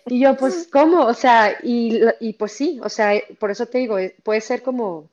y 0.08 0.20
yo, 0.20 0.36
pues, 0.38 0.68
¿cómo? 0.74 1.06
O 1.06 1.14
sea, 1.14 1.60
y, 1.62 2.00
y 2.20 2.34
pues 2.34 2.54
sí, 2.54 2.80
o 2.84 2.90
sea, 2.90 3.14
por 3.38 3.52
eso 3.52 3.68
te 3.68 3.78
digo, 3.78 4.00
eh, 4.00 4.16
puede 4.24 4.42
ser 4.42 4.64
como, 4.64 5.08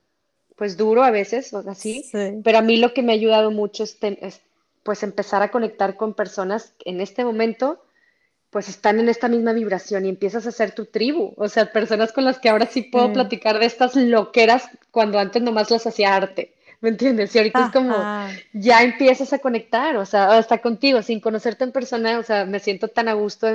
pues 0.57 0.79
duro 0.79 1.05
a 1.05 1.11
veces, 1.11 1.53
o 1.53 1.59
así, 1.69 2.11
pero 2.43 2.57
a 2.57 2.63
mí 2.63 2.79
lo 2.79 2.95
que 2.95 3.03
me 3.03 3.13
ha 3.13 3.17
ayudado 3.17 3.51
mucho 3.51 3.85
es, 3.85 3.99
es, 4.01 4.41
pues 4.85 5.03
empezar 5.03 5.43
a 5.43 5.51
conectar 5.51 5.99
con 5.99 6.15
personas 6.15 6.73
en 6.87 7.03
este 7.03 7.27
momento 7.27 7.79
pues 8.55 8.69
están 8.69 9.01
en 9.01 9.09
esta 9.09 9.27
misma 9.27 9.53
vibración 9.53 10.07
y 10.07 10.09
empiezas 10.09 10.47
a 10.47 10.51
hacer 10.51 10.71
tu 10.71 10.87
tribu, 10.87 11.35
o 11.37 11.49
sea, 11.49 11.73
personas 11.73 12.13
con 12.13 12.25
las 12.25 12.39
que 12.39 12.49
ahora 12.49 12.67
sí 12.67 12.83
puedo 12.83 13.13
platicar 13.13 13.59
de 13.59 13.67
estas 13.67 13.97
loqueras 13.97 14.71
cuando 14.93 15.19
antes 15.19 15.43
nomás 15.43 15.73
las 15.73 15.89
hacía 15.89 16.15
arte, 16.15 16.55
¿me 16.81 16.91
entiendes? 16.91 17.35
Y 17.35 17.39
ahorita 17.39 17.67
es 17.67 17.73
como, 17.73 17.97
ya 18.53 18.85
empiezas 18.85 19.33
a 19.33 19.41
conectar, 19.41 19.97
o 19.97 20.07
sea, 20.07 20.39
hasta 20.39 20.59
contigo, 20.59 21.03
sin 21.03 21.19
conocerte 21.19 21.65
en 21.65 21.73
persona, 21.73 22.21
o 22.21 22.23
sea, 22.23 22.45
me 22.45 22.61
siento 22.61 22.87
tan 22.87 23.09
a 23.09 23.15
gusto, 23.15 23.49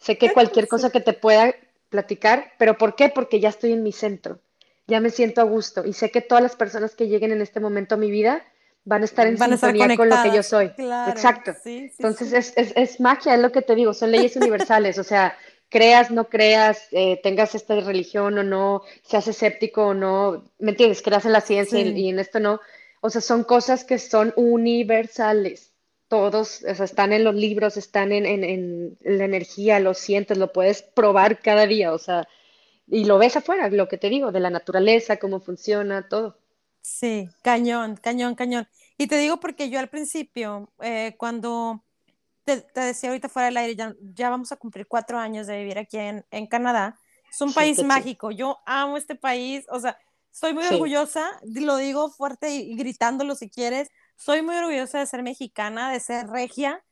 sé 0.00 0.18
que 0.18 0.30
cualquier 0.30 0.68
cosa 0.68 0.90
que 0.90 1.00
te 1.00 1.14
pueda 1.14 1.54
platicar, 1.88 2.52
pero 2.58 2.76
¿por 2.76 2.94
qué? 2.94 3.08
Porque 3.08 3.40
ya 3.40 3.48
estoy 3.48 3.72
en 3.72 3.82
mi 3.82 3.92
centro, 3.92 4.40
ya 4.86 5.00
me 5.00 5.08
siento 5.08 5.40
a 5.40 5.44
gusto 5.44 5.82
y 5.86 5.94
sé 5.94 6.10
que 6.10 6.20
todas 6.20 6.42
las 6.42 6.56
personas 6.56 6.94
que 6.94 7.08
lleguen 7.08 7.32
en 7.32 7.40
este 7.40 7.58
momento 7.58 7.94
a 7.94 7.98
mi 7.98 8.10
vida, 8.10 8.44
van 8.86 9.02
a 9.02 9.04
estar 9.04 9.26
en 9.26 9.36
sintonía 9.36 9.96
con 9.96 10.08
lo 10.08 10.22
que 10.22 10.34
yo 10.34 10.42
soy. 10.42 10.72
Exacto. 11.08 11.52
Entonces 11.64 12.32
Es, 12.32 12.52
es, 12.56 12.72
es, 12.74 13.00
magia, 13.00 13.34
es 13.34 13.40
lo 13.40 13.52
que 13.52 13.60
te 13.60 13.74
digo, 13.74 13.92
son 13.92 14.12
leyes 14.12 14.36
universales, 14.36 14.98
o 14.98 15.04
sea, 15.04 15.36
creas, 15.68 16.10
no 16.12 16.28
creas, 16.28 16.86
eh, 16.92 17.20
tengas 17.22 17.54
esta 17.56 17.78
religión 17.80 18.38
o 18.38 18.44
no, 18.44 18.82
seas 19.02 19.26
escéptico 19.26 19.88
o 19.88 19.94
no, 19.94 20.44
¿me 20.60 20.70
entiendes? 20.70 21.02
Creas 21.02 21.26
en 21.26 21.32
la 21.32 21.40
ciencia 21.40 21.80
y, 21.80 22.08
en 22.08 22.20
esto 22.20 22.38
no. 22.38 22.60
O 23.00 23.10
sea, 23.10 23.20
son 23.20 23.42
cosas 23.42 23.84
que 23.84 23.98
son 23.98 24.32
universales. 24.36 25.72
Todos, 26.08 26.62
o 26.62 26.74
sea, 26.74 26.84
están 26.84 27.12
en 27.12 27.24
los 27.24 27.34
libros, 27.34 27.76
están 27.76 28.12
en, 28.12 28.24
en, 28.24 28.44
en 28.44 29.18
la 29.18 29.24
energía, 29.24 29.80
lo 29.80 29.94
sientes, 29.94 30.38
lo 30.38 30.52
puedes 30.52 30.82
probar 30.82 31.40
cada 31.40 31.66
día, 31.66 31.92
o 31.92 31.98
sea, 31.98 32.28
y 32.86 33.04
lo 33.04 33.18
ves 33.18 33.36
afuera, 33.36 33.68
lo 33.68 33.88
que 33.88 33.98
te 33.98 34.08
digo, 34.08 34.30
de 34.30 34.38
la 34.38 34.50
naturaleza, 34.50 35.16
cómo 35.16 35.40
funciona, 35.40 36.08
todo. 36.08 36.38
Sí, 36.86 37.28
cañón, 37.42 37.96
cañón, 37.96 38.36
cañón. 38.36 38.68
Y 38.96 39.08
te 39.08 39.18
digo 39.18 39.40
porque 39.40 39.70
yo 39.70 39.80
al 39.80 39.88
principio, 39.88 40.72
eh, 40.80 41.16
cuando 41.18 41.82
te, 42.44 42.64
decía 42.76 43.08
ahorita 43.08 43.28
fuera 43.28 43.46
del 43.46 43.56
aire, 43.56 43.74
ya, 43.74 43.92
ya, 44.14 44.30
vamos 44.30 44.52
a 44.52 44.56
cumplir 44.56 44.86
cuatro 44.86 45.18
años 45.18 45.48
de 45.48 45.58
vivir 45.58 45.80
aquí 45.80 45.98
en, 45.98 46.24
en 46.30 46.46
Canadá, 46.46 46.96
es 47.28 47.40
un 47.40 47.52
país 47.52 47.82
mágico, 47.82 48.30
yo 48.30 48.58
amo 48.66 48.96
este 48.96 49.16
país, 49.16 49.66
o 49.68 49.80
sea, 49.80 49.98
estoy 50.32 50.54
muy 50.54 50.64
orgullosa, 50.64 51.28
lo 51.42 51.76
digo 51.76 52.08
fuerte 52.08 52.54
y, 52.54 52.76
gritándolo 52.76 53.34
si 53.34 53.50
quieres, 53.50 53.90
soy 54.14 54.42
muy 54.42 54.54
orgullosa 54.54 55.00
de 55.00 55.06
ser 55.06 55.24
mexicana, 55.24 55.90
de 55.90 55.98
ser 55.98 56.28
regia. 56.28 56.84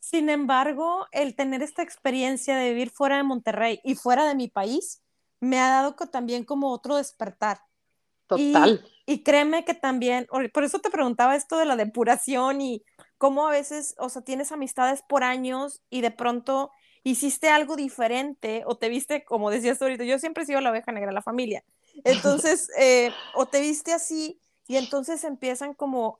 Sin 0.00 0.30
embargo, 0.30 1.08
el 1.12 1.36
tener 1.36 1.62
esta 1.62 1.82
experiencia 1.82 2.56
de 2.56 2.70
vivir 2.70 2.88
fuera 2.88 3.18
de 3.18 3.22
Monterrey 3.22 3.80
y 3.84 3.96
fuera 3.96 4.26
de 4.26 4.34
mi 4.34 4.48
país, 4.48 5.02
me 5.40 5.60
ha 5.60 5.68
dado 5.68 5.94
también 5.94 6.42
como 6.42 6.72
otro 6.72 6.96
despertar. 6.96 7.60
Total. 8.26 8.82
Y 8.82 8.95
créeme 9.22 9.64
que 9.64 9.74
también, 9.74 10.26
por 10.52 10.64
eso 10.64 10.80
te 10.80 10.90
preguntaba 10.90 11.36
esto 11.36 11.56
de 11.56 11.64
la 11.64 11.76
depuración 11.76 12.60
y 12.60 12.84
cómo 13.18 13.46
a 13.46 13.50
veces, 13.50 13.94
o 13.98 14.08
sea, 14.08 14.22
tienes 14.22 14.52
amistades 14.52 15.02
por 15.08 15.22
años 15.22 15.82
y 15.90 16.00
de 16.00 16.10
pronto 16.10 16.72
hiciste 17.04 17.48
algo 17.48 17.76
diferente 17.76 18.64
o 18.66 18.76
te 18.76 18.88
viste, 18.88 19.24
como 19.24 19.50
decías 19.50 19.80
ahorita, 19.80 20.04
yo 20.04 20.18
siempre 20.18 20.42
he 20.42 20.46
sido 20.46 20.60
la 20.60 20.70
oveja 20.70 20.90
negra 20.90 21.10
de 21.10 21.14
la 21.14 21.22
familia. 21.22 21.62
Entonces, 22.04 22.68
eh, 22.78 23.12
o 23.34 23.46
te 23.46 23.60
viste 23.60 23.92
así 23.92 24.40
y 24.66 24.76
entonces 24.76 25.22
empiezan 25.22 25.74
como, 25.74 26.18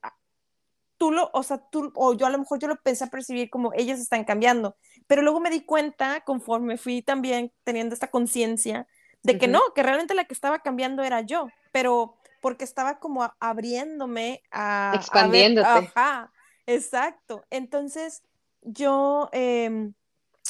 tú 0.96 1.11
lo, 1.11 1.31
o 1.33 1.42
sea, 1.42 1.59
tú, 1.59 1.92
o 1.96 2.14
yo 2.14 2.27
a 2.27 2.31
lo 2.31 2.38
mejor 2.38 2.61
yo 2.61 2.68
lo 2.68 2.77
pensé 2.77 3.05
a 3.05 3.09
percibir 3.09 3.51
como 3.51 3.72
ellas 3.75 3.99
están 3.99 4.25
cambiando, 4.25 4.77
pero 5.09 5.22
luego 5.22 5.40
me 5.40 5.51
di 5.51 5.64
cuenta, 5.64 6.20
conforme 6.20 6.79
fui 6.79 7.03
también 7.03 7.53
teniendo 7.64 7.94
esta 7.94 8.11
conciencia, 8.11 8.87
de 9.22 9.38
que 9.38 9.49
no, 9.49 9.61
que 9.75 9.83
realmente 9.83 10.14
la 10.14 10.25
que 10.25 10.35
estaba 10.35 10.61
cambiando 10.61 11.03
era 11.03 11.20
yo, 11.20 11.49
pero 11.72 12.15
porque 12.40 12.64
estaba 12.64 12.99
como 12.99 13.31
abriéndome 13.40 14.42
a... 14.51 14.92
Expandiéndote. 14.94 15.68
ajá, 15.68 16.33
exacto. 16.66 17.44
Entonces 17.51 18.22
yo 18.62 19.29
em, 19.33 19.94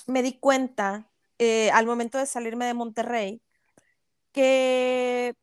me 0.07 0.23
di 0.23 0.39
cuenta 0.39 1.09
eh, 1.39 1.71
al 1.73 1.87
momento 1.87 2.19
de 2.19 2.27
salirme 2.27 2.67
de 2.67 2.75
Monterrey 2.75 3.43
que 4.33 5.35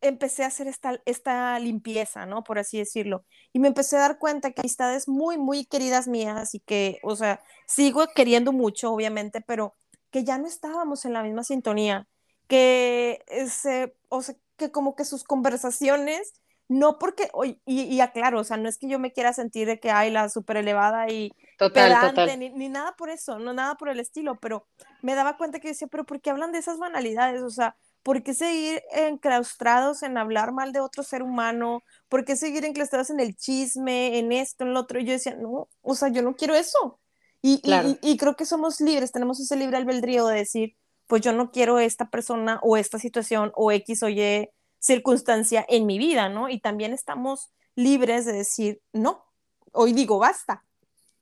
empecé 0.00 0.44
a 0.44 0.48
hacer 0.48 0.68
esta, 0.68 1.00
esta 1.04 1.58
limpieza, 1.58 2.26
¿no? 2.26 2.44
Por 2.44 2.58
así 2.58 2.78
decirlo. 2.78 3.24
Y 3.52 3.58
me 3.58 3.68
empecé 3.68 3.96
a 3.96 4.00
dar 4.00 4.18
cuenta 4.18 4.52
que 4.52 4.60
amistades 4.60 5.08
muy, 5.08 5.38
muy 5.38 5.64
queridas 5.64 6.08
mías 6.08 6.54
y 6.54 6.60
que, 6.60 6.98
o 7.02 7.16
sea, 7.16 7.42
sigo 7.66 8.06
queriendo 8.14 8.52
mucho, 8.52 8.92
obviamente, 8.92 9.40
pero 9.40 9.74
que 10.10 10.24
ya 10.24 10.38
no 10.38 10.46
estábamos 10.46 11.04
en 11.04 11.12
la 11.12 11.22
misma 11.22 11.44
sintonía, 11.44 12.06
que, 12.46 13.24
ese, 13.26 13.96
o 14.08 14.22
sea, 14.22 14.36
que 14.56 14.70
como 14.70 14.94
que 14.94 15.04
sus 15.04 15.24
conversaciones, 15.24 16.34
no 16.68 16.98
porque, 16.98 17.30
y, 17.64 17.82
y, 17.82 18.00
aclaro, 18.00 18.40
o 18.40 18.44
sea, 18.44 18.56
no 18.56 18.68
es 18.68 18.76
que 18.76 18.88
yo 18.88 18.98
me 18.98 19.12
quiera 19.12 19.32
sentir 19.32 19.68
de 19.68 19.78
que 19.78 19.90
hay 19.90 20.10
la 20.10 20.28
súper 20.28 20.56
elevada 20.56 21.08
y 21.08 21.32
pedante, 21.58 22.36
Ni, 22.36 22.68
nada 22.68 22.96
por 22.96 23.08
eso, 23.08 23.38
no 23.38 23.52
nada 23.52 23.76
por 23.76 23.88
el 23.88 24.00
estilo, 24.00 24.38
pero 24.40 24.66
me 25.00 25.14
daba 25.14 25.36
cuenta 25.36 25.60
que 25.60 25.68
decía, 25.68 25.86
pero 25.86 26.04
¿por 26.04 26.20
qué 26.20 26.30
hablan 26.30 26.50
de 26.50 26.58
esas 26.58 26.78
banalidades? 26.78 27.42
O 27.42 27.50
sea, 27.50 27.76
¿por 28.02 28.22
qué 28.24 28.34
seguir 28.34 28.82
enclaustrados 28.92 30.02
en 30.02 30.18
hablar 30.18 30.52
mal 30.52 30.72
de 30.72 30.80
otro 30.80 31.04
ser 31.04 31.22
humano? 31.22 31.82
¿Por 32.08 32.24
qué 32.24 32.34
seguir 32.34 32.64
enclaustrados 32.64 33.10
en 33.10 33.20
el 33.20 33.36
chisme, 33.36 34.18
en 34.18 34.32
esto, 34.32 34.64
en 34.64 34.74
lo 34.74 34.80
otro? 34.80 34.98
Y 34.98 35.04
yo 35.04 35.12
decía, 35.12 35.36
no, 35.36 35.68
o 35.82 35.94
sea, 35.94 36.08
yo 36.08 36.22
no 36.22 36.34
quiero 36.34 36.54
eso. 36.56 36.98
Y, 37.42 37.60
y, 37.62 37.98
y 38.02 38.16
creo 38.16 38.34
que 38.34 38.44
somos 38.44 38.80
libres, 38.80 39.12
tenemos 39.12 39.38
ese 39.38 39.54
libre 39.54 39.76
albedrío 39.76 40.26
de 40.26 40.38
decir, 40.38 40.76
pues 41.06 41.22
yo 41.22 41.32
no 41.32 41.50
quiero 41.50 41.78
esta 41.78 42.10
persona 42.10 42.60
o 42.62 42.76
esta 42.76 42.98
situación 42.98 43.52
o 43.54 43.72
X 43.72 44.02
o 44.02 44.08
Y 44.08 44.48
circunstancia 44.78 45.64
en 45.68 45.86
mi 45.86 45.98
vida, 45.98 46.28
¿no? 46.28 46.48
Y 46.48 46.60
también 46.60 46.92
estamos 46.92 47.50
libres 47.74 48.24
de 48.24 48.32
decir, 48.32 48.80
no, 48.92 49.24
hoy 49.72 49.92
digo, 49.92 50.18
basta. 50.18 50.64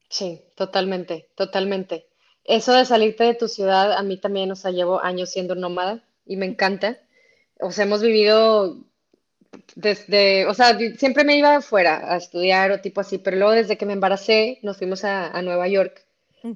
Sí, 0.09 0.43
totalmente, 0.55 1.31
totalmente. 1.35 2.07
Eso 2.45 2.73
de 2.73 2.85
salirte 2.85 3.25
de 3.25 3.35
tu 3.35 3.49
ciudad, 3.49 3.93
a 3.93 4.03
mí 4.03 4.19
también, 4.19 4.51
o 4.53 4.57
sea, 4.57 4.71
llevo 4.71 5.03
años 5.03 5.31
siendo 5.31 5.55
nómada 5.55 6.05
y 6.27 6.37
me 6.37 6.47
encanta. 6.47 6.99
O 7.61 7.73
sea, 7.73 7.85
hemos 7.85 8.03
vivido 8.03 8.85
desde, 9.75 10.47
o 10.47 10.55
sea, 10.55 10.79
siempre 10.97 11.25
me 11.25 11.37
iba 11.37 11.57
afuera 11.57 12.13
a 12.13 12.17
estudiar 12.17 12.71
o 12.71 12.81
tipo 12.81 13.01
así, 13.01 13.19
pero 13.19 13.37
luego 13.37 13.53
desde 13.53 13.79
que 13.79 13.87
me 13.87 13.93
embaracé 13.95 14.59
nos 14.63 14.77
fuimos 14.77 15.05
a, 15.05 15.29
a 15.29 15.43
Nueva 15.43 15.69
York 15.69 16.05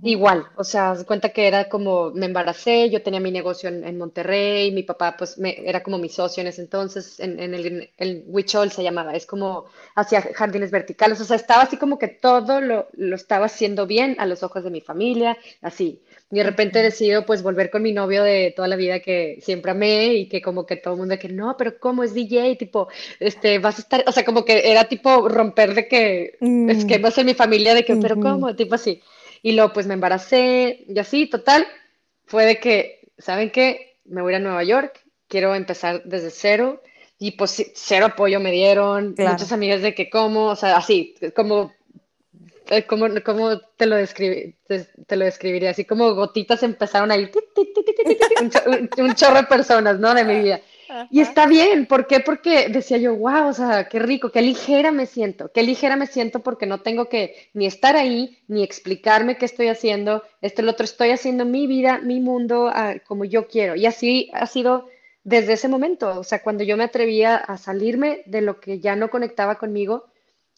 Igual, 0.03 0.47
o 0.57 0.65
sea, 0.65 0.95
cuenta 1.07 1.31
que 1.31 1.49
era 1.49 1.71
como 1.71 2.11
me 2.11 2.27
embaracé, 2.27 2.91
yo 2.91 3.03
tenía 3.03 3.21
mi 3.21 3.31
negocio 3.31 3.71
en, 3.71 3.97
Monterrey, 3.97 4.71
mi 4.71 4.83
papá 4.83 5.17
pues 5.17 5.39
me, 5.39 5.67
era 5.67 5.83
como 5.83 5.97
mi 5.97 6.11
socio 6.11 6.43
en 6.43 6.49
ese 6.49 6.61
entonces, 6.61 7.19
en, 7.21 7.41
el, 7.55 7.91
el 7.97 8.25
Huichol 8.27 8.71
se 8.71 8.83
llamaba, 8.83 9.15
es 9.15 9.25
como 9.25 9.65
hacia 9.95 10.21
jardines 10.21 10.71
verticales, 10.71 11.23
o 11.23 11.25
sea, 11.25 11.37
estaba 11.37 11.63
así 11.63 11.79
como 11.79 11.99
que 11.99 12.09
todo 12.09 12.61
lo, 12.61 12.89
lo 12.93 13.17
estaba 13.17 13.47
haciendo 13.47 13.87
bien 13.87 14.17
a 14.19 14.27
los 14.27 14.43
ojos 14.43 14.63
de 14.63 14.71
mi 14.71 14.83
familia, 14.83 15.39
así. 15.63 16.03
Y 16.31 16.37
de 16.37 16.45
repente 16.45 16.83
decido 16.83 17.25
pues 17.25 17.43
volver 17.43 17.71
con 17.71 17.81
mi 17.81 17.95
novio 17.95 18.23
de 18.23 18.53
toda 18.55 18.69
la 18.69 18.77
vida 18.77 19.01
que 19.01 19.39
siempre 19.41 19.71
amé 19.71 20.13
y 20.15 20.29
que 20.29 20.43
como 20.43 20.67
que 20.67 20.77
todo 20.77 20.93
el 20.93 20.99
mundo 20.99 21.13
de 21.13 21.19
que 21.19 21.31
no, 21.31 21.57
pero 21.57 21.79
¿cómo 21.81 22.05
es 22.05 22.13
DJ? 22.13 22.57
Tipo, 22.57 22.89
este, 23.19 23.59
vas 23.59 23.79
a 23.79 23.81
estar, 23.81 24.05
o 24.07 24.13
sea, 24.13 24.27
como 24.27 24.45
que 24.45 24.71
era 24.71 24.85
tipo 24.85 25.27
romper 25.31 25.75
de 25.75 25.89
que 25.89 26.37
es 26.69 26.85
que 26.85 26.99
va 26.99 27.09
a 27.09 27.13
ser 27.13 27.25
mi 27.25 27.33
familia 27.33 27.73
de 27.73 27.87
que, 27.87 27.97
pero 27.97 28.21
¿cómo? 28.21 28.55
Tipo 28.55 28.75
así. 28.75 29.01
Y 29.43 29.53
luego 29.53 29.73
pues 29.73 29.87
me 29.87 29.95
embaracé 29.95 30.85
y 30.89 30.99
así, 30.99 31.27
total, 31.27 31.67
fue 32.27 32.45
de 32.45 32.59
que, 32.59 33.11
¿saben 33.19 33.51
qué? 33.51 33.97
Me 34.05 34.23
voy 34.23 34.35
a 34.35 34.39
Nueva 34.39 34.65
York, 34.65 35.05
quiero 35.29 35.55
empezar 35.55 36.03
desde 36.05 36.31
cero. 36.31 36.83
Y 37.21 37.33
pues 37.33 37.73
cero 37.75 38.07
apoyo 38.07 38.39
me 38.39 38.53
dieron, 38.53 39.17
muchas 39.19 39.51
amigas 39.51 39.83
de 39.83 39.93
que 39.93 40.09
cómo, 40.09 40.47
o 40.47 40.57
sea, 40.57 40.77
así, 40.77 41.17
como 41.35 41.73
eh, 42.71 42.85
¿Cómo, 42.85 43.07
cómo 43.25 43.59
te, 43.77 43.87
lo 43.87 43.97
describí, 43.97 44.55
te, 44.67 45.17
lo 45.17 45.25
describiría? 45.25 45.71
Así 45.71 45.87
como 45.87 46.15
gotitas 46.15 46.63
empezaron 46.63 47.11
a 47.11 47.17
ir, 47.17 47.31
un, 48.99 49.15
chorro 49.15 49.37
de 49.37 49.45
personas, 49.45 49.99
¿no? 49.99 50.13
De 50.15 50.25
mi 50.25 50.41
vida. 50.41 50.61
Y 51.11 51.21
está 51.21 51.47
bien, 51.47 51.87
¿por 51.87 52.07
qué? 52.07 52.21
Porque 52.21 52.69
decía 52.69 52.97
yo, 52.99 53.15
wow, 53.17 53.49
o 53.49 53.53
sea, 53.53 53.89
qué 53.89 53.99
rico, 53.99 54.31
qué 54.31 54.43
ligera 54.43 54.91
me 54.91 55.07
siento, 55.07 55.51
qué 55.53 55.63
ligera 55.63 55.97
me 55.97 56.07
siento 56.07 56.41
porque 56.41 56.67
no 56.67 56.81
tengo 56.81 57.09
que 57.09 57.51
ni 57.55 57.67
estar 57.67 57.97
ahí, 57.97 58.39
ni 58.49 58.63
explicarme 58.63 59.37
qué 59.37 59.45
estoy 59.45 59.69
haciendo, 59.69 60.23
esto, 60.41 60.63
lo 60.63 60.73
otro, 60.73 60.85
estoy 60.85 61.11
haciendo 61.11 61.45
mi 61.45 61.67
vida, 61.67 61.99
mi 61.99 62.21
mundo 62.21 62.71
ah, 62.73 62.95
como 63.07 63.25
yo 63.25 63.49
quiero. 63.49 63.75
Y 63.77 63.87
así 63.87 64.31
ha 64.33 64.47
sido 64.47 64.89
desde 65.25 65.55
ese 65.55 65.69
momento, 65.69 66.19
o 66.19 66.25
sea, 66.25 66.43
cuando 66.43 66.65
yo 66.65 66.77
me 66.77 66.85
atrevía 66.85 67.37
a 67.37 67.59
salirme 67.59 68.23
de 68.27 68.41
lo 68.41 68.61
que 68.61 68.81
ya 68.81 68.97
no 68.97 69.11
conectaba 69.11 69.57
conmigo 69.57 70.07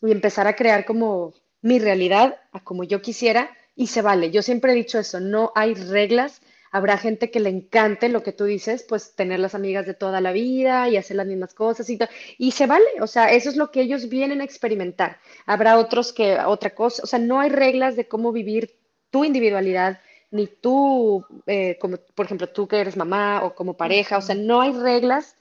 y 0.01 0.13
empezar 0.13 0.47
a 0.47 0.55
crear 0.55 0.85
como 0.85 1.35
mi 1.63 1.79
realidad 1.79 2.37
a 2.53 2.63
como 2.63 2.85
yo 2.85 3.03
quisiera 3.03 3.51
y 3.75 3.89
se 3.89 4.03
vale. 4.03 4.31
Yo 4.31 4.43
siempre 4.43 4.73
he 4.73 4.77
dicho 4.77 4.99
eso, 4.99 5.21
no 5.21 5.53
hay 5.55 5.75
reglas. 5.75 6.41
Habrá 6.71 6.99
gente 6.99 7.31
que 7.31 7.41
le 7.41 7.51
encante 7.51 8.09
lo 8.09 8.23
que 8.23 8.33
tú 8.33 8.45
dices, 8.45 8.85
pues 8.89 9.15
tener 9.17 9.41
las 9.41 9.55
amigas 9.55 9.87
de 9.87 9.95
toda 9.95 10.21
la 10.21 10.33
vida 10.33 10.89
y 10.89 10.97
hacer 10.97 11.17
las 11.17 11.27
mismas 11.27 11.55
cosas 11.55 11.91
y 11.91 11.99
Y 12.39 12.53
se 12.53 12.67
vale, 12.67 12.87
o 13.01 13.07
sea, 13.07 13.33
eso 13.33 13.51
es 13.51 13.57
lo 13.57 13.71
que 13.71 13.81
ellos 13.83 14.09
vienen 14.09 14.41
a 14.41 14.45
experimentar. 14.45 15.19
Habrá 15.47 15.79
otros 15.79 16.13
que 16.13 16.39
otra 16.39 16.71
cosa, 16.75 17.03
o 17.03 17.07
sea, 17.07 17.19
no 17.19 17.41
hay 17.41 17.51
reglas 17.51 17.97
de 17.97 18.07
cómo 18.09 18.33
vivir 18.33 18.77
tu 19.11 19.25
individualidad, 19.25 20.01
ni 20.31 20.47
tú, 20.47 21.25
eh, 21.47 21.77
como 21.81 21.97
por 22.15 22.27
ejemplo 22.27 22.47
tú 22.49 22.69
que 22.69 22.81
eres 22.81 22.97
mamá 22.97 23.43
o 23.45 23.55
como 23.55 23.77
pareja, 23.77 24.19
o 24.19 24.23
sea, 24.23 24.37
no 24.37 24.61
hay 24.61 24.73
reglas 24.73 25.35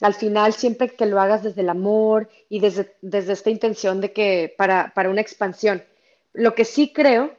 al 0.00 0.14
final, 0.14 0.52
siempre 0.52 0.88
que 0.90 1.06
lo 1.06 1.20
hagas 1.20 1.42
desde 1.42 1.62
el 1.62 1.68
amor 1.70 2.28
y 2.48 2.60
desde, 2.60 2.94
desde 3.00 3.32
esta 3.32 3.50
intención 3.50 4.00
de 4.00 4.12
que 4.12 4.54
para, 4.58 4.92
para 4.94 5.10
una 5.10 5.20
expansión. 5.20 5.82
Lo 6.32 6.54
que 6.54 6.64
sí 6.64 6.92
creo, 6.92 7.32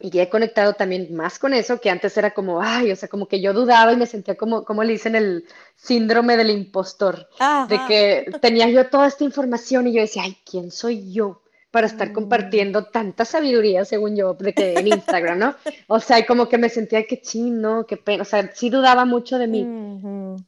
y 0.00 0.18
he 0.18 0.28
conectado 0.28 0.74
también 0.74 1.14
más 1.14 1.38
con 1.38 1.54
eso, 1.54 1.80
que 1.80 1.90
antes 1.90 2.16
era 2.16 2.32
como, 2.32 2.60
ay, 2.60 2.92
o 2.92 2.96
sea, 2.96 3.08
como 3.08 3.26
que 3.26 3.40
yo 3.40 3.52
dudaba 3.52 3.92
y 3.92 3.96
me 3.96 4.06
sentía 4.06 4.36
como, 4.36 4.64
como 4.64 4.84
le 4.84 4.92
dicen, 4.92 5.14
el 5.14 5.44
síndrome 5.76 6.36
del 6.36 6.50
impostor, 6.50 7.28
de 7.68 7.80
que 7.88 8.30
tenía 8.40 8.68
yo 8.68 8.88
toda 8.88 9.08
esta 9.08 9.24
información 9.24 9.86
y 9.86 9.94
yo 9.94 10.00
decía, 10.00 10.22
ay, 10.24 10.36
¿quién 10.44 10.70
soy 10.70 11.12
yo? 11.12 11.42
para 11.70 11.86
estar 11.86 12.10
mm. 12.10 12.12
compartiendo 12.14 12.84
tanta 12.86 13.24
sabiduría, 13.24 13.84
según 13.84 14.16
yo, 14.16 14.34
de 14.34 14.54
que 14.54 14.72
en 14.72 14.88
Instagram, 14.88 15.38
¿no? 15.38 15.54
O 15.86 16.00
sea, 16.00 16.24
como 16.24 16.48
que 16.48 16.56
me 16.56 16.70
sentía 16.70 17.06
que 17.06 17.20
chino, 17.20 17.84
qué 17.86 17.98
pena, 17.98 18.22
o 18.22 18.24
sea, 18.24 18.50
sí 18.54 18.70
dudaba 18.70 19.04
mucho 19.04 19.38
de 19.38 19.46
mí. 19.48 19.66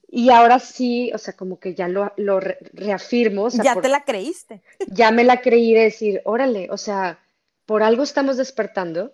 Y 0.08 0.30
ahora 0.30 0.58
sí, 0.58 1.10
o 1.14 1.18
sea, 1.18 1.34
como 1.34 1.58
que 1.58 1.74
ya 1.74 1.88
lo, 1.88 2.12
lo 2.16 2.40
reafirmo. 2.40 3.48
ya 3.50 3.80
te 3.80 3.88
la 3.88 4.04
creíste. 4.04 4.62
Ya 4.88 5.10
me 5.10 5.24
la 5.24 5.42
creí 5.42 5.74
de 5.74 5.82
decir, 5.82 6.22
órale, 6.24 6.68
o 6.70 6.78
sea, 6.78 7.18
por 7.66 7.82
algo 7.82 8.02
estamos 8.02 8.36
despertando 8.36 9.12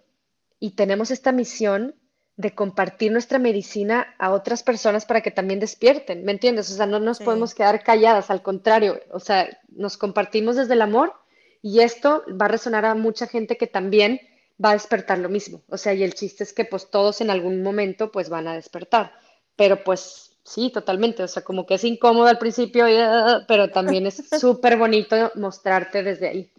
y 0.58 0.70
tenemos 0.72 1.10
esta 1.10 1.32
misión 1.32 1.94
de 2.36 2.54
compartir 2.54 3.12
nuestra 3.12 3.38
medicina 3.38 4.14
a 4.18 4.30
otras 4.30 4.62
personas 4.62 5.06
para 5.06 5.22
que 5.22 5.30
también 5.30 5.58
despierten, 5.58 6.24
¿me 6.24 6.32
entiendes? 6.32 6.70
O 6.70 6.74
sea, 6.74 6.86
no 6.86 7.00
nos 7.00 7.18
podemos 7.18 7.54
quedar 7.54 7.82
calladas, 7.82 8.30
al 8.30 8.42
contrario, 8.42 9.00
o 9.10 9.20
sea, 9.20 9.48
nos 9.68 9.96
compartimos 9.96 10.56
desde 10.56 10.74
el 10.74 10.82
amor 10.82 11.14
y 11.62 11.80
esto 11.80 12.24
va 12.40 12.46
a 12.46 12.50
resonar 12.50 12.84
a 12.84 12.94
mucha 12.94 13.26
gente 13.26 13.56
que 13.56 13.66
también 13.66 14.20
va 14.62 14.70
a 14.70 14.74
despertar 14.74 15.18
lo 15.18 15.28
mismo. 15.28 15.62
O 15.68 15.78
sea, 15.78 15.94
y 15.94 16.02
el 16.02 16.14
chiste 16.14 16.44
es 16.44 16.52
que 16.52 16.64
pues 16.64 16.90
todos 16.90 17.20
en 17.20 17.30
algún 17.30 17.62
momento 17.62 18.10
pues 18.10 18.28
van 18.28 18.48
a 18.48 18.54
despertar. 18.54 19.12
Pero 19.56 19.82
pues 19.82 20.38
sí, 20.44 20.70
totalmente. 20.70 21.22
O 21.22 21.28
sea, 21.28 21.42
como 21.42 21.66
que 21.66 21.74
es 21.74 21.84
incómodo 21.84 22.26
al 22.26 22.38
principio, 22.38 22.86
ah, 22.86 23.44
pero 23.48 23.70
también 23.70 24.06
es 24.06 24.16
súper 24.40 24.76
bonito 24.76 25.32
mostrarte 25.34 26.02
desde 26.02 26.28
ahí. 26.28 26.52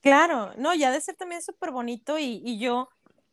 Claro, 0.00 0.52
no, 0.56 0.74
ya 0.74 0.90
de 0.90 1.00
ser 1.00 1.16
también 1.16 1.42
súper 1.42 1.70
bonito 1.70 2.18
y, 2.18 2.40
y 2.44 2.58
yo 2.58 2.88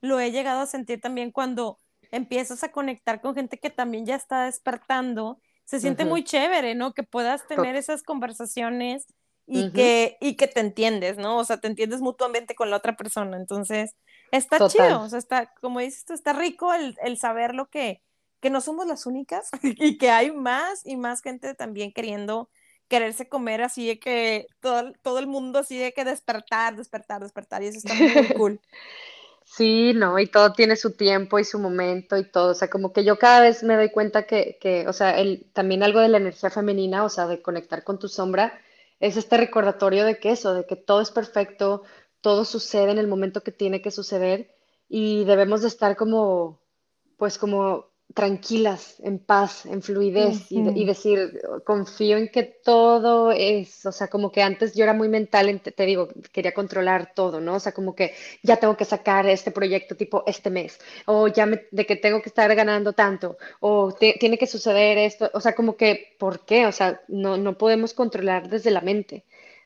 lo 0.08 0.20
he 0.20 0.32
llegado 0.32 0.62
a 0.62 0.66
sentir 0.66 1.02
también 1.02 1.32
cuando 1.32 1.78
empiezas 2.12 2.64
a 2.64 2.72
conectar 2.72 3.22
con 3.22 3.36
gente 3.36 3.60
que 3.60 3.70
también 3.70 4.06
ya 4.06 4.16
está 4.16 4.46
despertando. 4.46 5.40
Se 5.66 5.80
siente 5.80 6.06
muy 6.06 6.24
chévere, 6.24 6.76
¿no? 6.76 6.94
Que 6.94 7.04
puedas 7.04 7.46
tener 7.48 7.76
esas 7.76 8.02
conversaciones 8.02 9.06
y, 9.46 9.72
que, 9.72 10.18
y 10.22 10.36
que 10.36 10.48
te 10.48 10.62
entiendes, 10.62 11.18
¿no? 11.18 11.38
O 11.38 11.44
sea, 11.44 11.58
te 11.58 11.68
entiendes 11.68 12.02
mutuamente 12.02 12.56
con 12.56 12.70
la 12.70 12.78
otra 12.78 12.96
persona. 12.96 13.38
Entonces, 13.38 13.96
está 14.32 14.68
chido, 14.68 15.02
o 15.02 15.10
sea, 15.10 15.20
está, 15.20 15.54
como 15.62 15.80
dices 15.80 16.06
tú, 16.06 16.14
está 16.14 16.34
rico 16.34 16.74
el, 16.74 16.98
el 17.04 17.18
saber 17.18 17.54
lo 17.54 17.70
que, 17.70 18.02
que 18.40 18.50
no 18.50 18.62
somos 18.62 18.88
las 18.88 19.06
únicas 19.06 19.50
y 19.64 19.98
que 19.98 20.10
hay 20.10 20.32
más 20.32 20.86
y 20.86 20.96
más 20.96 21.22
gente 21.22 21.54
también 21.54 21.92
queriendo 21.92 22.50
quererse 22.88 23.28
comer 23.28 23.62
así 23.62 23.88
de 23.88 24.00
que 24.00 24.48
todo, 24.62 24.94
todo 25.02 25.20
el 25.20 25.28
mundo 25.28 25.60
así 25.60 25.78
de 25.78 25.94
que 25.94 26.06
despertar, 26.06 26.76
despertar, 26.76 27.22
despertar 27.22 27.64
y 27.64 27.68
eso 27.68 27.80
está 27.80 27.94
muy 27.94 28.00
cool. 28.38 28.62
Sí, 29.50 29.94
no, 29.96 30.20
y 30.20 30.28
todo 30.28 30.52
tiene 30.54 30.76
su 30.76 30.92
tiempo 30.96 31.40
y 31.40 31.44
su 31.46 31.58
momento 31.58 32.18
y 32.18 32.30
todo, 32.30 32.52
o 32.52 32.54
sea, 32.54 32.70
como 32.70 32.92
que 32.94 33.04
yo 33.06 33.18
cada 33.18 33.40
vez 33.42 33.64
me 33.64 33.76
doy 33.76 33.90
cuenta 33.92 34.28
que, 34.28 34.58
que 34.62 34.88
o 34.88 34.94
sea, 34.94 35.18
el, 35.20 35.50
también 35.54 35.84
algo 35.84 36.00
de 36.02 36.10
la 36.10 36.18
energía 36.18 36.50
femenina, 36.52 37.04
o 37.06 37.10
sea, 37.10 37.28
de 37.28 37.42
conectar 37.42 37.84
con 37.84 37.98
tu 37.98 38.08
sombra, 38.10 38.60
es 39.00 39.16
este 39.18 39.38
recordatorio 39.38 40.04
de 40.06 40.20
que 40.20 40.32
eso, 40.32 40.54
de 40.54 40.66
que 40.66 40.76
todo 40.76 41.02
es 41.02 41.12
perfecto, 41.12 41.84
todo 42.22 42.44
sucede 42.46 42.92
en 42.92 42.98
el 43.00 43.08
momento 43.08 43.42
que 43.42 43.52
tiene 43.54 43.82
que 43.82 43.90
suceder 43.92 44.54
y 44.90 45.24
debemos 45.24 45.62
de 45.62 45.70
estar 45.70 45.96
como, 45.96 46.60
pues 47.18 47.38
como 47.38 47.87
tranquilas, 48.14 48.96
en 49.04 49.20
paz, 49.20 49.66
en 49.66 49.82
fluidez 49.82 50.52
y, 50.52 50.86
decir, 50.86 51.40
confío 51.64 52.18
en 52.18 52.30
que 52.30 52.44
todo 52.44 53.32
es, 53.32 53.86
o 53.86 53.92
sea, 53.92 54.08
como 54.08 54.32
que 54.32 54.42
antes 54.42 54.74
yo 54.74 54.84
era 54.84 54.94
muy 54.94 55.10
mental, 55.10 55.62
te, 55.62 55.86
digo, 55.86 56.10
quería 56.32 56.54
controlar 56.54 57.14
todo, 57.14 57.40
¿no? 57.40 57.56
O 57.56 57.60
sea, 57.60 57.74
como 57.74 57.94
que 57.96 58.16
ya 58.42 58.58
tengo 58.58 58.76
que 58.76 58.86
sacar 58.86 59.28
este 59.28 59.52
proyecto 59.52 59.96
tipo 59.96 60.24
este 60.26 60.50
mes, 60.50 60.80
o 61.06 61.28
ya 61.28 61.46
de 61.46 61.86
que 61.86 61.96
tengo 61.96 62.22
que 62.22 62.30
estar 62.30 62.54
ganando 62.56 62.94
tanto, 62.94 63.38
o 63.60 63.94
tiene 63.94 64.38
que 64.38 64.48
suceder 64.48 64.98
esto, 64.98 65.30
o 65.34 65.42
sea, 65.42 65.54
como 65.54 65.76
que, 65.76 66.16
¿por 66.18 66.46
qué? 66.46 66.66
O 66.66 66.72
sea, 66.72 67.02
no, 67.08 67.38
no 67.38 67.58
podemos 67.58 67.94
controlar 67.94 68.50
desde 68.50 68.72
la 68.72 68.82
mente, 68.82 69.26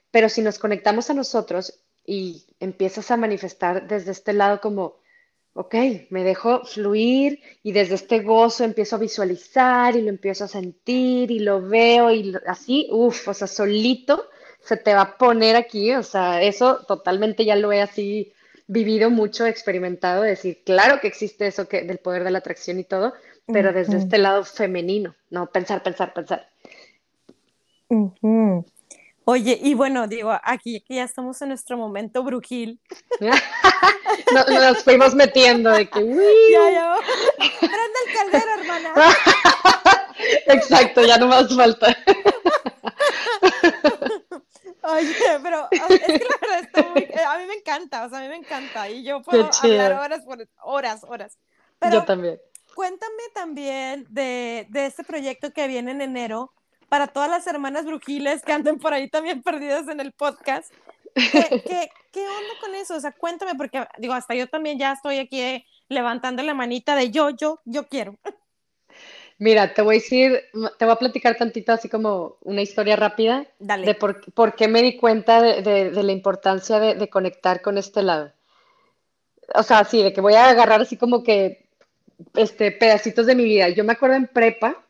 pero 0.09 0.29
si 0.29 0.41
nos 0.41 0.59
conectamos 0.59 1.09
a 1.09 1.13
nosotros 1.13 1.79
y 2.05 2.45
empiezas 2.59 3.11
a 3.11 3.17
manifestar 3.17 3.87
desde 3.87 4.11
este 4.11 4.33
lado 4.33 4.59
como 4.59 5.00
ok, 5.53 5.75
me 6.09 6.23
dejo 6.23 6.63
fluir 6.65 7.41
y 7.63 7.71
desde 7.71 7.95
este 7.95 8.21
gozo 8.21 8.63
empiezo 8.63 8.95
a 8.95 8.99
visualizar 8.99 9.95
y 9.95 10.01
lo 10.01 10.09
empiezo 10.09 10.45
a 10.45 10.47
sentir 10.47 11.31
y 11.31 11.39
lo 11.39 11.61
veo 11.61 12.11
y 12.11 12.33
así, 12.47 12.87
uff, 12.91 13.27
o 13.27 13.33
sea, 13.33 13.47
solito 13.47 14.29
se 14.61 14.77
te 14.77 14.93
va 14.93 15.01
a 15.01 15.17
poner 15.17 15.55
aquí, 15.55 15.93
o 15.93 16.03
sea, 16.03 16.41
eso 16.41 16.85
totalmente 16.87 17.45
ya 17.45 17.55
lo 17.55 17.71
he 17.71 17.81
así 17.81 18.31
vivido 18.67 19.09
mucho, 19.09 19.45
experimentado, 19.45 20.21
decir, 20.21 20.61
claro 20.63 21.01
que 21.01 21.07
existe 21.07 21.47
eso 21.47 21.67
que, 21.67 21.81
del 21.81 21.97
poder 21.97 22.23
de 22.23 22.31
la 22.31 22.37
atracción 22.37 22.79
y 22.79 22.83
todo, 22.83 23.13
pero 23.47 23.73
desde 23.73 23.97
este 23.97 24.17
lado 24.17 24.45
femenino, 24.45 25.15
no 25.29 25.47
pensar, 25.47 25.83
pensar, 25.83 26.13
pensar. 26.13 26.47
Oye, 29.26 29.59
y 29.61 29.76
bueno, 29.76 30.07
digo, 30.07 30.36
aquí, 30.43 30.84
ya 30.89 31.03
estamos 31.03 31.41
en 31.41 31.49
nuestro 31.49 31.78
momento 31.78 32.24
brujil. 32.24 32.80
nos, 34.49 34.84
fuimos 34.84 35.13
metiendo 35.13 35.69
de 35.72 35.89
que. 35.89 35.99
Ya, 36.51 36.72
ya. 36.72 36.95
Prende 37.59 37.99
el 38.07 38.13
caldero, 38.13 38.51
hermana. 38.59 38.93
Exacto, 40.47 41.05
ya 41.05 41.17
no 41.17 41.28
más 41.28 41.55
falta. 41.55 41.95
Oye, 44.84 45.15
pero 45.43 45.67
es 45.72 45.82
que 45.82 46.26
la 46.28 46.38
verdad 46.41 46.59
está 46.61 46.89
muy, 46.89 47.03
eh, 47.03 47.24
a 47.28 47.38
mí 47.38 47.45
me 47.45 47.53
encanta, 47.53 48.05
o 48.05 48.09
sea, 48.09 48.19
a 48.19 48.22
mí 48.22 48.28
me 48.28 48.36
encanta 48.36 48.89
y 48.89 49.03
yo 49.03 49.22
puedo 49.22 49.49
hablar 49.61 49.93
horas, 49.93 50.26
por, 50.26 50.47
horas, 50.63 51.03
horas. 51.07 51.38
yo 51.91 52.03
también. 52.03 52.39
Cuéntame 52.74 53.24
también 53.34 54.07
de, 54.09 54.65
de 54.69 54.86
este 54.88 55.03
proyecto 55.03 55.51
que 55.53 55.67
viene 55.67 55.91
en 55.91 56.01
enero, 56.01 56.53
para 56.91 57.07
todas 57.07 57.29
las 57.29 57.47
hermanas 57.47 57.85
brujiles 57.85 58.41
que 58.41 58.51
anden 58.51 58.77
por 58.77 58.93
ahí 58.93 59.09
también 59.09 59.41
perdidas 59.41 59.87
en 59.87 60.01
el 60.01 60.11
podcast. 60.11 60.73
¿Qué, 61.15 61.89
qué, 62.11 62.19
onda 62.19 62.53
con 62.59 62.75
eso? 62.75 62.97
O 62.97 62.99
sea, 62.99 63.13
cuéntame, 63.13 63.55
porque 63.55 63.87
digo, 63.97 64.13
hasta 64.13 64.35
yo 64.35 64.47
también 64.47 64.77
ya 64.77 64.91
estoy 64.91 65.19
aquí 65.19 65.39
eh, 65.39 65.65
levantando 65.87 66.43
la 66.43 66.53
manita 66.53 66.93
de 66.95 67.09
yo, 67.09 67.29
yo, 67.29 67.61
yo 67.63 67.87
quiero. 67.87 68.17
Mira, 69.37 69.73
te 69.73 69.81
voy 69.81 69.95
a 69.95 69.99
decir, 69.99 70.41
te 70.77 70.83
voy 70.83 70.93
a 70.93 70.97
platicar 70.97 71.37
tantito 71.37 71.71
así 71.71 71.87
como 71.87 72.35
una 72.41 72.61
historia 72.61 72.97
rápida 72.97 73.47
Dale. 73.57 73.85
de 73.85 73.95
por, 73.95 74.55
qué 74.55 74.67
me 74.67 74.81
di 74.81 74.97
cuenta 74.97 75.41
de, 75.41 75.61
de, 75.61 76.03
la 76.03 76.11
importancia 76.11 76.77
de, 76.81 77.09
conectar 77.09 77.61
con 77.61 77.77
este 77.77 78.03
lado. 78.03 78.33
O 79.55 79.63
sea, 79.63 79.85
sí, 79.85 80.03
de 80.03 80.11
que 80.11 80.19
voy 80.19 80.33
a 80.33 80.49
agarrar 80.49 80.81
así 80.81 80.97
como 80.97 81.23
que 81.23 81.69
este, 82.33 82.73
pedacitos 82.73 83.27
de 83.27 83.35
mi 83.35 83.45
vida. 83.45 83.69
Yo 83.69 83.85
me 83.85 83.93
acuerdo 83.93 84.17
en 84.17 84.27
prepa, 84.27 84.83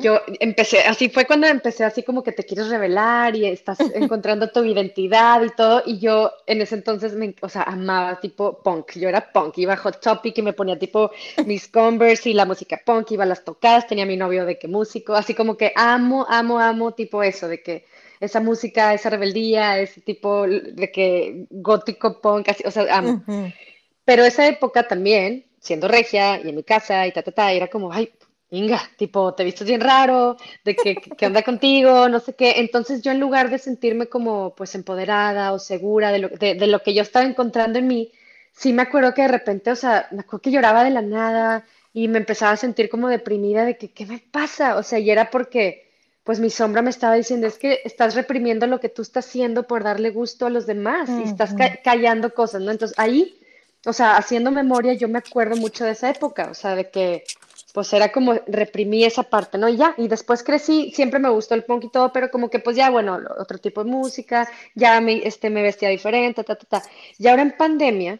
yo 0.00 0.20
empecé, 0.40 0.80
así 0.80 1.08
fue 1.08 1.26
cuando 1.26 1.46
empecé 1.46 1.84
así 1.84 2.02
como 2.02 2.22
que 2.22 2.32
te 2.32 2.44
quieres 2.44 2.68
revelar 2.68 3.34
y 3.34 3.46
estás 3.46 3.78
encontrando 3.94 4.50
tu 4.50 4.64
identidad 4.64 5.42
y 5.42 5.50
todo, 5.50 5.82
y 5.84 5.98
yo 5.98 6.32
en 6.46 6.60
ese 6.60 6.76
entonces, 6.76 7.14
me, 7.14 7.34
o 7.40 7.48
sea, 7.48 7.62
amaba 7.62 8.20
tipo 8.20 8.62
punk, 8.62 8.92
yo 8.92 9.08
era 9.08 9.32
punk, 9.32 9.58
iba 9.58 9.74
a 9.74 9.76
Hot 9.76 10.00
Topic 10.00 10.38
y 10.38 10.42
me 10.42 10.52
ponía 10.52 10.78
tipo 10.78 11.10
mis 11.44 11.68
Converse 11.76 12.30
y 12.30 12.34
la 12.34 12.44
música 12.44 12.80
punk, 12.84 13.10
iba 13.12 13.24
a 13.24 13.26
las 13.26 13.44
tocadas, 13.44 13.86
tenía 13.86 14.06
mi 14.06 14.16
novio 14.16 14.44
de 14.44 14.58
que 14.58 14.68
músico, 14.68 15.14
así 15.14 15.34
como 15.34 15.56
que 15.56 15.72
amo, 15.74 16.26
amo, 16.28 16.60
amo 16.60 16.94
tipo 16.94 17.22
eso, 17.22 17.48
de 17.48 17.62
que 17.62 17.86
esa 18.20 18.40
música, 18.40 18.94
esa 18.94 19.10
rebeldía, 19.10 19.78
ese 19.78 20.00
tipo 20.00 20.46
de 20.46 20.90
que 20.92 21.46
gótico 21.50 22.20
punk, 22.20 22.48
así, 22.48 22.62
o 22.66 22.70
sea, 22.70 22.96
amo. 22.96 23.22
Pero 24.04 24.24
esa 24.24 24.46
época 24.46 24.86
también, 24.86 25.44
siendo 25.58 25.88
regia 25.88 26.40
y 26.40 26.48
en 26.48 26.56
mi 26.56 26.62
casa 26.62 27.06
y 27.06 27.12
ta, 27.12 27.22
ta, 27.22 27.32
ta, 27.32 27.52
era 27.52 27.66
como, 27.66 27.92
ay, 27.92 28.12
Inga, 28.50 28.80
tipo, 28.96 29.34
te 29.34 29.42
vistes 29.44 29.66
bien 29.66 29.80
raro, 29.80 30.36
de 30.64 30.76
que, 30.76 30.94
que 30.94 31.26
anda 31.26 31.42
contigo, 31.42 32.08
no 32.08 32.20
sé 32.20 32.34
qué. 32.34 32.54
Entonces 32.58 33.02
yo 33.02 33.10
en 33.10 33.20
lugar 33.20 33.50
de 33.50 33.58
sentirme 33.58 34.06
como 34.06 34.54
pues 34.54 34.74
empoderada 34.74 35.52
o 35.52 35.58
segura 35.58 36.12
de 36.12 36.18
lo, 36.20 36.28
de, 36.28 36.54
de 36.54 36.66
lo 36.68 36.80
que 36.82 36.94
yo 36.94 37.02
estaba 37.02 37.24
encontrando 37.26 37.78
en 37.78 37.88
mí, 37.88 38.12
sí 38.52 38.72
me 38.72 38.82
acuerdo 38.82 39.14
que 39.14 39.22
de 39.22 39.28
repente, 39.28 39.70
o 39.72 39.76
sea, 39.76 40.08
me 40.12 40.20
acuerdo 40.20 40.42
que 40.42 40.50
lloraba 40.52 40.84
de 40.84 40.90
la 40.90 41.02
nada 41.02 41.66
y 41.92 42.08
me 42.08 42.18
empezaba 42.18 42.52
a 42.52 42.56
sentir 42.56 42.88
como 42.88 43.08
deprimida 43.08 43.64
de 43.64 43.76
que, 43.76 43.90
¿qué 43.92 44.06
me 44.06 44.18
pasa? 44.18 44.76
O 44.76 44.82
sea, 44.82 44.98
y 44.98 45.10
era 45.10 45.30
porque 45.30 45.86
pues 46.24 46.40
mi 46.40 46.50
sombra 46.50 46.82
me 46.82 46.90
estaba 46.90 47.14
diciendo, 47.14 47.46
es 47.46 47.56
que 47.56 47.80
estás 47.84 48.16
reprimiendo 48.16 48.66
lo 48.66 48.80
que 48.80 48.88
tú 48.88 49.02
estás 49.02 49.26
haciendo 49.26 49.68
por 49.68 49.84
darle 49.84 50.10
gusto 50.10 50.46
a 50.46 50.50
los 50.50 50.66
demás 50.66 51.08
y 51.08 51.22
estás 51.22 51.54
callando 51.84 52.34
cosas, 52.34 52.62
¿no? 52.62 52.72
Entonces 52.72 52.98
ahí, 52.98 53.38
o 53.86 53.92
sea, 53.92 54.16
haciendo 54.16 54.50
memoria, 54.50 54.92
yo 54.94 55.08
me 55.08 55.20
acuerdo 55.20 55.54
mucho 55.56 55.84
de 55.84 55.92
esa 55.92 56.10
época, 56.10 56.48
o 56.50 56.54
sea, 56.54 56.74
de 56.74 56.90
que 56.90 57.22
pues 57.76 57.92
era 57.92 58.10
como 58.10 58.32
reprimí 58.46 59.04
esa 59.04 59.24
parte, 59.24 59.58
¿no? 59.58 59.68
Y 59.68 59.76
ya, 59.76 59.94
y 59.98 60.08
después 60.08 60.42
crecí, 60.42 60.92
siempre 60.94 61.20
me 61.20 61.28
gustó 61.28 61.54
el 61.54 61.62
punk 61.62 61.84
y 61.84 61.90
todo, 61.90 62.10
pero 62.10 62.30
como 62.30 62.48
que 62.48 62.58
pues 62.58 62.74
ya, 62.74 62.88
bueno, 62.88 63.18
otro 63.38 63.58
tipo 63.58 63.84
de 63.84 63.90
música, 63.90 64.48
ya 64.74 64.98
me, 65.02 65.18
este, 65.26 65.50
me 65.50 65.62
vestía 65.62 65.90
diferente, 65.90 66.42
ta, 66.42 66.54
ta, 66.54 66.66
ta. 66.66 66.82
Y 67.18 67.28
ahora 67.28 67.42
en 67.42 67.54
pandemia, 67.54 68.18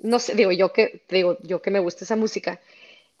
no 0.00 0.18
sé, 0.18 0.34
digo 0.34 0.52
yo 0.52 0.70
que, 0.70 1.02
digo 1.08 1.38
yo 1.44 1.62
que 1.62 1.70
me 1.70 1.78
gusta 1.78 2.04
esa 2.04 2.14
música, 2.14 2.60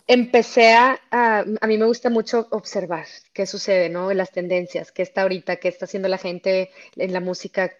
empecé 0.06 0.74
a, 0.74 1.00
a, 1.10 1.66
mí 1.66 1.78
me 1.78 1.86
gusta 1.86 2.10
mucho 2.10 2.46
observar 2.50 3.06
qué 3.34 3.46
sucede, 3.46 3.90
¿no? 3.90 4.12
Las 4.14 4.32
tendencias, 4.32 4.92
qué 4.92 5.02
está 5.02 5.22
ahorita, 5.22 5.56
qué 5.56 5.68
está 5.68 5.86
haciendo 5.86 6.08
la 6.08 6.18
gente 6.18 6.70
en 6.96 7.12
la 7.14 7.20
música, 7.20 7.72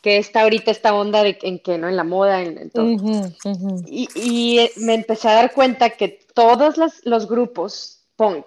qué 0.00 0.16
está 0.16 0.42
ahorita 0.42 0.72
esta 0.72 0.92
onda 0.94 1.22
de, 1.22 1.38
en 1.42 1.58
qué, 1.58 1.78
¿no? 1.78 1.88
En 1.88 1.96
la 1.96 2.04
moda, 2.04 2.42
en, 2.42 2.70
todo. 2.70 2.86
Y, 3.86 4.08
y, 4.14 4.70
me 4.76 4.94
empecé 4.94 5.28
a 5.28 5.34
dar 5.34 5.52
cuenta 5.52 5.90
que 5.90 6.21
todos 6.34 6.76
los, 7.04 7.28
grupos 7.28 8.04
punk 8.16 8.46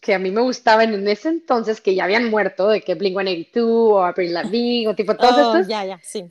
que 0.00 0.14
a 0.14 0.18
mí 0.18 0.30
me 0.30 0.42
gustaban 0.42 0.92
en 0.92 1.08
ese 1.08 1.30
entonces, 1.30 1.80
que 1.80 1.94
ya 1.94 2.04
habían 2.04 2.30
muerto, 2.30 2.68
de 2.68 2.82
que 2.82 2.96
Blink-182 2.96 3.62
o 3.64 4.04
Avril 4.04 4.34
Lavigne 4.34 4.88
o 4.88 4.94
tipo 4.94 5.16
todos 5.16 5.32
oh, 5.38 5.52
estos, 5.54 5.68
ya, 5.68 5.84
ya, 5.86 5.98
sí. 6.02 6.28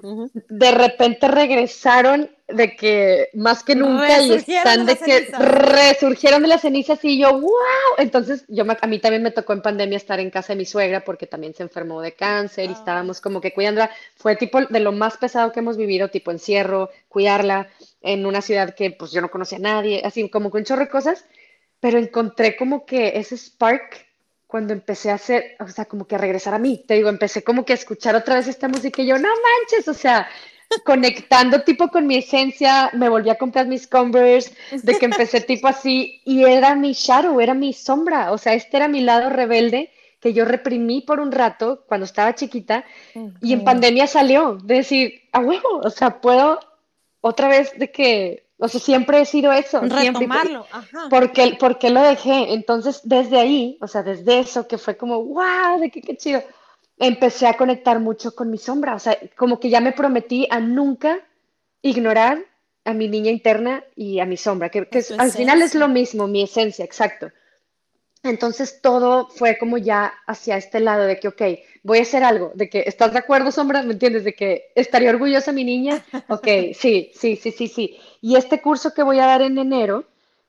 de 0.49 0.71
repente 0.71 1.27
regresaron 1.27 2.29
de 2.53 2.75
que 2.75 3.29
más 3.33 3.63
que 3.63 3.75
nunca 3.75 4.21
y 4.21 4.33
están 4.33 4.85
de, 4.85 4.97
que 4.97 5.27
resurgieron 5.37 6.41
de 6.41 6.47
las 6.47 6.61
cenizas 6.61 7.03
y 7.03 7.19
yo, 7.19 7.39
wow, 7.39 7.51
entonces 7.97 8.45
yo 8.47 8.63
a 8.63 8.87
mí 8.87 8.99
también 8.99 9.23
me 9.23 9.31
tocó 9.31 9.53
en 9.53 9.61
pandemia 9.61 9.97
estar 9.97 10.19
en 10.19 10.29
casa 10.29 10.53
de 10.53 10.57
mi 10.57 10.65
suegra 10.65 11.03
porque 11.03 11.27
también 11.27 11.53
se 11.53 11.63
enfermó 11.63 12.01
de 12.01 12.13
cáncer 12.13 12.69
y 12.69 12.73
ah. 12.73 12.77
estábamos 12.77 13.21
como 13.21 13.41
que 13.41 13.53
cuidándola, 13.53 13.89
fue 14.15 14.35
tipo 14.35 14.61
de 14.61 14.79
lo 14.79 14.91
más 14.91 15.17
pesado 15.17 15.51
que 15.51 15.59
hemos 15.59 15.77
vivido, 15.77 16.09
tipo 16.09 16.31
encierro, 16.31 16.89
cuidarla, 17.09 17.69
en 18.01 18.25
una 18.25 18.41
ciudad 18.41 18.75
que 18.75 18.91
pues 18.91 19.11
yo 19.11 19.21
no 19.21 19.31
conocía 19.31 19.57
a 19.57 19.61
nadie, 19.61 20.01
así 20.05 20.29
como 20.29 20.51
con 20.51 20.59
un 20.59 20.65
chorro 20.65 20.81
de 20.81 20.89
cosas, 20.89 21.25
pero 21.79 21.97
encontré 21.97 22.55
como 22.55 22.85
que 22.85 23.17
ese 23.17 23.37
spark 23.37 24.05
cuando 24.53 24.73
empecé 24.73 25.09
a 25.09 25.15
hacer, 25.15 25.55
o 25.59 25.67
sea, 25.67 25.85
como 25.85 26.05
que 26.05 26.13
a 26.13 26.19
regresar 26.19 26.53
a 26.53 26.59
mí, 26.59 26.83
te 26.87 26.93
digo, 26.93 27.09
empecé 27.09 27.43
como 27.43 27.65
que 27.65 27.73
a 27.73 27.75
escuchar 27.75 28.15
otra 28.15 28.35
vez 28.35 28.47
esta 28.47 28.67
música 28.67 29.01
y 29.01 29.07
yo, 29.07 29.17
no 29.17 29.27
manches, 29.27 29.87
o 29.87 29.95
sea, 29.95 30.29
conectando 30.86 31.61
tipo 31.61 31.89
con 31.89 32.07
mi 32.07 32.17
esencia, 32.17 32.89
me 32.93 33.09
volví 33.09 33.30
a 33.30 33.38
comprar 33.38 33.67
mis 33.67 33.88
Converse, 33.88 34.53
de 34.71 34.97
que 34.97 35.05
empecé 35.05 35.41
tipo 35.41 35.67
así, 35.67 36.21
y 36.26 36.43
era 36.43 36.76
mi 36.76 36.93
shadow, 36.93 37.39
era 37.39 37.53
mi 37.53 37.74
sombra, 37.74 38.32
o 38.32 38.38
sea, 38.38 38.53
este 38.53 38.78
era 38.78 38.88
mi 38.88 39.01
lado 39.01 39.30
rebelde 39.30 39.91
que 40.19 40.34
yo 40.34 40.45
reprimí 40.45 41.01
por 41.01 41.19
un 41.19 41.34
rato 41.34 41.84
cuando 41.86 42.05
estaba 42.05 42.34
chiquita, 42.34 42.86
y 43.41 43.51
en 43.51 43.63
pandemia 43.65 44.07
salió, 44.07 44.57
de 44.63 44.76
decir, 44.76 45.21
a 45.34 45.39
huevo, 45.39 45.82
o 45.84 45.89
sea, 45.89 46.21
puedo 46.21 46.59
otra 47.19 47.47
vez 47.47 47.78
de 47.78 47.91
que, 47.91 48.47
o 48.57 48.67
sea, 48.67 48.80
siempre 48.80 49.21
he 49.21 49.26
sido 49.26 49.51
eso. 49.51 49.82
Retomarlo, 49.82 50.65
siempre, 50.65 50.97
ajá. 50.97 51.07
Porque, 51.09 51.57
porque 51.59 51.89
lo 51.89 52.01
dejé. 52.01 52.53
Entonces, 52.53 53.01
desde 53.03 53.39
ahí, 53.39 53.78
o 53.82 53.88
sea, 53.88 54.03
desde 54.03 54.39
eso 54.39 54.67
que 54.67 54.78
fue 54.78 54.95
como, 54.95 55.24
wow, 55.24 55.80
de 55.80 55.89
qué, 55.89 56.01
qué 56.01 56.15
chido, 56.15 56.43
empecé 56.97 57.47
a 57.47 57.57
conectar 57.57 57.99
mucho 57.99 58.35
con 58.35 58.49
mi 58.49 58.57
sombra. 58.57 58.95
O 58.95 58.99
sea, 58.99 59.17
como 59.35 59.59
que 59.59 59.69
ya 59.69 59.81
me 59.81 59.91
prometí 59.91 60.47
a 60.49 60.59
nunca 60.59 61.19
ignorar 61.81 62.45
a 62.85 62.93
mi 62.93 63.07
niña 63.07 63.31
interna 63.31 63.83
y 63.95 64.19
a 64.19 64.25
mi 64.25 64.37
sombra, 64.37 64.69
que, 64.69 64.87
que 64.87 65.03
al 65.17 65.31
final 65.31 65.61
es 65.61 65.73
lo 65.73 65.87
mismo, 65.87 66.27
mi 66.27 66.43
esencia, 66.43 66.83
exacto. 66.83 67.31
Entonces 68.23 68.79
todo 68.81 69.27
fue 69.29 69.57
como 69.57 69.77
ya 69.77 70.13
hacia 70.27 70.57
este 70.57 70.79
lado 70.79 71.05
de 71.05 71.19
que, 71.19 71.27
ok, 71.27 71.41
voy 71.83 71.99
a 71.99 72.03
hacer 72.03 72.23
algo, 72.23 72.51
de 72.55 72.69
que, 72.69 72.83
¿estás 72.85 73.11
de 73.11 73.19
acuerdo, 73.19 73.51
Sombra? 73.51 73.83
¿Me 73.83 73.93
entiendes? 73.93 74.23
De 74.23 74.33
que 74.33 74.71
estaría 74.75 75.09
orgullosa 75.09 75.51
mi 75.51 75.65
niña. 75.65 76.03
Ok, 76.29 76.47
sí, 76.73 77.11
sí, 77.13 77.35
sí, 77.35 77.51
sí, 77.51 77.67
sí. 77.67 77.97
Y 78.21 78.37
este 78.37 78.61
curso 78.61 78.93
que 78.93 79.03
voy 79.03 79.19
a 79.19 79.25
dar 79.25 79.41
en 79.41 79.57
enero, 79.57 80.05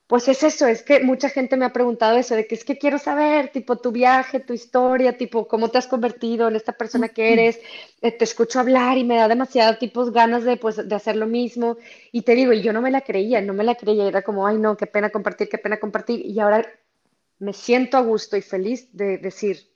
pues 0.07 0.28
es 0.28 0.42
eso, 0.42 0.66
es 0.66 0.82
que 0.82 1.00
mucha 1.00 1.30
gente 1.30 1.57
me 1.57 1.64
ha 1.64 1.72
preguntado 1.72 2.18
eso, 2.18 2.34
de 2.34 2.46
que 2.46 2.55
es 2.55 2.64
que 2.64 2.76
quiero 2.76 2.98
saber, 2.98 3.48
tipo, 3.48 3.76
tu 3.78 3.90
viaje, 3.90 4.38
tu 4.38 4.52
historia, 4.52 5.16
tipo, 5.16 5.48
cómo 5.48 5.70
te 5.70 5.78
has 5.78 5.86
convertido 5.86 6.48
en 6.48 6.57
esta 6.57 6.72
persona 6.72 7.09
que 7.09 7.32
eres. 7.32 7.59
Eh, 8.02 8.12
te 8.12 8.24
escucho 8.24 8.61
hablar 8.61 8.98
y 8.98 9.05
me 9.05 9.16
da 9.16 9.28
demasiado 9.28 9.78
tipos 9.78 10.12
ganas 10.12 10.44
de, 10.44 10.59
pues, 10.59 10.86
de 10.86 10.94
hacer 10.94 11.16
lo 11.16 11.26
mismo. 11.26 11.78
Y 12.12 12.22
te 12.22 12.34
digo, 12.34 12.52
y 12.52 12.61
yo 12.61 12.72
no 12.74 12.82
me 12.82 12.90
la 12.90 13.00
creía, 13.00 13.40
no 13.40 13.55
me 13.55 13.64
la 13.64 13.76
creía, 13.76 14.07
era 14.07 14.22
como, 14.22 14.46
ay, 14.46 14.59
no, 14.59 14.76
qué 14.76 14.86
pena 14.86 15.09
compartir, 15.11 15.48
qué 15.48 15.59
pena 15.59 15.80
compartir. 15.80 16.20
Y 16.24 16.38
ahora 16.38 16.66
me 17.38 17.55
siento 17.55 17.96
a 17.96 18.02
gusto 18.02 18.36
y 18.36 18.42
feliz 18.42 18.88
de 18.92 19.18
decir, 19.18 19.70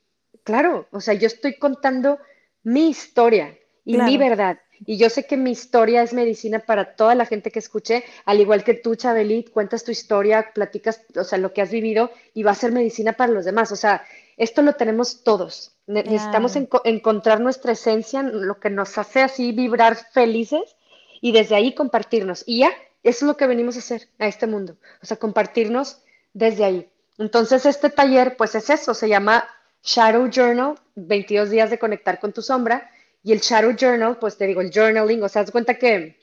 claro, 0.45 0.89
o 0.91 1.01
sea, 1.01 1.15
yo 1.15 1.27
estoy 1.27 1.59
contando 1.59 2.19
mi 2.63 2.91
historia 2.91 3.57
y 3.85 3.97
mi 3.97 4.19
verdad. 4.19 4.59
Y 4.87 4.97
yo 4.97 5.11
sé 5.11 5.27
que 5.27 5.37
mi 5.37 5.51
historia 5.51 6.03
es 6.03 6.13
medicina 6.13 6.61
para 6.61 6.95
toda 6.97 7.15
la 7.15 7.27
gente 7.27 7.51
que 7.51 7.59
escuche, 7.59 8.05
al 8.25 8.41
igual 8.41 8.65
que 8.65 8.75
tú, 8.75 8.95
Chabelit, 8.95 9.51
cuentas 9.51 9.85
tu 9.85 9.91
historia, 9.91 10.53
platicas, 10.55 11.03
o 11.17 11.25
sea, 11.25 11.39
lo 11.39 11.53
que 11.53 11.63
has 11.63 11.71
vivido 11.71 12.11
y 12.35 12.43
va 12.43 12.53
a 12.53 12.55
ser 12.55 12.73
medicina 12.73 13.13
para 13.15 13.33
los 13.33 13.45
demás. 13.45 13.73
O 13.73 13.77
sea, 13.77 14.05
esto 14.37 14.63
lo 14.63 14.75
tenemos 14.75 15.25
todos. 15.25 15.73
Necesitamos 15.87 16.55
encontrar 16.85 17.41
nuestra 17.41 17.73
esencia, 17.73 18.23
lo 18.23 18.61
que 18.61 18.71
nos 18.71 18.99
hace 18.99 19.23
así 19.23 19.53
vibrar 19.53 19.97
felices 19.97 20.77
y 21.21 21.33
desde 21.33 21.57
ahí 21.57 21.75
compartirnos. 21.75 22.45
Y 22.47 22.61
ya, 22.61 22.71
eso 23.03 23.25
es 23.25 23.29
lo 23.29 23.37
que 23.37 23.47
venimos 23.47 23.77
a 23.77 23.81
hacer 23.81 24.09
a 24.19 24.27
este 24.27 24.47
mundo. 24.47 24.77
O 25.03 25.07
sea, 25.07 25.17
compartirnos 25.17 26.03
desde 26.35 26.65
ahí. 26.65 26.89
Entonces, 27.19 27.67
este 27.67 27.91
taller, 27.91 28.37
pues 28.37 28.55
es 28.55 28.71
eso, 28.71 28.95
se 28.95 29.09
llama 29.09 29.49
Shadow 29.83 30.29
Journal, 30.31 30.79
22 30.95 31.51
días 31.51 31.71
de 31.71 31.79
conectar 31.79 32.21
con 32.21 32.33
tu 32.33 32.43
sombra. 32.43 32.91
Y 33.29 33.33
el 33.33 33.41
Shadow 33.41 33.77
Journal, 33.77 34.17
pues 34.19 34.39
te 34.39 34.47
digo, 34.47 34.63
el 34.63 34.71
journaling, 34.73 35.23
o 35.23 35.29
sea, 35.29 35.43
haz 35.43 35.51
cuenta 35.51 35.75
que 35.75 36.17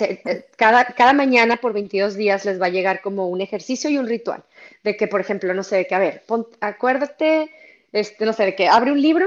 eh, 0.00 0.46
cada, 0.56 0.86
cada 0.86 1.12
mañana 1.12 1.58
por 1.58 1.74
22 1.74 2.14
días 2.14 2.46
les 2.46 2.58
va 2.58 2.64
a 2.64 2.70
llegar 2.70 3.02
como 3.02 3.28
un 3.28 3.42
ejercicio 3.42 3.90
y 3.90 3.98
un 3.98 4.08
ritual. 4.08 4.42
De 4.82 4.96
que, 4.96 5.06
por 5.06 5.20
ejemplo, 5.20 5.52
no 5.52 5.62
sé, 5.62 5.76
de 5.76 5.86
que, 5.86 5.94
a 5.94 5.98
ver, 5.98 6.22
acuérdate, 6.60 7.50
este, 7.92 8.24
no 8.24 8.32
sé, 8.32 8.46
de 8.46 8.54
que 8.54 8.68
abre 8.68 8.90
un 8.90 9.02
libro 9.02 9.26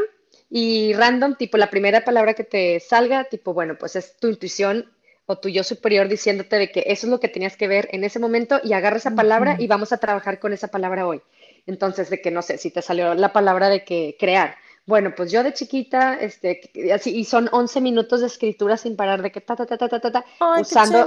y 0.50 0.94
random, 0.94 1.36
tipo 1.36 1.58
la 1.58 1.70
primera 1.70 2.04
palabra 2.04 2.34
que 2.34 2.44
te 2.44 2.80
salga, 2.80 3.26
tipo, 3.26 3.54
bueno, 3.54 3.78
pues 3.78 3.96
es 3.96 4.18
tu 4.18 4.30
intuición 4.30 4.92
o 5.28 5.38
tu 5.38 5.50
yo 5.50 5.64
superior 5.64 6.08
diciéndote 6.08 6.56
de 6.56 6.72
que 6.72 6.84
eso 6.88 7.06
es 7.06 7.12
lo 7.12 7.20
que 7.20 7.28
tenías 7.28 7.58
que 7.58 7.68
ver 7.68 7.90
en 7.92 8.06
ese 8.06 8.18
momento 8.18 8.60
y 8.64 8.74
agarra 8.74 8.98
esa 8.98 9.14
palabra 9.14 9.56
y 9.60 9.68
vamos 9.68 9.94
a 9.94 9.98
trabajar 9.98 10.40
con 10.40 10.52
esa 10.52 10.70
palabra 10.70 11.06
hoy. 11.06 11.22
Entonces, 11.68 12.10
de 12.10 12.22
que 12.22 12.32
no 12.32 12.42
sé, 12.42 12.58
si 12.58 12.72
te 12.72 12.82
salió 12.82 13.14
la 13.14 13.34
palabra 13.34 13.70
de 13.70 13.84
que 13.84 14.16
crear. 14.20 14.56
Bueno, 14.88 15.14
pues 15.16 15.32
yo 15.32 15.44
de 15.44 15.54
chiquita, 15.54 16.16
este, 16.16 16.62
así, 16.94 17.14
y 17.14 17.26
son 17.26 17.50
11 17.52 17.82
minutos 17.82 18.22
de 18.22 18.28
escritura 18.28 18.78
sin 18.78 18.96
parar, 18.96 19.22
de 19.22 19.32
que 19.34 19.42
ta, 19.42 19.54
ta, 19.54 19.66
ta, 19.66 19.78
ta, 19.78 19.90
ta, 19.90 20.00
ta, 20.00 20.12
ta 20.12 20.26
usando, 20.62 21.06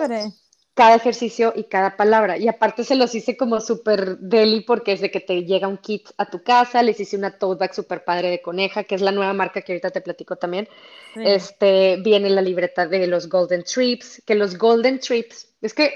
cada 0.75 0.95
ejercicio 0.95 1.55
y 1.57 1.65
cada 1.65 1.97
palabra. 1.97 2.37
Y 2.37 2.47
aparte 2.47 2.85
se 2.85 2.95
los 2.95 3.15
hice 3.15 3.39
como 3.39 3.59
súper 3.61 4.19
deli 4.19 4.61
porque 4.61 4.93
es 4.93 5.01
de 5.01 5.11
que 5.11 5.21
te 5.21 5.45
llega 5.45 5.67
un 5.67 5.79
kit 5.79 6.11
a 6.19 6.27
tu 6.27 6.43
casa, 6.43 6.83
les 6.83 7.01
hice 7.01 7.17
una 7.17 7.39
tote 7.39 7.59
bag 7.59 7.75
súper 7.75 8.05
padre 8.05 8.29
de 8.29 8.43
coneja, 8.43 8.85
que 8.85 8.97
es 8.97 9.01
la 9.01 9.13
nueva 9.13 9.33
marca 9.33 9.63
que 9.63 9.73
ahorita 9.73 9.91
te 9.91 10.03
platico 10.03 10.37
también. 10.37 10.69
Este, 11.17 11.97
viene 12.03 12.29
la 12.29 12.43
libreta 12.43 12.87
de 12.87 13.07
los 13.07 13.31
Golden 13.31 13.65
Trips, 13.65 14.23
que 14.27 14.35
los 14.35 14.59
Golden 14.59 15.01
Trips, 15.01 15.49
es 15.63 15.73
que 15.73 15.95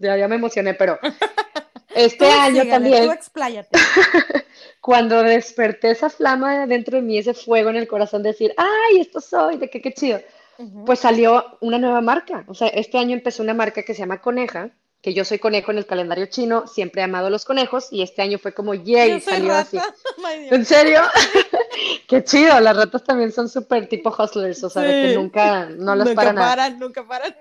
ya, 0.00 0.16
ya 0.16 0.26
me 0.26 0.34
emocioné, 0.34 0.74
pero 0.74 0.98
este 1.94 2.26
año 2.26 2.66
también, 2.68 3.10
cuando 4.80 5.22
desperté 5.22 5.90
esa 5.90 6.10
flama 6.10 6.66
dentro 6.66 6.96
de 6.96 7.02
mí, 7.02 7.18
ese 7.18 7.34
fuego 7.34 7.70
en 7.70 7.76
el 7.76 7.88
corazón, 7.88 8.22
decir, 8.22 8.54
ay, 8.56 9.00
esto 9.00 9.20
soy, 9.20 9.56
de 9.58 9.70
qué, 9.70 9.80
qué 9.80 9.92
chido 9.92 10.20
pues 10.84 11.00
salió 11.00 11.58
una 11.60 11.78
nueva 11.78 12.00
marca. 12.00 12.44
O 12.46 12.54
sea, 12.54 12.68
este 12.68 12.98
año 12.98 13.14
empezó 13.14 13.42
una 13.42 13.54
marca 13.54 13.82
que 13.82 13.94
se 13.94 14.00
llama 14.00 14.20
Coneja, 14.20 14.70
que 15.00 15.14
yo 15.14 15.24
soy 15.24 15.40
conejo 15.40 15.72
en 15.72 15.78
el 15.78 15.86
calendario 15.86 16.26
chino, 16.26 16.68
siempre 16.68 17.00
he 17.00 17.04
amado 17.04 17.28
los 17.28 17.44
conejos 17.44 17.88
y 17.90 18.02
este 18.02 18.22
año 18.22 18.38
fue 18.38 18.54
como, 18.54 18.72
yay, 18.74 19.20
salió 19.20 19.52
así. 19.54 19.76
¿En 20.50 20.64
serio? 20.64 21.00
Qué 22.08 22.22
chido, 22.22 22.60
las 22.60 22.76
ratas 22.76 23.02
también 23.02 23.32
son 23.32 23.48
súper 23.48 23.88
tipo 23.88 24.14
hustlers, 24.16 24.62
o 24.62 24.70
sea, 24.70 24.82
de 24.82 25.08
que 25.08 25.16
nunca, 25.16 25.66
no 25.70 25.96
las 25.96 26.06
nunca 26.06 26.22
paran. 26.34 26.78
Nunca 26.78 27.04
paran, 27.04 27.34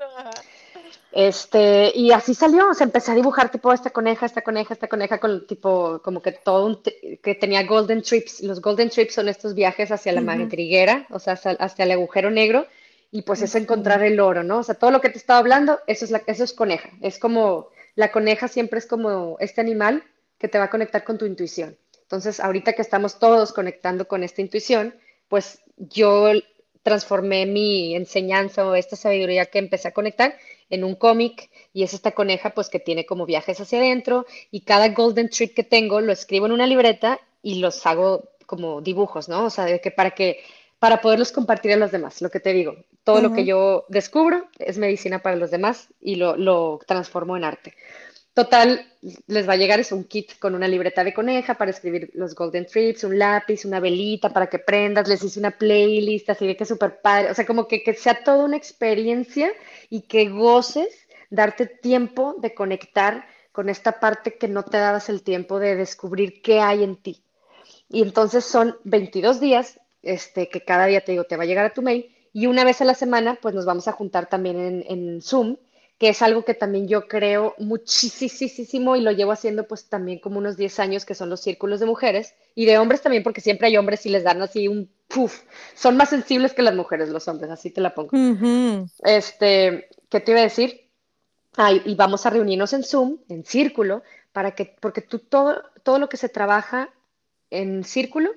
Este, 1.11 1.91
y 1.93 2.11
así 2.11 2.33
salió, 2.33 2.69
o 2.69 2.73
sea, 2.73 2.85
empecé 2.85 3.11
a 3.11 3.15
dibujar 3.15 3.51
tipo 3.51 3.73
esta 3.73 3.89
coneja, 3.89 4.25
esta 4.25 4.41
coneja, 4.41 4.73
esta 4.73 4.87
coneja, 4.87 5.19
con 5.19 5.45
tipo, 5.45 6.01
como 6.01 6.21
que 6.21 6.31
todo 6.31 6.65
un, 6.65 6.81
que 7.21 7.35
tenía 7.35 7.63
golden 7.63 8.01
trips. 8.01 8.41
Los 8.41 8.61
golden 8.61 8.89
trips 8.89 9.15
son 9.15 9.27
estos 9.27 9.53
viajes 9.53 9.91
hacia 9.91 10.13
la 10.13 10.21
madriguera, 10.21 11.05
o 11.09 11.19
sea, 11.19 11.33
hacia 11.33 11.83
el 11.83 11.91
agujero 11.91 12.31
negro, 12.31 12.65
y 13.11 13.23
pues 13.23 13.41
es 13.41 13.55
encontrar 13.55 14.01
el 14.03 14.21
oro, 14.21 14.43
¿no? 14.43 14.59
O 14.59 14.63
sea, 14.63 14.75
todo 14.75 14.91
lo 14.91 15.01
que 15.01 15.09
te 15.09 15.17
estaba 15.17 15.39
hablando, 15.39 15.79
eso 15.85 16.05
es, 16.05 16.11
la, 16.11 16.21
eso 16.27 16.45
es 16.45 16.53
coneja. 16.53 16.89
Es 17.01 17.19
como, 17.19 17.67
la 17.95 18.11
coneja 18.11 18.47
siempre 18.47 18.79
es 18.79 18.85
como 18.85 19.35
este 19.39 19.59
animal 19.59 20.03
que 20.37 20.47
te 20.47 20.57
va 20.57 20.65
a 20.65 20.69
conectar 20.69 21.03
con 21.03 21.17
tu 21.17 21.25
intuición. 21.25 21.77
Entonces, 22.03 22.39
ahorita 22.39 22.73
que 22.73 22.81
estamos 22.81 23.19
todos 23.19 23.51
conectando 23.51 24.07
con 24.07 24.23
esta 24.23 24.41
intuición, 24.41 24.95
pues 25.27 25.59
yo 25.77 26.31
transformé 26.83 27.45
mi 27.45 27.95
enseñanza 27.95 28.65
o 28.65 28.75
esta 28.75 28.95
sabiduría 28.95 29.45
que 29.45 29.59
empecé 29.59 29.87
a 29.87 29.93
conectar 29.93 30.35
en 30.69 30.83
un 30.83 30.95
cómic 30.95 31.49
y 31.73 31.83
es 31.83 31.93
esta 31.93 32.11
coneja 32.11 32.51
pues 32.51 32.69
que 32.69 32.79
tiene 32.79 33.05
como 33.05 33.25
viajes 33.25 33.59
hacia 33.59 33.79
adentro 33.79 34.25
y 34.49 34.61
cada 34.61 34.89
golden 34.89 35.29
trick 35.29 35.53
que 35.53 35.63
tengo 35.63 36.01
lo 36.01 36.11
escribo 36.11 36.45
en 36.45 36.53
una 36.53 36.67
libreta 36.67 37.19
y 37.43 37.55
los 37.55 37.85
hago 37.85 38.29
como 38.45 38.81
dibujos, 38.81 39.29
¿no? 39.29 39.45
O 39.45 39.49
sea, 39.49 39.65
de 39.65 39.79
que 39.79 39.91
para 39.91 40.11
que 40.11 40.39
para 40.79 40.99
poderlos 40.99 41.31
compartir 41.31 41.71
a 41.73 41.77
los 41.77 41.91
demás, 41.91 42.21
lo 42.21 42.31
que 42.31 42.39
te 42.39 42.53
digo, 42.53 42.75
todo 43.03 43.21
lo 43.21 43.33
que 43.33 43.45
yo 43.45 43.85
descubro 43.87 44.47
es 44.57 44.79
medicina 44.79 45.19
para 45.19 45.35
los 45.35 45.51
demás 45.51 45.89
y 46.01 46.15
lo, 46.15 46.35
lo, 46.35 46.79
transformo 46.87 47.37
en 47.37 47.43
arte. 47.43 47.75
Total, 48.33 48.87
les 49.27 49.47
va 49.47 49.53
a 49.53 49.57
llegar 49.57 49.79
es 49.81 49.91
un 49.91 50.05
kit 50.05 50.39
con 50.39 50.55
una 50.55 50.67
libreta 50.67 51.03
de 51.03 51.13
coneja 51.13 51.55
para 51.55 51.71
escribir 51.71 52.11
los 52.13 52.33
golden 52.33 52.65
trips, 52.65 53.03
un 53.03 53.19
lápiz, 53.19 53.65
una 53.65 53.81
velita 53.81 54.29
para 54.29 54.47
que 54.47 54.59
prendas, 54.59 55.09
les 55.09 55.21
hice 55.21 55.39
una 55.39 55.51
playlist, 55.51 56.29
así 56.29 56.47
de 56.47 56.55
que 56.55 56.65
súper 56.65 57.01
padre, 57.01 57.31
o 57.31 57.33
sea, 57.33 57.45
como 57.45 57.67
que, 57.67 57.83
que 57.83 57.93
sea 57.93 58.23
toda 58.23 58.45
una 58.45 58.55
experiencia 58.55 59.51
y 59.89 60.01
que 60.03 60.29
goces 60.29 60.87
darte 61.29 61.65
tiempo 61.65 62.35
de 62.39 62.53
conectar 62.53 63.25
con 63.51 63.67
esta 63.67 63.99
parte 63.99 64.37
que 64.37 64.47
no 64.47 64.63
te 64.63 64.77
dabas 64.77 65.09
el 65.09 65.23
tiempo 65.23 65.59
de 65.59 65.75
descubrir 65.75 66.41
qué 66.41 66.61
hay 66.61 66.83
en 66.83 66.95
ti. 66.95 67.21
Y 67.89 68.01
entonces 68.01 68.45
son 68.45 68.77
22 68.85 69.41
días 69.41 69.79
este, 70.03 70.47
que 70.47 70.63
cada 70.63 70.85
día 70.85 71.03
te 71.03 71.11
digo, 71.11 71.25
te 71.25 71.35
va 71.35 71.43
a 71.43 71.45
llegar 71.45 71.65
a 71.65 71.73
tu 71.73 71.81
mail 71.81 72.15
y 72.33 72.47
una 72.47 72.63
vez 72.63 72.81
a 72.81 72.85
la 72.85 72.93
semana, 72.93 73.37
pues 73.41 73.53
nos 73.53 73.65
vamos 73.65 73.89
a 73.89 73.91
juntar 73.91 74.29
también 74.29 74.57
en, 74.57 74.85
en 74.87 75.21
Zoom, 75.21 75.57
que 76.01 76.09
es 76.09 76.23
algo 76.23 76.43
que 76.43 76.55
también 76.55 76.87
yo 76.87 77.07
creo 77.07 77.53
muchísimo 77.59 78.95
y 78.95 79.01
lo 79.01 79.11
llevo 79.11 79.33
haciendo 79.33 79.67
pues 79.67 79.87
también 79.87 80.17
como 80.17 80.39
unos 80.39 80.57
10 80.57 80.79
años, 80.79 81.05
que 81.05 81.13
son 81.13 81.29
los 81.29 81.41
círculos 81.41 81.79
de 81.79 81.85
mujeres 81.85 82.33
y 82.55 82.65
de 82.65 82.79
hombres 82.79 83.03
también, 83.03 83.21
porque 83.21 83.39
siempre 83.39 83.67
hay 83.67 83.77
hombres 83.77 84.03
y 84.07 84.09
les 84.09 84.23
dan 84.23 84.41
así 84.41 84.67
un 84.67 84.89
puff, 85.07 85.43
son 85.75 85.97
más 85.97 86.09
sensibles 86.09 86.55
que 86.55 86.63
las 86.63 86.73
mujeres 86.73 87.09
los 87.09 87.27
hombres, 87.27 87.51
así 87.51 87.69
te 87.69 87.81
la 87.81 87.93
pongo. 87.93 88.09
Este, 89.03 89.89
¿qué 90.09 90.19
te 90.19 90.31
iba 90.31 90.39
a 90.39 90.45
decir? 90.45 90.89
Ay, 91.55 91.83
y 91.85 91.93
vamos 91.93 92.25
a 92.25 92.31
reunirnos 92.31 92.73
en 92.73 92.83
Zoom, 92.83 93.19
en 93.29 93.45
círculo, 93.45 94.01
para 94.31 94.55
que, 94.55 94.75
porque 94.79 95.01
tú 95.01 95.19
todo, 95.19 95.61
todo 95.83 95.99
lo 95.99 96.09
que 96.09 96.17
se 96.17 96.29
trabaja 96.29 96.89
en 97.51 97.83
círculo 97.83 98.31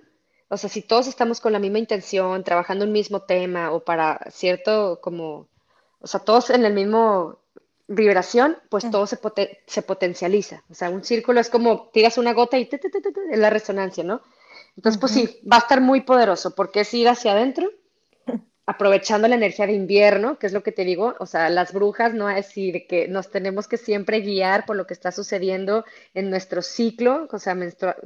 o 0.48 0.58
sea, 0.58 0.68
si 0.68 0.82
todos 0.82 1.06
estamos 1.06 1.40
con 1.40 1.54
la 1.54 1.58
misma 1.58 1.78
intención, 1.78 2.44
trabajando 2.44 2.84
un 2.84 2.92
mismo 2.92 3.22
tema 3.22 3.72
o 3.72 3.82
para 3.82 4.20
cierto 4.30 5.00
como, 5.00 5.48
o 6.00 6.06
sea, 6.06 6.20
todos 6.20 6.50
en 6.50 6.66
el 6.66 6.74
mismo 6.74 7.38
vibración, 7.86 8.58
pues 8.68 8.90
todo 8.90 9.06
se, 9.06 9.18
se 9.66 9.82
potencializa. 9.82 10.62
O 10.70 10.74
sea, 10.74 10.90
un 10.90 11.04
círculo 11.04 11.40
es 11.40 11.50
como 11.50 11.90
tiras 11.92 12.18
una 12.18 12.32
gota 12.32 12.58
y 12.58 12.66
te, 12.66 12.80
es 13.30 13.38
la 13.38 13.50
resonancia, 13.50 14.04
¿no? 14.04 14.22
Entonces, 14.76 15.00
pues 15.00 15.12
sí, 15.12 15.40
va 15.50 15.56
a 15.56 15.60
estar 15.60 15.80
muy 15.80 16.00
poderoso 16.00 16.54
porque 16.54 16.80
es 16.80 16.94
ir 16.94 17.08
hacia 17.08 17.32
adentro 17.32 17.70
aprovechando 18.66 19.28
la 19.28 19.34
energía 19.34 19.66
de 19.66 19.74
invierno, 19.74 20.38
que 20.38 20.46
es 20.46 20.52
lo 20.52 20.62
que 20.62 20.72
te 20.72 20.84
digo, 20.84 21.14
o 21.18 21.26
sea, 21.26 21.50
las 21.50 21.72
brujas 21.72 22.14
no 22.14 22.30
es 22.30 22.36
decir 22.36 22.86
que 22.86 23.08
nos 23.08 23.30
tenemos 23.30 23.68
que 23.68 23.76
siempre 23.76 24.20
guiar 24.20 24.64
por 24.64 24.76
lo 24.76 24.86
que 24.86 24.94
está 24.94 25.12
sucediendo 25.12 25.84
en 26.14 26.30
nuestro 26.30 26.62
ciclo, 26.62 27.28
o 27.30 27.38
sea, 27.38 27.56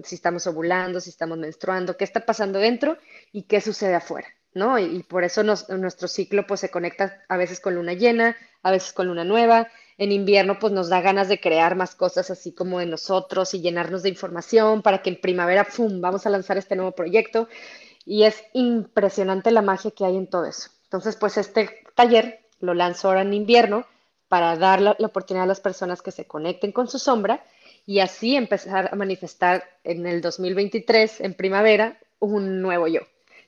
si 0.03 0.15
estamos 0.15 0.47
ovulando, 0.47 1.01
si 1.01 1.11
estamos 1.11 1.39
menstruando, 1.39 1.97
qué 1.97 2.05
está 2.05 2.27
pasando 2.27 2.59
dentro 2.59 2.99
y 3.33 3.45
qué 3.45 3.61
sucede 3.61 3.95
afuera, 3.95 4.29
¿no? 4.53 4.79
Y, 4.79 5.05
por 5.05 5.23
eso 5.23 5.45
nuestro 5.45 6.09
ciclo 6.09 6.47
pues 6.47 6.61
se 6.61 6.71
conecta 6.71 7.23
a 7.29 7.37
veces 7.37 7.61
con 7.61 7.77
luna 7.77 7.93
llena, 7.93 8.37
a 8.63 8.71
veces 8.71 8.93
con 8.93 9.07
luna 9.07 9.25
nueva. 9.25 9.69
En 9.97 10.13
invierno 10.13 10.59
pues 10.59 10.73
nos 10.73 10.89
da 10.89 11.01
ganas 11.01 11.29
de 11.29 11.41
crear 11.41 11.75
más 11.75 11.95
cosas 11.95 12.31
así 12.31 12.53
como 12.53 12.79
de 12.79 12.87
nosotros 12.87 13.55
y 13.55 13.61
llenarnos 13.61 14.03
de 14.03 14.11
información 14.11 14.83
para 14.83 15.03
que 15.03 15.11
en 15.11 15.21
primavera, 15.21 15.65
¡pum!, 15.65 16.01
vamos 16.01 16.27
a 16.27 16.31
lanzar 16.31 16.57
este 16.57 16.77
nuevo 16.77 16.93
proyecto 16.93 17.49
y 18.05 18.23
es 18.23 18.43
impresionante 18.55 19.51
la 19.51 19.63
magia 19.63 19.91
que 19.91 20.05
hay 20.05 20.17
en 20.17 20.29
todo 20.29 20.47
eso. 20.47 20.71
Entonces, 20.85 21.17
pues 21.17 21.37
este 21.37 21.85
taller 21.95 22.41
lo 22.61 22.75
lanzó 22.75 23.09
ahora 23.09 23.23
en 23.23 23.35
invierno 23.35 23.87
para 24.29 24.57
dar 24.57 24.81
la, 24.81 24.97
oportunidad 24.99 25.45
a 25.45 25.49
las 25.49 25.61
personas 25.61 26.03
que 26.03 26.11
se 26.11 26.27
conecten 26.27 26.73
con 26.73 26.89
su 26.89 26.99
sombra 26.99 27.45
y 27.87 28.01
así 28.01 28.37
empezar 28.37 28.89
a 28.93 28.97
manifestar 28.97 29.65
en 29.85 30.07
el 30.07 30.21
2023, 30.21 31.21
en 31.21 31.35
primavera, 31.35 31.99
un 32.19 32.61
nuevo 32.61 32.87
yo, 32.87 33.01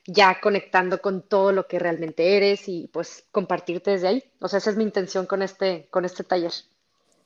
ya 0.05 0.39
conectando 0.41 1.01
con 1.01 1.21
todo 1.21 1.51
lo 1.51 1.67
que 1.67 1.79
realmente 1.79 2.37
eres 2.37 2.67
y 2.67 2.87
pues 2.87 3.25
compartirte 3.31 3.91
desde 3.91 4.07
ahí. 4.07 4.23
O 4.39 4.47
sea, 4.47 4.57
esa 4.57 4.71
es 4.71 4.77
mi 4.77 4.83
intención 4.83 5.25
con 5.25 5.41
este, 5.41 5.87
con 5.91 6.05
este 6.05 6.23
taller. 6.23 6.53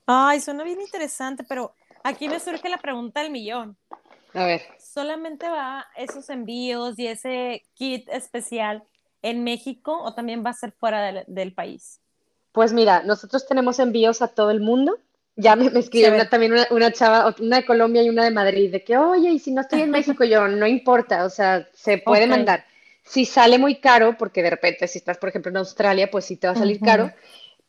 Ay, 0.06 0.40
suena 0.40 0.64
bien 0.64 0.82
interesante, 0.82 1.44
pero 1.48 1.74
aquí 2.04 2.30
me 2.30 2.40
surge 2.40 2.70
la 2.70 2.78
pregunta 2.78 3.22
del 3.22 3.32
millón. 3.32 3.78
A 4.34 4.46
ver. 4.46 4.62
¿Solamente 4.80 5.48
va 5.48 5.88
esos 5.96 6.30
envíos 6.30 7.00
y 7.00 7.08
ese 7.08 7.64
kit 7.74 8.08
especial 8.10 8.84
en 9.22 9.44
México 9.44 9.98
o 10.04 10.14
también 10.14 10.46
va 10.46 10.52
a 10.52 10.54
ser 10.54 10.74
fuera 10.74 11.24
del, 11.26 11.54
país? 11.54 12.02
Pues 12.52 12.74
mira, 12.74 13.02
nosotros 13.04 13.48
tenemos 13.48 13.80
envíos 13.80 14.22
a 14.22 14.28
todo 14.28 14.52
el 14.52 14.60
mundo. 14.60 15.00
Ya 15.38 15.56
me, 15.56 15.68
escribió 15.78 16.28
también 16.30 16.54
una, 16.70 16.92
chava, 16.92 17.36
una 17.40 17.58
de 17.58 17.66
Colombia 17.66 18.02
y 18.02 18.10
una 18.10 18.24
de 18.24 18.32
Madrid, 18.32 18.72
de 18.72 18.84
que, 18.84 18.98
oye, 18.98 19.32
y 19.32 19.40
si 19.40 19.52
no 19.52 19.62
estoy 19.62 19.82
en 19.82 19.92
México, 19.92 20.24
yo, 20.24 20.48
no 20.48 20.66
importa, 20.66 21.26
o 21.26 21.30
sea, 21.30 21.68
se 21.74 21.98
puede 21.98 22.28
mandar. 22.28 22.66
Si 23.04 23.26
sale 23.26 23.60
muy 23.60 23.76
caro, 23.76 24.18
porque 24.18 24.42
de 24.42 24.50
repente 24.50 24.88
si 24.88 24.98
estás, 24.98 25.18
por 25.18 25.30
ejemplo, 25.30 25.52
en 25.52 25.58
Australia, 25.58 26.10
pues 26.10 26.26
sí 26.26 26.38
te 26.38 26.48
va 26.48 26.54
a 26.54 26.58
salir 26.58 26.80
caro, 26.80 27.12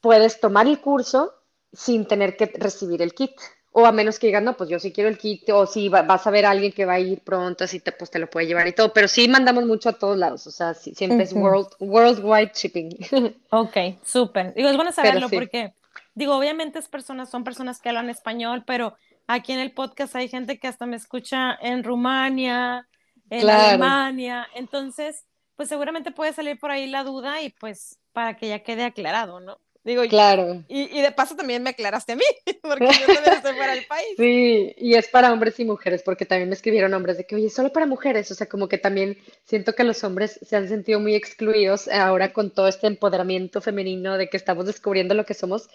puedes 0.00 0.40
tomar 0.40 0.66
el 0.66 0.80
curso 0.80 1.34
sin 1.72 2.06
tener 2.06 2.36
que 2.36 2.46
recibir 2.46 3.02
el 3.02 3.12
kit. 3.12 3.32
O 3.78 3.84
a 3.84 3.92
menos 3.92 4.18
que 4.18 4.28
digan, 4.28 4.44
no, 4.44 4.56
pues 4.56 4.70
yo 4.70 4.78
sí 4.78 4.90
quiero 4.90 5.10
el 5.10 5.18
kit, 5.18 5.50
o 5.50 5.66
si 5.66 5.90
vas 5.90 6.26
a 6.26 6.30
ver 6.30 6.46
a 6.46 6.50
alguien 6.50 6.72
que 6.72 6.86
va 6.86 6.94
a 6.94 6.98
ir 6.98 7.20
pronto, 7.20 7.64
así 7.64 7.80
te, 7.80 7.92
pues 7.92 8.10
te 8.10 8.18
lo 8.18 8.30
puede 8.30 8.46
llevar 8.46 8.66
y 8.66 8.72
todo. 8.72 8.90
Pero 8.94 9.06
sí 9.06 9.28
mandamos 9.28 9.66
mucho 9.66 9.90
a 9.90 9.92
todos 9.92 10.16
lados, 10.16 10.46
o 10.46 10.50
sea, 10.50 10.72
siempre 10.72 11.24
es 11.24 11.34
world, 11.34 11.68
worldwide 11.80 12.52
shipping. 12.54 12.96
Ok, 13.50 13.76
súper. 14.02 14.54
Digo, 14.54 14.70
es 14.70 14.76
bueno 14.76 14.92
saberlo 14.92 15.28
porque, 15.28 15.74
digo, 16.16 16.36
obviamente 16.36 16.80
es 16.80 16.88
personas, 16.88 17.30
son 17.30 17.44
personas 17.44 17.80
que 17.80 17.90
hablan 17.90 18.10
español, 18.10 18.64
pero 18.66 18.96
aquí 19.28 19.52
en 19.52 19.60
el 19.60 19.72
podcast 19.72 20.16
hay 20.16 20.28
gente 20.28 20.58
que 20.58 20.66
hasta 20.66 20.86
me 20.86 20.96
escucha 20.96 21.56
en 21.60 21.84
Rumania, 21.84 22.88
en 23.30 23.48
Alemania. 23.48 24.48
Entonces, 24.54 25.26
pues 25.54 25.68
seguramente 25.68 26.10
puede 26.10 26.32
salir 26.32 26.58
por 26.58 26.72
ahí 26.72 26.88
la 26.88 27.04
duda 27.04 27.42
y 27.42 27.50
pues 27.50 28.00
para 28.12 28.36
que 28.36 28.48
ya 28.48 28.60
quede 28.60 28.84
aclarado, 28.84 29.40
¿no? 29.40 29.58
Digo, 29.84 30.02
claro. 30.08 30.64
Y, 30.66 30.98
y, 30.98 31.00
de 31.00 31.12
paso 31.12 31.36
también 31.36 31.62
me 31.62 31.70
aclaraste 31.70 32.14
a 32.14 32.16
mí, 32.16 32.24
porque 32.62 32.86
yo 32.86 33.06
también 33.06 33.34
estoy 33.34 33.54
para 33.56 33.72
el 33.72 33.86
país. 33.86 34.08
Sí, 34.16 34.74
y 34.78 34.94
es 34.94 35.06
para 35.06 35.32
hombres 35.32 35.60
y 35.60 35.64
mujeres, 35.64 36.02
porque 36.02 36.26
también 36.26 36.48
me 36.48 36.56
escribieron 36.56 36.92
hombres 36.92 37.18
de 37.18 37.24
que, 37.24 37.36
oye, 37.36 37.50
solo 37.50 37.72
para 37.72 37.86
mujeres, 37.86 38.28
o 38.32 38.34
sea, 38.34 38.48
como 38.48 38.66
que 38.66 38.78
también 38.78 39.16
siento 39.44 39.74
que 39.74 39.84
los 39.84 40.02
hombres 40.02 40.40
se 40.42 40.56
han 40.56 40.66
sentido 40.66 40.98
muy 40.98 41.14
excluidos 41.14 41.86
ahora 41.86 42.32
con 42.32 42.50
todo 42.50 42.66
este 42.66 42.88
empoderamiento 42.88 43.60
femenino 43.60 44.18
de 44.18 44.28
que 44.28 44.36
estamos 44.36 44.66
descubriendo 44.66 45.14
lo 45.14 45.24
que 45.24 45.34
somos. 45.34 45.68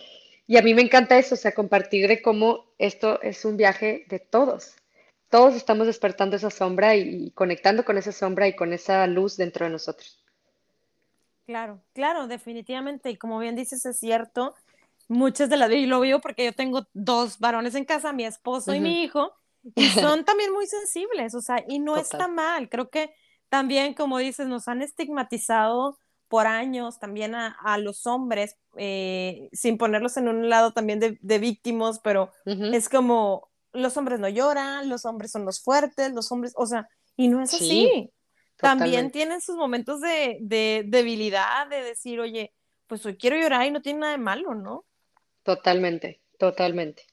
Y 0.52 0.58
a 0.58 0.62
mí 0.62 0.74
me 0.74 0.82
encanta 0.82 1.18
eso, 1.18 1.36
o 1.36 1.38
sea, 1.38 1.54
compartir 1.54 2.10
de 2.10 2.22
cómo 2.22 2.66
esto 2.78 3.22
es 3.22 3.46
un 3.46 3.56
viaje 3.56 4.04
de 4.10 4.20
todos. 4.20 4.76
Todos 5.30 5.56
estamos 5.56 5.88
despertando 5.88 6.36
esa 6.36 6.50
sombra 6.50 6.94
y 6.98 7.32
conectando 7.32 7.86
con 7.86 7.98
esa 7.98 8.12
sombra 8.12 8.50
y 8.50 8.56
con 8.58 8.74
esa 8.74 9.08
luz 9.08 9.38
dentro 9.38 9.66
de 9.66 9.72
nosotros. 9.72 10.22
Claro, 11.46 11.80
claro, 11.94 12.28
definitivamente. 12.28 13.10
Y 13.12 13.16
como 13.16 13.40
bien 13.40 13.56
dices, 13.56 13.86
es 13.86 13.98
cierto. 13.98 14.54
Muchas 15.08 15.50
de 15.50 15.56
las 15.56 15.72
y 15.72 15.86
lo 15.86 16.02
veo 16.02 16.20
porque 16.20 16.44
yo 16.44 16.52
tengo 16.52 16.86
dos 16.92 17.40
varones 17.40 17.74
en 17.76 17.86
casa, 17.86 18.12
mi 18.12 18.26
esposo 18.26 18.76
y 18.76 18.82
mi 18.82 19.04
hijo, 19.04 19.32
y 19.74 19.86
son 20.18 20.26
también 20.26 20.52
muy 20.52 20.68
sensibles, 20.68 21.34
o 21.34 21.40
sea, 21.40 21.64
y 21.66 21.80
no 21.80 21.96
está 21.96 22.28
mal. 22.28 22.68
Creo 22.68 22.90
que 22.90 23.14
también, 23.48 23.94
como 23.94 24.18
dices, 24.18 24.48
nos 24.48 24.68
han 24.68 24.82
estigmatizado 24.82 25.98
por 26.32 26.48
años 26.48 26.98
también 26.98 27.36
a, 27.36 27.78
los 27.78 28.08
hombres, 28.08 28.58
eh, 28.78 29.50
sin 29.52 29.78
ponerlos 29.78 30.18
en 30.18 30.30
un 30.30 30.50
lado 30.50 30.72
también 30.72 31.00
de, 31.00 31.40
víctimas, 31.40 32.00
pero 32.00 32.32
es 32.46 32.90
como 32.90 33.52
los 33.74 33.98
hombres 33.98 34.20
no 34.20 34.30
lloran, 34.30 34.90
los 34.90 35.06
hombres 35.06 35.32
son 35.32 35.46
los 35.46 35.62
fuertes, 35.62 36.14
los 36.14 36.32
hombres, 36.32 36.54
o 36.56 36.66
sea, 36.66 36.88
y 37.16 37.28
no 37.28 37.44
es 37.44 37.54
así 37.54 38.12
también 38.62 39.12
tienen 39.12 39.42
sus 39.42 39.56
momentos 39.56 40.00
de, 40.02 40.38
debilidad, 40.86 41.68
de 41.68 41.84
decir, 41.84 42.20
oye, 42.20 42.54
pues 42.88 43.06
hoy 43.06 43.18
quiero 43.18 43.38
llorar 43.38 43.66
y 43.66 43.72
no 43.72 43.82
tiene 43.82 44.00
nada 44.00 44.12
de 44.14 44.18
malo, 44.18 44.54
¿no? 44.54 44.86
Totalmente, 45.44 46.22
totalmente. 46.38 47.04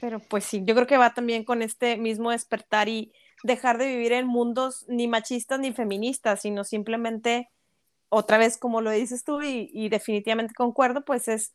Pero 0.00 0.20
pues 0.20 0.44
sí, 0.44 0.62
yo 0.64 0.74
creo 0.74 0.86
que 0.86 0.96
va 0.96 1.14
también 1.14 1.44
con 1.44 1.62
este 1.62 1.96
mismo 1.96 2.30
despertar 2.30 2.88
y 2.88 3.12
dejar 3.42 3.78
de 3.78 3.86
vivir 3.86 4.12
en 4.12 4.26
mundos 4.26 4.84
ni 4.88 5.08
machistas 5.08 5.58
ni 5.58 5.72
feministas, 5.72 6.42
sino 6.42 6.64
simplemente, 6.64 7.48
otra 8.08 8.38
vez 8.38 8.56
como 8.56 8.80
lo 8.80 8.90
dices 8.90 9.24
tú 9.24 9.42
y, 9.42 9.88
definitivamente 9.88 10.54
concuerdo, 10.54 11.04
pues 11.04 11.28
es 11.28 11.52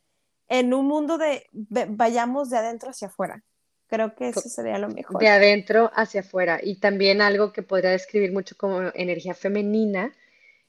en 0.47 0.74
un 0.74 0.88
mundo 0.88 1.18
de 1.18 1.47
vayamos 1.51 2.49
de 2.49 2.58
adentro 2.58 2.89
hacia 2.89 3.08
afuera. 3.08 3.43
Creo 3.88 4.16
que 4.16 4.30
eso 4.30 4.41
sería 4.41 4.78
lo 4.80 4.89
mejor. 4.89 5.20
De 5.20 5.30
adentro 5.30 5.91
hacia 5.93 6.22
afuera. 6.22 6.60
Y 6.64 6.80
también 6.80 7.22
algo 7.22 7.54
que 7.54 7.62
podría 7.62 7.91
describir 7.91 8.32
mucho 8.32 8.56
como 8.58 8.82
energía 8.95 9.36
femenina 9.36 10.14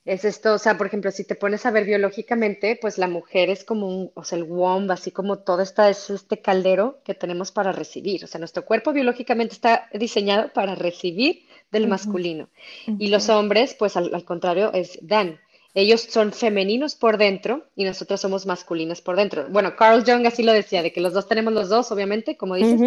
es 0.04 0.26
esto, 0.26 0.54
o 0.54 0.58
sea, 0.58 0.76
por 0.76 0.86
ejemplo, 0.86 1.10
si 1.10 1.24
te 1.24 1.34
pones 1.34 1.64
a 1.64 1.70
ver 1.70 1.86
biológicamente, 1.86 2.78
pues 2.78 2.98
la 2.98 3.08
mujer 3.08 3.48
es 3.48 3.64
como 3.64 3.88
un, 3.88 4.10
o 4.14 4.22
sea, 4.22 4.36
el 4.36 4.44
womb, 4.44 4.90
así 4.90 5.10
como 5.10 5.38
todo 5.38 5.62
esta 5.62 5.88
es 5.88 6.10
este 6.10 6.42
caldero 6.42 7.00
que 7.04 7.14
tenemos 7.14 7.52
para 7.52 7.72
recibir. 7.72 8.22
O 8.22 8.26
sea, 8.26 8.38
nuestro 8.38 8.66
cuerpo 8.66 8.92
biológicamente 8.92 9.54
está 9.54 9.88
diseñado 9.94 10.52
para 10.52 10.74
recibir 10.74 11.46
del 11.70 11.88
masculino. 11.88 12.50
Y 12.86 13.08
los 13.08 13.30
hombres, 13.30 13.74
pues 13.78 13.96
al, 13.96 14.24
contrario, 14.26 14.72
es 14.74 14.98
Dan. 15.00 15.40
Ellos 15.74 16.02
son 16.02 16.32
femeninos 16.32 16.94
por 16.94 17.18
dentro 17.18 17.64
y 17.74 17.84
nosotros 17.84 18.20
somos 18.20 18.46
masculinos 18.46 19.00
por 19.00 19.16
dentro. 19.16 19.46
Bueno, 19.50 19.74
Carl 19.76 20.04
Jung 20.04 20.26
así 20.26 20.42
lo 20.42 20.52
decía, 20.52 20.82
de 20.82 20.92
que 20.92 21.00
los 21.00 21.12
dos 21.12 21.26
tenemos 21.26 21.52
los 21.52 21.68
dos, 21.68 21.90
obviamente, 21.90 22.36
como 22.36 22.54
dices. 22.54 22.80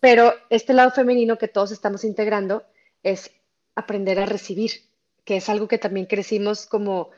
Pero 0.00 0.32
este 0.50 0.72
lado 0.72 0.90
femenino 0.90 1.38
que 1.38 1.48
todos 1.48 1.70
estamos 1.70 2.04
integrando 2.04 2.64
es 3.02 3.30
aprender 3.76 4.18
a 4.18 4.26
recibir 4.26 4.72
que 5.24 5.36
es 5.36 5.48
algo 5.48 5.68
que 5.68 5.78
también 5.78 6.06
crecimos 6.06 6.66
como 6.66 7.10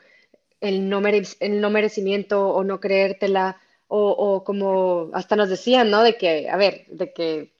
el 0.61 0.89
no, 0.89 1.01
el 1.05 1.61
no 1.61 1.69
merecimiento 1.69 2.49
o 2.49 2.63
no 2.63 2.79
creértela, 2.79 3.59
o, 3.87 4.09
o, 4.09 4.43
como 4.43 5.09
hasta 5.13 5.35
nos 5.35 5.49
decían, 5.49 5.89
¿no? 5.89 6.03
De 6.03 6.17
que, 6.17 6.49
a 6.49 6.57
ver, 6.57 6.85
de 6.87 7.13
que, 7.13 7.53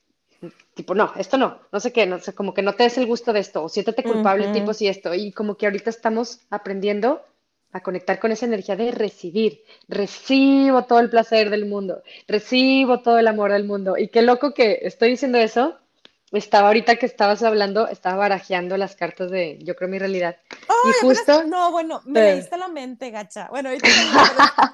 tipo, 0.74 0.94
no, 0.96 1.12
esto 1.18 1.38
no, 1.38 1.60
no 1.72 1.80
sé 1.80 1.92
qué, 1.92 2.06
no 2.06 2.20
sé, 2.20 2.34
como 2.34 2.54
que 2.54 2.62
no 2.62 2.74
te 2.74 2.84
des 2.84 2.98
el 2.98 3.06
gusto 3.06 3.34
de 3.34 3.40
esto, 3.40 3.64
o 3.64 3.70
siéntete 3.70 4.04
culpable, 4.04 4.48
tipo, 4.50 4.74
si 4.74 4.88
esto, 4.88 5.14
y 5.14 5.32
como 5.32 5.56
que 5.56 5.66
ahorita 5.66 5.90
estamos 5.90 6.42
aprendiendo 6.50 7.22
a 7.72 7.82
conectar 7.82 8.20
con 8.20 8.32
esa 8.32 8.46
energía 8.46 8.76
de 8.76 8.92
recibir, 8.92 9.64
recibo 9.88 10.84
todo 10.86 11.00
el 11.00 11.10
placer 11.10 11.50
del 11.50 11.66
mundo, 11.66 12.02
recibo 12.28 13.02
todo 13.02 13.20
el 13.20 13.28
amor 13.28 13.52
del 13.52 13.66
mundo, 13.66 13.98
y 13.98 14.10
qué 14.10 14.22
loco 14.22 14.54
que 14.54 14.80
estoy 14.84 15.12
diciendo 15.12 15.38
eso, 15.38 15.78
estaba 16.32 16.68
ahorita 16.68 16.98
que 16.98 17.06
estabas 17.06 17.42
hablando, 17.44 17.88
estaba 17.88 18.18
barajeando 18.18 18.76
las 18.78 18.96
cartas 18.96 19.32
de 19.32 19.60
Yo 19.62 19.76
creo 19.76 19.90
mi 19.90 19.98
realidad. 19.98 20.36
y 20.84 20.92
justo. 21.02 21.44
no, 21.46 21.72
bueno, 21.72 22.02
me 22.06 22.22
leíste 22.22 22.58
la 22.58 22.68
mente, 22.68 23.12
gacha. 23.12 23.48
Bueno, 23.50 23.70
ahorita 23.70 23.88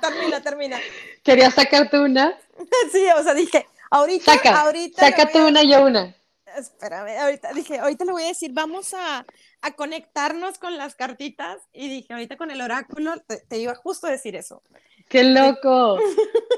termina, 0.02 0.42
termina. 0.42 0.80
¿Querías 1.24 1.54
sacarte 1.54 2.00
una? 2.00 2.34
sí, 2.92 3.06
o 3.18 3.24
sea, 3.24 3.34
dije, 3.34 3.68
ahorita. 3.98 4.34
Saca, 4.34 4.62
ahorita 4.62 5.10
sácate 5.10 5.44
una 5.44 5.64
y 5.64 5.72
yo 5.72 5.86
una. 5.86 6.16
Espérame, 6.58 7.18
ahorita 7.18 7.54
dije, 7.54 7.80
ahorita 7.80 8.06
le 8.06 8.12
voy 8.12 8.24
a 8.24 8.28
decir, 8.28 8.52
vamos 8.54 8.94
a, 8.94 9.26
a 9.62 9.72
conectarnos 9.72 10.60
con 10.60 10.78
las 10.78 10.96
cartitas. 10.96 11.62
Y 11.74 11.90
dije, 11.90 12.14
ahorita 12.14 12.38
con 12.38 12.52
el 12.52 12.62
oráculo, 12.62 13.14
te, 13.50 13.58
iba 13.58 13.74
justo 13.76 14.08
a 14.08 14.12
decir 14.12 14.36
eso. 14.36 14.62
¡Qué 15.10 15.24
loco! 15.24 15.98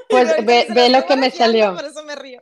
Pues 0.08 0.46
ve, 0.46 0.68
ve 0.72 0.88
lo 0.88 1.04
que 1.04 1.16
me 1.16 1.32
salió. 1.32 1.74
Por 1.74 1.84
eso 1.84 2.04
me 2.04 2.14
río. 2.14 2.40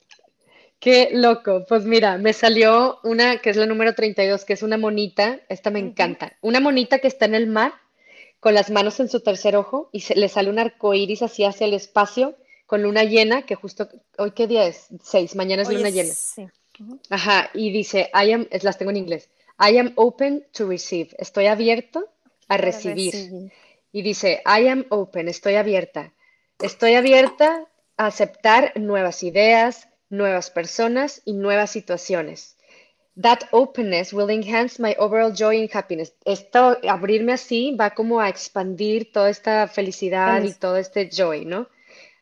Qué 0.78 1.08
loco. 1.12 1.64
Pues 1.66 1.86
mira, 1.86 2.18
me 2.18 2.34
salió 2.34 3.00
una 3.04 3.38
que 3.38 3.48
es 3.48 3.56
la 3.56 3.64
número 3.64 3.94
32, 3.94 4.44
que 4.44 4.52
es 4.52 4.62
una 4.62 4.76
monita. 4.76 5.40
Esta 5.48 5.70
me 5.70 5.78
encanta. 5.78 6.36
Una 6.42 6.60
monita 6.60 6.98
que 6.98 7.08
está 7.08 7.24
en 7.24 7.34
el 7.34 7.46
mar 7.46 7.72
con 8.38 8.52
las 8.52 8.70
manos 8.70 9.00
en 9.00 9.08
su 9.08 9.20
tercer 9.20 9.56
ojo 9.56 9.88
y 9.92 10.00
se, 10.00 10.14
le 10.14 10.28
sale 10.28 10.50
un 10.50 10.58
arco 10.58 10.92
iris 10.92 11.22
así 11.22 11.46
hacia 11.46 11.66
el 11.66 11.72
espacio 11.72 12.36
con 12.66 12.82
luna 12.82 13.04
llena, 13.04 13.42
que 13.42 13.54
justo 13.54 13.88
hoy 14.18 14.32
qué 14.32 14.46
día 14.46 14.66
es? 14.66 14.88
Seis, 15.02 15.34
mañana 15.36 15.62
es 15.62 15.68
luna 15.68 15.90
llena. 15.90 16.12
Sí. 16.12 16.46
Ajá, 17.10 17.50
y 17.54 17.70
dice, 17.70 18.10
I 18.12 18.32
am, 18.32 18.48
las 18.62 18.78
tengo 18.78 18.90
en 18.90 18.96
inglés, 18.96 19.30
I 19.58 19.78
am 19.78 19.92
open 19.96 20.44
to 20.52 20.66
receive, 20.66 21.10
estoy 21.18 21.46
abierto 21.46 22.08
a 22.48 22.56
recibir. 22.56 23.14
Y 23.92 24.02
dice, 24.02 24.42
I 24.44 24.66
am 24.68 24.86
open, 24.88 25.28
estoy 25.28 25.54
abierta, 25.54 26.12
estoy 26.60 26.94
abierta 26.94 27.68
a 27.96 28.06
aceptar 28.06 28.72
nuevas 28.76 29.22
ideas, 29.22 29.88
nuevas 30.10 30.50
personas 30.50 31.22
y 31.24 31.34
nuevas 31.34 31.70
situaciones. 31.70 32.56
That 33.20 33.42
openness 33.52 34.12
will 34.12 34.30
enhance 34.30 34.82
my 34.82 34.96
overall 34.98 35.32
joy 35.32 35.60
and 35.60 35.70
happiness. 35.72 36.14
Esto, 36.24 36.76
abrirme 36.88 37.34
así, 37.34 37.76
va 37.78 37.90
como 37.90 38.20
a 38.20 38.28
expandir 38.28 39.12
toda 39.12 39.30
esta 39.30 39.68
felicidad 39.68 40.42
y 40.42 40.52
todo 40.54 40.76
este 40.76 41.08
joy, 41.08 41.44
¿no? 41.44 41.68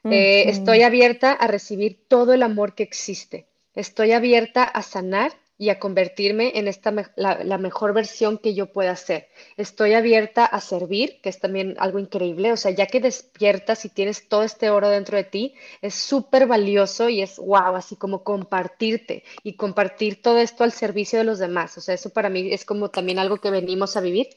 Eh, 0.05 0.49
estoy 0.49 0.83
abierta 0.83 1.33
a 1.33 1.47
recibir 1.47 2.07
todo 2.09 2.33
el 2.33 2.43
amor 2.43 2.75
que 2.75 2.83
existe. 2.83 3.47
Estoy 3.75 4.13
abierta 4.13 4.65
a 4.65 4.83
sanar 4.83 5.33
y 5.63 5.71
a 5.71 5.79
convertirme 5.79 6.59
en 6.59 6.67
esta 6.67 6.93
la, 7.15 7.57
mejor 7.59 7.93
versión 7.93 8.39
que 8.39 8.53
yo 8.53 8.73
pueda 8.73 8.97
ser. 8.97 9.29
Estoy 9.57 9.95
abierta 9.95 10.45
a 10.45 10.61
servir, 10.61 11.21
que 11.23 11.29
es 11.29 11.39
también 11.39 11.77
algo 11.79 12.01
increíble. 12.01 12.51
O 12.51 12.57
sea, 12.57 12.73
ya 12.73 12.87
que 12.87 12.99
despiertas 12.99 13.85
y 13.85 13.89
tienes 13.89 14.29
todo 14.29 14.43
este 14.43 14.71
oro 14.71 14.89
dentro 14.89 15.17
de 15.17 15.23
ti, 15.23 15.55
es 15.81 15.95
súper 15.95 16.49
valioso 16.49 17.09
y 17.09 17.23
es 17.23 17.37
wow, 17.37 17.77
así 17.77 17.95
como 17.95 18.25
compartirte 18.25 19.23
y 19.45 19.55
compartir 19.55 20.21
todo 20.21 20.39
esto 20.39 20.65
al 20.65 20.73
servicio 20.73 21.21
de 21.21 21.27
los 21.27 21.39
demás. 21.39 21.79
O 21.79 21.81
sea, 21.81 21.95
eso 21.95 22.11
para 22.11 22.29
mí 22.29 22.53
es 22.53 22.65
como 22.65 22.91
también 22.91 23.21
algo 23.21 23.37
que 23.37 23.53
venimos 23.53 23.97
a 23.97 24.01
vivir. 24.01 24.31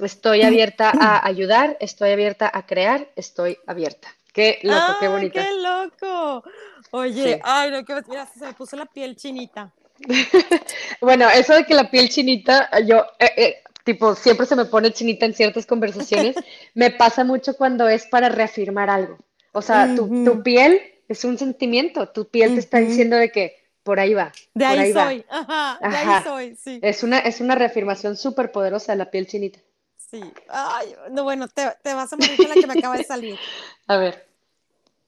Estoy 0.00 0.42
abierta 0.42 0.90
a 0.92 1.24
ayudar, 1.24 1.76
estoy 1.78 2.10
abierta 2.10 2.50
a 2.52 2.66
crear, 2.66 3.08
estoy 3.14 3.58
abierta. 3.64 4.17
Qué 4.38 4.60
loco, 4.62 4.96
qué 5.00 5.08
bonito. 5.08 5.40
¡Qué 5.40 5.50
loco! 5.60 6.44
Oye, 6.92 7.40
ay, 7.42 7.72
no, 7.72 7.84
que 7.84 7.92
mira, 8.06 8.24
se 8.24 8.46
me 8.46 8.52
puso 8.52 8.76
la 8.76 8.86
piel 8.86 9.16
chinita. 9.16 9.72
bueno, 11.00 11.28
eso 11.28 11.54
de 11.54 11.64
que 11.64 11.74
la 11.74 11.90
piel 11.90 12.08
chinita, 12.08 12.70
yo, 12.86 13.04
eh, 13.18 13.32
eh, 13.36 13.62
tipo, 13.82 14.14
siempre 14.14 14.46
se 14.46 14.54
me 14.54 14.66
pone 14.66 14.92
chinita 14.92 15.26
en 15.26 15.34
ciertas 15.34 15.66
conversaciones, 15.66 16.36
me 16.74 16.92
pasa 16.92 17.24
mucho 17.24 17.56
cuando 17.56 17.88
es 17.88 18.06
para 18.06 18.28
reafirmar 18.28 18.90
algo. 18.90 19.18
O 19.50 19.60
sea, 19.60 19.92
tu, 19.96 20.40
piel 20.44 20.82
es 21.08 21.24
un 21.24 21.36
sentimiento, 21.36 22.08
tu 22.10 22.28
piel 22.28 22.54
te 22.54 22.60
está 22.60 22.78
diciendo 22.78 23.16
de 23.16 23.32
que 23.32 23.56
por 23.82 23.98
ahí 23.98 24.14
va. 24.14 24.30
De 24.54 24.64
ahí, 24.64 24.92
soy, 24.92 25.24
Ajá, 25.28 25.80
de 25.80 25.96
ahí 25.96 26.22
soy, 26.22 26.54
sí. 26.54 26.78
Es 26.80 27.02
una, 27.02 27.18
es 27.18 27.40
una 27.40 27.56
reafirmación 27.56 28.16
súper 28.16 28.52
poderosa 28.52 28.92
de 28.92 28.98
la 28.98 29.10
piel 29.10 29.26
chinita. 29.26 29.58
Sí, 29.96 30.22
ay, 30.48 30.94
no, 31.10 31.24
bueno, 31.24 31.48
te, 31.48 31.66
te 31.82 31.92
vas 31.92 32.12
a 32.12 32.16
morir 32.16 32.36
con 32.36 32.48
la 32.48 32.54
que 32.54 32.66
me 32.68 32.74
acaba 32.74 32.96
de 32.96 33.02
salir. 33.02 33.36
A 33.88 33.96
ver. 33.96 34.27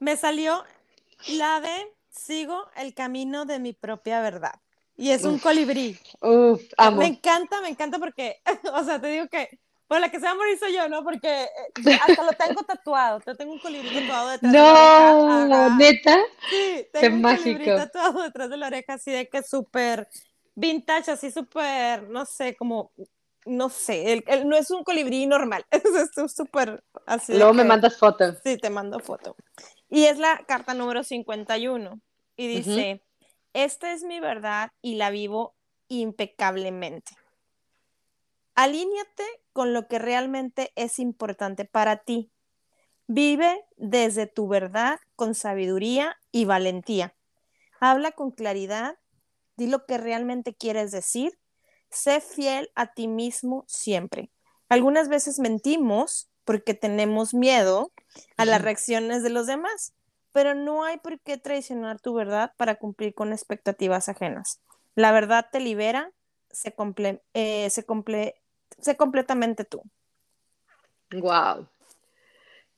Me 0.01 0.17
salió 0.17 0.65
la 1.29 1.61
de 1.61 1.95
sigo 2.11 2.67
el 2.77 2.95
camino 2.95 3.45
de 3.45 3.59
mi 3.59 3.73
propia 3.73 4.21
verdad. 4.21 4.55
Y 4.97 5.11
es 5.11 5.25
un 5.25 5.39
colibrí. 5.39 5.99
Uf, 6.21 6.61
amo. 6.77 7.01
Me 7.01 7.07
encanta, 7.07 7.61
me 7.63 7.69
encanta 7.69 7.99
porque, 7.99 8.43
o 8.75 8.85
sea, 8.85 9.01
te 9.01 9.07
digo 9.09 9.29
que 9.29 9.61
por 9.87 10.01
la 10.01 10.09
que 10.11 10.19
se 10.21 10.25
va 10.25 10.33
a 10.33 10.35
morir 10.35 10.59
soy 10.59 10.75
yo, 10.75 10.89
¿no? 10.89 11.03
Porque 11.03 11.45
eh, 11.45 11.99
hasta 12.07 12.23
lo 12.23 12.33
tengo 12.33 12.63
tatuado. 12.63 13.21
Te 13.21 13.35
tengo 13.35 13.53
un 13.53 13.59
colibrí 13.59 13.89
tatuado 13.89 14.29
detrás 14.29 14.53
de 14.53 14.59
la 14.59 14.65
oreja. 14.65 15.47
No, 15.47 15.77
¿neta? 15.79 16.19
Sí, 16.49 16.87
tengo 16.93 17.01
Qué 17.01 17.09
un 17.09 17.21
mágico. 17.21 17.43
colibrí 17.43 17.67
tatuado 17.67 18.23
detrás 18.23 18.51
de 18.51 18.57
la 18.57 18.67
oreja, 18.69 18.95
así 18.95 19.11
de 19.11 19.29
que 19.29 19.43
súper 19.43 20.09
vintage, 20.55 21.11
así 21.11 21.31
súper, 21.31 22.09
no 22.09 22.25
sé, 22.25 22.55
como, 22.57 22.93
no 23.47 23.69
sé, 23.69 24.23
el, 24.27 24.49
no 24.49 24.57
es 24.57 24.71
un 24.71 24.85
colibrí 24.85 25.27
normal, 25.27 25.65
es 25.71 26.33
súper 26.35 26.85
así. 27.07 27.35
Luego 27.35 27.55
me 27.55 27.65
mandas 27.65 27.99
foto. 27.99 28.37
Sí, 28.45 28.59
te 28.59 28.71
mando 28.71 29.01
foto. 29.01 29.37
Y 29.91 30.05
es 30.05 30.19
la 30.19 30.45
carta 30.47 30.73
número 30.73 31.03
51. 31.03 32.01
Y 32.37 32.47
dice, 32.47 33.03
esta 33.53 33.93
es 33.93 34.05
mi 34.05 34.21
verdad 34.21 34.71
y 34.81 34.95
la 34.95 35.11
vivo 35.11 35.55
impecablemente. 35.89 37.13
Alíñate 38.55 39.25
con 39.53 39.73
lo 39.73 39.89
que 39.89 39.99
realmente 39.99 40.73
es 40.77 40.99
importante 40.99 41.65
para 41.65 41.97
ti. 41.97 42.31
Vive 43.07 43.65
desde 43.77 44.27
tu 44.27 44.47
verdad 44.47 45.01
con 45.17 45.35
sabiduría 45.35 46.17
y 46.31 46.45
valentía. 46.45 47.17
Habla 47.81 48.13
con 48.13 48.31
claridad, 48.31 48.99
di 49.57 49.67
lo 49.67 49.85
que 49.85 49.99
realmente 49.99 50.55
quieres 50.55 50.93
decir, 50.93 51.39
sé 51.91 52.21
fiel 52.21 52.71
a 52.77 52.93
ti 52.93 53.09
mismo 53.09 53.65
siempre. 53.67 54.31
Algunas 54.69 55.09
veces 55.09 55.41
mentimos 55.41 56.31
porque 56.45 56.75
tenemos 56.75 57.35
miedo 57.35 57.93
a 58.37 58.45
las 58.45 58.63
reacciones 58.63 59.23
de 59.23 59.31
los 59.31 59.47
demás, 59.47 59.93
pero 60.33 60.55
no 60.55 60.85
hay 60.85 60.99
por 60.99 61.21
qué 61.21 61.39
traicionar 61.39 62.01
tu 62.01 62.15
verdad 62.15 62.53
para 62.57 62.77
cumplir 62.77 63.15
con 63.15 63.33
expectativas 63.33 64.09
ajenas. 64.09 64.61
La 64.95 65.13
verdad 65.13 65.47
te 65.51 65.61
libera, 65.61 66.13
se, 66.51 66.73
comple 66.73 67.23
eh, 67.35 67.69
se, 67.71 67.85
comple 67.85 68.35
se 68.81 68.97
completamente 68.97 69.65
tú. 69.65 69.83
Wow. 71.13 71.67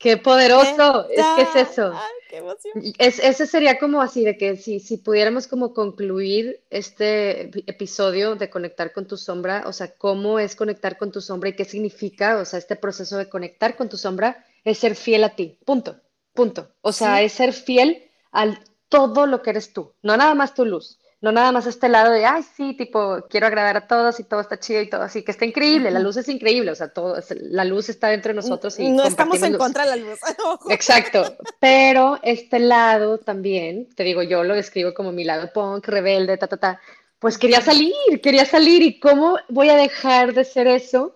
Qué 0.03 0.17
poderoso, 0.17 1.07
es 1.09 1.25
que 1.37 1.41
es 1.43 1.69
eso. 1.69 1.93
Ay, 1.93 2.11
qué 2.29 2.37
emoción. 2.37 2.73
Es, 2.97 3.19
ese 3.19 3.47
sería 3.47 3.79
como 3.79 4.01
así, 4.01 4.25
de 4.25 4.37
que 4.37 4.57
si, 4.57 4.81
si 4.81 4.97
pudiéramos 4.97 5.47
como 5.47 5.73
concluir 5.73 6.61
este 6.69 7.43
episodio 7.69 8.35
de 8.35 8.49
conectar 8.49 8.91
con 8.91 9.07
tu 9.07 9.15
sombra, 9.15 9.63
o 9.65 9.71
sea, 9.71 9.95
cómo 9.95 10.39
es 10.39 10.57
conectar 10.57 10.97
con 10.97 11.11
tu 11.13 11.21
sombra 11.21 11.49
y 11.51 11.55
qué 11.55 11.63
significa, 11.63 12.37
o 12.37 12.43
sea, 12.43 12.59
este 12.59 12.75
proceso 12.75 13.17
de 13.17 13.29
conectar 13.29 13.77
con 13.77 13.87
tu 13.87 13.95
sombra, 13.95 14.45
es 14.63 14.77
ser 14.77 14.95
fiel 14.95 15.23
a 15.23 15.35
ti, 15.35 15.57
punto. 15.65 15.99
Punto. 16.33 16.69
O 16.81 16.91
sea, 16.91 17.21
es 17.21 17.33
ser 17.33 17.53
fiel 17.53 18.09
al 18.31 18.59
todo 18.89 19.25
lo 19.25 19.41
que 19.41 19.51
eres 19.51 19.73
tú, 19.73 19.93
no 20.03 20.17
nada 20.17 20.35
más 20.35 20.53
tu 20.53 20.65
luz, 20.65 20.99
no 21.19 21.31
nada 21.31 21.51
más 21.51 21.65
este 21.65 21.89
lado 21.89 22.11
de, 22.11 22.25
ay, 22.25 22.43
sí, 22.43 22.75
tipo, 22.75 23.25
quiero 23.29 23.47
agradar 23.47 23.77
a 23.77 23.87
todos 23.87 24.19
y 24.19 24.23
todo 24.23 24.41
está 24.41 24.59
chido 24.59 24.81
y 24.81 24.89
todo 24.89 25.01
así, 25.01 25.23
que 25.23 25.31
está 25.31 25.45
increíble, 25.45 25.89
la 25.89 25.99
luz 25.99 26.17
es 26.17 26.27
increíble, 26.29 26.69
o 26.69 26.75
sea, 26.75 26.89
todo, 26.89 27.17
la 27.29 27.65
luz 27.65 27.89
está 27.89 28.13
entre 28.13 28.33
nosotros 28.33 28.77
y 28.79 28.91
no 28.91 29.05
estamos 29.05 29.41
en 29.41 29.57
contra 29.57 29.85
de 29.85 29.89
la 29.91 29.95
luz. 29.95 30.19
Exacto, 30.69 31.37
pero 31.59 32.19
este 32.21 32.59
lado 32.59 33.19
también, 33.19 33.89
te 33.95 34.03
digo, 34.03 34.21
yo 34.21 34.43
lo 34.43 34.53
describo 34.53 34.93
como 34.93 35.11
mi 35.11 35.23
lado 35.23 35.51
punk, 35.53 35.87
rebelde, 35.87 36.37
ta, 36.37 36.47
ta, 36.47 36.57
ta, 36.57 36.81
pues 37.17 37.37
quería 37.37 37.61
salir, 37.61 37.93
quería 38.21 38.45
salir 38.45 38.83
y 38.83 38.99
cómo 38.99 39.37
voy 39.49 39.69
a 39.69 39.77
dejar 39.77 40.33
de 40.33 40.43
ser 40.43 40.67
eso 40.67 41.15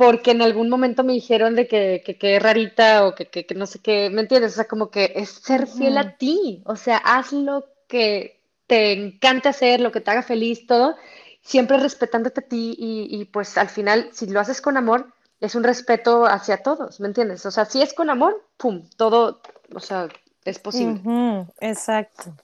porque 0.00 0.30
en 0.30 0.40
algún 0.40 0.70
momento 0.70 1.04
me 1.04 1.12
dijeron 1.12 1.54
de 1.54 1.68
que, 1.68 2.02
que, 2.18 2.38
rarita 2.38 3.06
o 3.06 3.14
que, 3.14 3.26
que, 3.26 3.54
no 3.54 3.66
sé 3.66 3.80
qué, 3.80 4.08
¿me 4.08 4.22
entiendes? 4.22 4.52
O 4.52 4.54
sea, 4.54 4.64
como 4.64 4.90
que 4.90 5.12
es 5.14 5.28
ser 5.28 5.66
fiel 5.66 5.98
a 5.98 6.16
ti, 6.16 6.62
o 6.64 6.74
sea, 6.74 6.96
haz 6.96 7.34
lo 7.34 7.66
que 7.86 8.40
te 8.66 8.92
encanta 8.92 9.50
hacer, 9.50 9.78
lo 9.78 9.92
que 9.92 10.00
te 10.00 10.10
haga 10.10 10.22
feliz, 10.22 10.66
todo, 10.66 10.96
siempre 11.42 11.76
respetándote 11.76 12.40
a 12.40 12.48
ti 12.48 12.74
y, 12.78 13.26
pues 13.26 13.58
al 13.58 13.68
final, 13.68 14.08
si 14.14 14.26
lo 14.26 14.40
haces 14.40 14.62
con 14.62 14.78
amor, 14.78 15.12
es 15.38 15.54
un 15.54 15.64
respeto 15.64 16.24
hacia 16.24 16.62
todos, 16.62 16.98
¿me 16.98 17.08
entiendes? 17.08 17.44
O 17.44 17.50
sea, 17.50 17.66
si 17.66 17.82
es 17.82 17.92
con 17.92 18.08
amor, 18.08 18.42
¡pum! 18.56 18.88
Todo, 18.96 19.42
o 19.74 19.80
sea, 19.80 20.08
es 20.46 20.58
posible. 20.58 21.02
Exacto, 21.60 22.34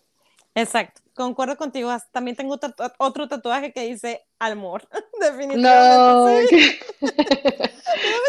exacto. 0.54 1.00
Concuerdo 1.14 1.56
contigo. 1.56 1.90
También 2.12 2.36
tengo 2.36 2.58
otro 2.98 3.28
tatuaje 3.28 3.72
que 3.72 3.80
dice 3.86 4.26
amor, 4.38 4.86
definitivamente. 5.20 6.56
No, 7.00 7.10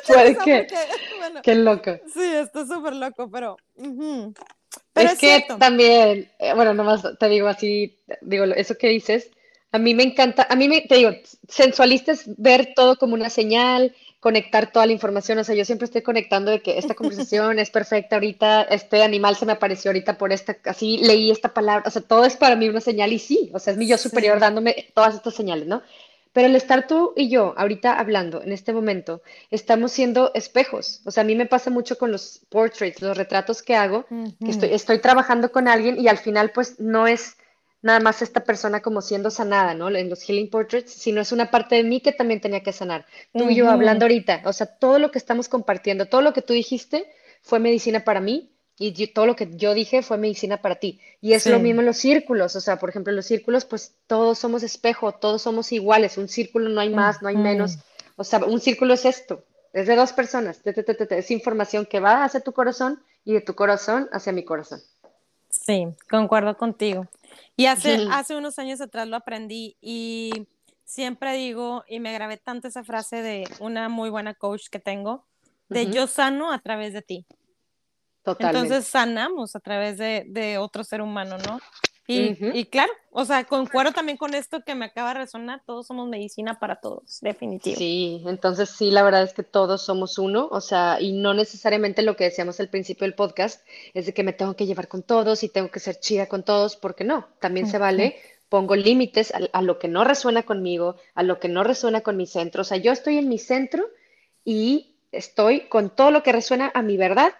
Puede 0.07 0.37
que, 0.37 0.67
qué 1.43 1.55
loco. 1.55 1.97
Sí, 2.13 2.23
está 2.23 2.65
súper 2.65 2.95
loco, 2.95 3.29
pero 3.29 3.57
es, 4.95 5.17
que 5.17 5.45
también, 5.59 6.31
eh, 6.39 6.53
bueno, 6.53 6.73
nomás 6.73 7.03
te 7.19 7.29
digo 7.29 7.47
así, 7.47 7.99
digo, 8.21 8.45
eso 8.45 8.75
que 8.77 8.89
dices, 8.89 9.31
a 9.71 9.77
mí 9.77 9.93
me 9.93 10.03
encanta, 10.03 10.47
a 10.49 10.55
mí 10.55 10.67
me, 10.67 10.81
te 10.81 10.95
digo, 10.95 11.11
sensualista 11.47 12.11
es 12.13 12.23
ver 12.37 12.73
todo 12.75 12.97
como 12.97 13.13
una 13.13 13.29
señal, 13.29 13.95
conectar 14.19 14.71
toda 14.71 14.85
la 14.85 14.93
información, 14.93 15.37
o 15.37 15.43
sea, 15.43 15.55
yo 15.55 15.65
siempre 15.65 15.85
estoy 15.85 16.01
conectando 16.01 16.51
de 16.51 16.61
que 16.61 16.77
esta 16.77 16.95
conversación 16.95 17.59
es 17.59 17.69
perfecta 17.69 18.15
ahorita, 18.15 18.63
este 18.63 19.03
animal 19.03 19.35
se 19.35 19.45
me 19.45 19.53
apareció 19.53 19.89
ahorita 19.89 20.17
por 20.17 20.33
esta, 20.33 20.57
así 20.65 20.97
leí 20.97 21.29
esta 21.31 21.53
palabra, 21.53 21.83
o 21.87 21.91
sea, 21.91 22.01
todo 22.01 22.25
es 22.25 22.35
para 22.35 22.55
mí 22.55 22.67
una 22.67 22.81
señal 22.81 23.13
y 23.13 23.19
sí, 23.19 23.51
o 23.53 23.59
sea, 23.59 23.73
es 23.73 23.79
mi 23.79 23.87
yo 23.87 23.97
superior 23.97 24.39
dándome 24.39 24.87
todas 24.93 25.15
estas 25.15 25.35
señales, 25.35 25.67
¿no? 25.67 25.81
Pero 26.37 26.49
el 26.49 26.55
estar 26.55 26.85
tú 26.85 27.13
y 27.15 27.29
yo 27.29 27.55
ahorita 27.57 27.97
hablando 27.97 28.43
en 28.43 28.51
este 28.51 28.71
momento, 28.71 29.23
estamos 29.49 29.91
siendo 29.91 30.31
espejos. 30.35 31.01
O 31.03 31.09
sea, 31.09 31.21
a 31.21 31.25
mí 31.25 31.33
me 31.33 31.47
pasa 31.47 31.71
mucho 31.71 31.97
con 31.97 32.11
los 32.11 32.45
portraits, 32.49 33.01
los 33.01 33.17
retratos 33.17 33.63
que 33.63 33.75
hago, 33.75 34.05
que 34.07 34.51
estoy, 34.51 34.71
estoy 34.71 34.99
trabajando 34.99 35.51
con 35.51 35.67
alguien 35.67 35.99
y 35.99 36.07
al 36.07 36.19
final 36.19 36.51
pues 36.51 36.79
no 36.79 37.07
es 37.07 37.37
nada 37.81 37.99
más 38.01 38.21
esta 38.21 38.43
persona 38.43 38.83
como 38.83 39.01
siendo 39.01 39.31
sanada, 39.31 39.73
¿no? 39.73 39.89
En 39.89 40.11
los 40.11 40.21
healing 40.21 40.51
portraits, 40.51 40.91
sino 40.91 41.21
es 41.21 41.31
una 41.31 41.49
parte 41.49 41.73
de 41.73 41.83
mí 41.83 42.01
que 42.01 42.11
también 42.11 42.39
tenía 42.39 42.61
que 42.61 42.71
sanar. 42.71 43.07
Tú 43.33 43.49
y 43.49 43.55
yo 43.55 43.71
hablando 43.71 44.05
ahorita, 44.05 44.43
o 44.45 44.53
sea, 44.53 44.67
todo 44.67 44.99
lo 44.99 45.09
que 45.09 45.17
estamos 45.17 45.49
compartiendo, 45.49 46.05
todo 46.05 46.21
lo 46.21 46.33
que 46.33 46.43
tú 46.43 46.53
dijiste 46.53 47.11
fue 47.41 47.57
medicina 47.57 48.03
para 48.03 48.19
mí 48.19 48.51
y 48.79 49.07
todo 49.07 49.25
lo 49.25 49.35
que 49.35 49.49
yo 49.55 49.73
dije 49.73 50.03
fue 50.03 50.17
medicina 50.17 50.61
para 50.61 50.75
ti. 50.75 50.99
Y 51.19 51.33
es 51.33 51.47
lo 51.47 51.59
mismo 51.59 51.81
en 51.81 51.87
los 51.87 51.97
círculos, 51.97 52.55
o 52.55 52.61
sea, 52.61 52.77
por 52.77 52.89
ejemplo, 52.89 53.11
en 53.11 53.15
los 53.15 53.25
círculos, 53.25 53.65
pues 53.65 53.95
todos 54.05 54.37
somos 54.37 54.63
espejo, 54.63 55.13
todos 55.13 55.41
somos 55.41 55.71
iguales, 55.71 56.17
un 56.17 56.27
círculo 56.27 56.69
no 56.69 56.81
hay 56.81 56.89
más, 56.89 57.21
no 57.21 57.29
hay 57.29 57.37
menos, 57.37 57.79
o 58.15 58.23
sea, 58.23 58.39
un 58.45 58.59
círculo 58.59 58.93
es 58.93 59.05
esto, 59.05 59.43
es 59.73 59.87
de 59.87 59.95
dos 59.95 60.13
personas, 60.13 60.61
es 60.63 61.31
información 61.31 61.85
que 61.85 61.99
va 61.99 62.23
hacia 62.23 62.41
tu 62.41 62.53
corazón 62.53 63.01
y 63.25 63.33
de 63.33 63.41
tu 63.41 63.55
corazón 63.55 64.09
hacia 64.11 64.31
mi 64.31 64.43
corazón. 64.43 64.81
Sí, 65.49 65.87
concuerdo 66.09 66.55
contigo. 66.55 67.07
Y 67.55 67.65
hace, 67.65 68.05
hace 68.11 68.35
unos 68.35 68.59
años 68.59 68.79
atrás 68.79 69.07
lo 69.07 69.15
aprendí 69.15 69.75
y 69.81 70.47
siempre 70.85 71.33
digo, 71.33 71.83
y 71.87 71.99
me 71.99 72.13
grabé 72.13 72.37
tanto 72.37 72.67
esa 72.67 72.83
frase 72.83 73.21
de 73.21 73.43
una 73.59 73.89
muy 73.89 74.09
buena 74.09 74.35
coach 74.35 74.67
que 74.69 74.79
tengo, 74.79 75.25
de 75.67 75.87
yo 75.91 76.07
sano 76.07 76.51
a 76.51 76.59
través 76.59 76.93
de 76.93 77.01
ti. 77.01 77.25
Entonces 78.39 78.85
sanamos 78.85 79.55
a 79.55 79.59
través 79.59 79.97
de, 79.97 80.57
otro 80.57 80.83
ser 80.83 81.01
humano, 81.01 81.37
¿no? 81.45 81.59
Y, 82.09 82.65
claro, 82.65 82.91
o 83.11 83.25
sea, 83.25 83.43
concuerdo 83.43 83.91
también 83.91 84.17
con 84.17 84.33
esto 84.33 84.63
que 84.65 84.75
me 84.75 84.85
acaba 84.85 85.09
de 85.09 85.19
resonar, 85.19 85.61
todos 85.65 85.87
somos 85.87 86.07
medicina 86.07 86.57
para 86.57 86.77
todos, 86.77 87.19
definitivamente. 87.19 87.75
Sí, 87.75 88.23
entonces 88.25 88.69
sí, 88.69 88.91
la 88.91 89.03
verdad 89.03 89.23
es 89.23 89.33
que 89.33 89.43
todos 89.43 89.81
somos 89.81 90.17
uno, 90.17 90.47
o 90.49 90.61
sea, 90.61 90.99
y 91.01 91.11
no 91.11 91.33
necesariamente 91.33 92.03
lo 92.03 92.15
que 92.15 92.23
decíamos 92.23 92.61
al 92.61 92.69
principio 92.69 93.03
del 93.03 93.13
podcast, 93.13 93.61
es 93.93 94.05
de 94.05 94.13
que 94.13 94.23
me 94.23 94.31
tengo 94.31 94.55
que 94.55 94.65
llevar 94.65 94.87
con 94.87 95.03
todos 95.03 95.43
y 95.43 95.49
tengo 95.49 95.69
que 95.69 95.81
ser 95.81 95.99
chida 95.99 96.27
con 96.27 96.43
todos, 96.43 96.77
porque 96.77 97.03
no, 97.03 97.27
también 97.41 97.67
se 97.67 97.77
vale, 97.77 98.15
pongo 98.47 98.77
límites 98.77 99.33
a, 99.33 99.39
a 99.51 99.61
lo 99.61 99.77
que 99.77 99.89
no 99.89 100.05
resuena 100.05 100.43
conmigo, 100.43 100.95
a 101.13 101.23
lo 101.23 101.41
que 101.41 101.49
no 101.49 101.65
resuena 101.65 102.01
con 102.01 102.15
mi 102.15 102.25
centro, 102.25 102.61
o 102.61 102.65
sea, 102.65 102.77
yo 102.77 102.93
estoy 102.93 103.17
en 103.17 103.27
mi 103.27 103.37
centro 103.37 103.85
y 104.45 104.95
estoy 105.11 105.67
con 105.67 105.89
todo 105.89 106.11
lo 106.11 106.23
que 106.23 106.31
resuena 106.31 106.71
a 106.73 106.81
mi 106.81 106.95
verdad 106.95 107.33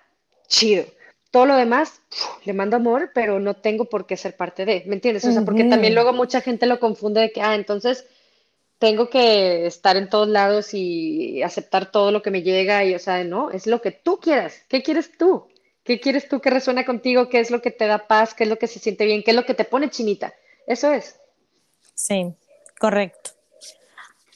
chido. 0.47 0.85
Todo 1.31 1.45
lo 1.45 1.55
demás, 1.55 2.01
le 2.45 2.53
mando 2.53 2.77
amor, 2.77 3.11
pero 3.13 3.39
no 3.39 3.55
tengo 3.55 3.85
por 3.85 4.05
qué 4.05 4.15
ser 4.17 4.35
parte 4.35 4.65
de, 4.65 4.83
¿me 4.87 4.95
entiendes? 4.95 5.25
O 5.25 5.31
sea, 5.31 5.43
porque 5.43 5.65
también 5.65 5.93
luego 5.93 6.13
mucha 6.13 6.41
gente 6.41 6.65
lo 6.65 6.79
confunde 6.79 7.21
de 7.21 7.31
que, 7.31 7.41
ah, 7.41 7.55
entonces 7.55 8.05
tengo 8.79 9.09
que 9.09 9.65
estar 9.65 9.97
en 9.97 10.09
todos 10.09 10.27
lados 10.27 10.73
y 10.73 11.41
aceptar 11.43 11.91
todo 11.91 12.11
lo 12.11 12.21
que 12.21 12.31
me 12.31 12.43
llega 12.43 12.85
y, 12.85 12.95
o 12.95 12.99
sea, 12.99 13.23
no, 13.23 13.51
es 13.51 13.67
lo 13.67 13.81
que 13.81 13.91
tú 13.91 14.19
quieras. 14.19 14.61
¿Qué 14.69 14.83
quieres 14.83 15.17
tú? 15.17 15.47
¿Qué 15.83 15.99
quieres 15.99 16.27
tú 16.27 16.39
que 16.41 16.49
resuena 16.49 16.85
contigo? 16.85 17.29
¿Qué 17.29 17.39
es 17.39 17.51
lo 17.51 17.61
que 17.61 17.71
te 17.71 17.87
da 17.87 18.07
paz? 18.07 18.33
¿Qué 18.33 18.43
es 18.43 18.49
lo 18.49 18.57
que 18.57 18.67
se 18.67 18.79
siente 18.79 19.05
bien? 19.05 19.23
¿Qué 19.23 19.31
es 19.31 19.35
lo 19.37 19.45
que 19.45 19.53
te 19.53 19.63
pone 19.63 19.89
chinita? 19.89 20.33
Eso 20.65 20.91
es. 20.91 21.19
Sí, 21.93 22.33
correcto. 22.79 23.31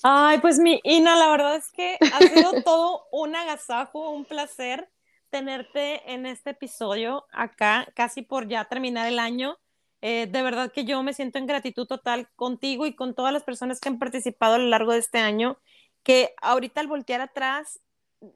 Ay, 0.03 0.39
pues 0.39 0.59
mi 0.59 0.80
Ina, 0.84 1.16
la 1.16 1.30
verdad 1.30 1.55
es 1.55 1.70
que 1.72 1.97
ha 2.01 2.20
sido 2.20 2.62
todo 2.64 3.07
un 3.12 3.36
agasajo, 3.36 4.12
un 4.12 4.26
placer 4.26 4.88
tenerte 5.32 6.13
en 6.13 6.27
este 6.27 6.51
episodio 6.51 7.25
acá, 7.32 7.88
casi 7.95 8.21
por 8.21 8.47
ya 8.47 8.65
terminar 8.65 9.07
el 9.07 9.17
año. 9.17 9.57
Eh, 10.01 10.27
de 10.29 10.41
verdad 10.41 10.71
que 10.71 10.84
yo 10.84 11.01
me 11.03 11.13
siento 11.13 11.39
en 11.39 11.47
gratitud 11.47 11.88
total 11.88 12.27
contigo 12.36 12.86
y 12.86 12.95
con 12.95 13.15
todas 13.15 13.34
las 13.34 13.43
personas 13.43 13.79
que 13.79 13.89
han 13.89 13.99
participado 13.99 14.55
a 14.55 14.57
lo 14.59 14.67
largo 14.67 14.91
de 14.91 14.99
este 14.99 15.19
año, 15.19 15.57
que 16.03 16.34
ahorita 16.41 16.82
al 16.82 16.88
voltear 16.88 17.21
atrás 17.21 17.79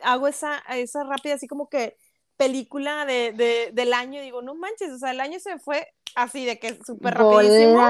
hago 0.02 0.28
esa, 0.28 0.60
esa 0.70 1.04
rápida, 1.04 1.36
así 1.36 1.48
como 1.48 1.70
que 1.70 1.98
película 2.38 3.06
de, 3.06 3.72
del 3.74 3.94
año, 3.94 4.22
digo, 4.22 4.42
no 4.42 4.56
manches, 4.56 4.92
o 4.92 4.98
sea, 4.98 5.12
el 5.12 5.22
año 5.22 5.40
se 5.40 5.58
fue 5.60 5.88
así 6.16 6.46
de 6.46 6.60
que 6.60 6.80
súper 6.86 7.16
rapidísimo. 7.16 7.82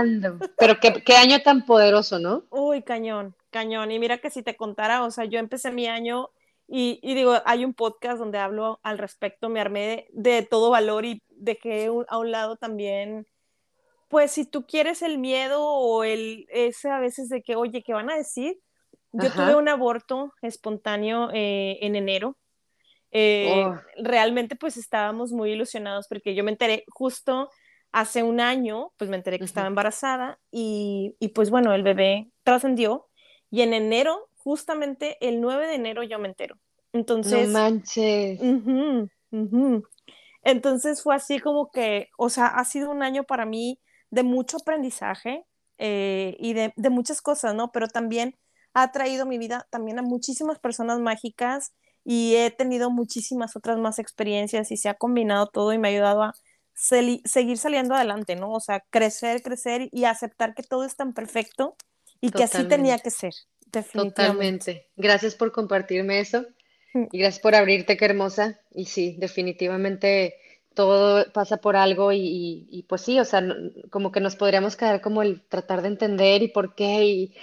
Pero 0.58 0.80
qué, 0.80 1.04
qué 1.04 1.16
año 1.16 1.42
tan 1.42 1.66
poderoso, 1.66 2.20
¿no? 2.20 2.44
Uy, 2.50 2.82
cañón, 2.84 3.36
cañón. 3.50 3.92
Y 3.92 4.00
mira 4.00 4.18
que 4.20 4.30
si 4.30 4.42
te 4.42 4.56
contara, 4.56 5.04
o 5.04 5.12
sea, 5.12 5.26
yo 5.26 5.40
empecé 5.40 5.72
mi 5.72 5.88
año 5.88 6.30
y, 6.68 7.00
digo, 7.14 7.36
hay 7.46 7.64
un 7.64 7.74
podcast 7.74 8.18
donde 8.18 8.40
hablo 8.40 8.80
al 8.82 8.98
respecto, 8.98 9.50
me 9.50 9.60
armé 9.60 10.08
de, 10.12 10.42
todo 10.42 10.72
valor 10.72 11.06
y 11.06 11.22
dejé 11.30 11.90
a 12.08 12.18
un 12.18 12.32
lado 12.32 12.58
también, 12.58 13.28
pues 14.08 14.32
si 14.32 14.46
tú 14.46 14.66
quieres 14.66 15.02
el 15.02 15.18
miedo 15.20 15.64
o 15.64 16.04
el 16.04 16.46
ese 16.50 16.90
a 16.90 17.00
veces 17.00 17.30
de 17.30 17.42
que, 17.42 17.56
oye, 17.56 17.84
¿qué 17.84 17.94
van 17.94 18.10
a 18.10 18.16
decir? 18.16 18.60
Yo 19.12 19.32
tuve 19.32 19.56
un 19.56 19.70
aborto 19.70 20.34
espontáneo 20.42 21.30
eh, 21.34 21.78
en 21.82 21.96
enero. 21.96 22.38
Eh, 23.12 23.64
oh. 23.66 23.76
Realmente 24.04 24.56
pues 24.56 24.76
estábamos 24.76 25.32
muy 25.32 25.52
ilusionados 25.52 26.08
porque 26.10 26.36
yo 26.36 26.44
me 26.44 26.52
enteré 26.52 26.84
justo 26.90 27.50
hace 27.94 28.24
un 28.24 28.42
año, 28.42 28.92
pues 28.98 29.10
me 29.10 29.16
enteré 29.16 29.40
que 29.40 29.46
estaba 29.46 29.68
embarazada 29.68 30.38
y, 30.52 31.16
y 31.20 31.30
pues 31.30 31.50
bueno, 31.50 31.74
el 31.74 31.84
bebé 31.84 32.30
trascendió 32.44 33.08
y 33.50 33.62
en 33.62 33.74
enero 33.74 34.28
justamente 34.46 35.18
el 35.28 35.42
9 35.42 35.68
de 35.68 35.74
enero 35.74 36.04
yo 36.04 36.20
me 36.20 36.28
entero. 36.28 36.56
Entonces. 36.94 37.50
No 37.50 37.60
manches. 37.60 38.40
Entonces 40.44 41.02
fue 41.02 41.16
así 41.16 41.40
como 41.40 41.72
que, 41.72 42.10
o 42.20 42.30
sea, 42.30 42.46
ha 42.46 42.64
sido 42.64 42.92
un 42.92 43.02
año 43.02 43.24
para 43.24 43.48
mí 43.48 43.82
de 44.12 44.22
mucho 44.22 44.58
aprendizaje 44.58 45.44
eh, 45.80 46.38
y 46.40 46.54
de, 46.54 46.72
muchas 46.92 47.24
cosas, 47.24 47.56
¿no? 47.56 47.72
Pero 47.72 47.88
también 47.88 48.38
ha 48.76 48.92
traído 48.92 49.26
mi 49.26 49.40
vida 49.40 49.68
también 49.72 49.98
a 49.98 50.04
muchísimas 50.04 50.60
personas 50.60 51.00
mágicas 51.00 51.74
y 52.04 52.36
he 52.36 52.52
tenido 52.52 52.92
muchísimas 52.92 53.56
otras 53.56 53.80
más 53.80 53.98
experiencias 53.98 54.72
y 54.72 54.78
se 54.78 54.90
ha 54.90 54.94
combinado 54.94 55.48
todo 55.48 55.74
y 55.74 55.80
me 55.80 55.88
ha 55.88 55.92
ayudado 55.92 56.22
a 56.22 56.36
seguir 56.76 57.58
saliendo 57.58 57.96
adelante, 57.96 58.36
¿no? 58.36 58.52
O 58.52 58.60
sea, 58.60 58.82
crecer, 58.92 59.42
crecer 59.42 59.90
y 59.92 60.04
aceptar 60.04 60.54
que 60.54 60.62
todo 60.62 60.84
es 60.84 60.96
tan 60.96 61.14
perfecto 61.14 61.76
y 62.22 62.30
que 62.30 62.44
así 62.44 62.68
tenía 62.68 63.00
que 63.00 63.10
ser. 63.10 63.34
Totalmente. 63.72 64.88
Gracias 64.96 65.36
por 65.36 65.52
compartirme 65.52 66.20
eso 66.20 66.46
mm. 66.94 67.06
y 67.12 67.20
gracias 67.20 67.42
por 67.42 67.56
abrirte, 67.56 67.98
qué 67.98 68.06
hermosa. 68.06 68.60
Y 68.74 68.86
sí, 68.86 69.16
definitivamente 69.20 70.36
todo 70.76 71.26
pasa 71.32 71.58
por 71.58 71.76
algo 71.76 72.12
y, 72.14 72.86
pues 72.88 73.02
sí, 73.02 73.20
o 73.20 73.26
sea, 73.26 73.42
como 73.90 74.12
que 74.12 74.20
nos 74.20 74.36
podríamos 74.36 74.76
quedar 74.76 75.02
como 75.02 75.24
el 75.24 75.42
tratar 75.48 75.82
de 75.82 75.88
entender 75.88 76.44
y 76.44 76.50
por 76.50 76.76
qué, 76.76 77.06
y, 77.06 77.36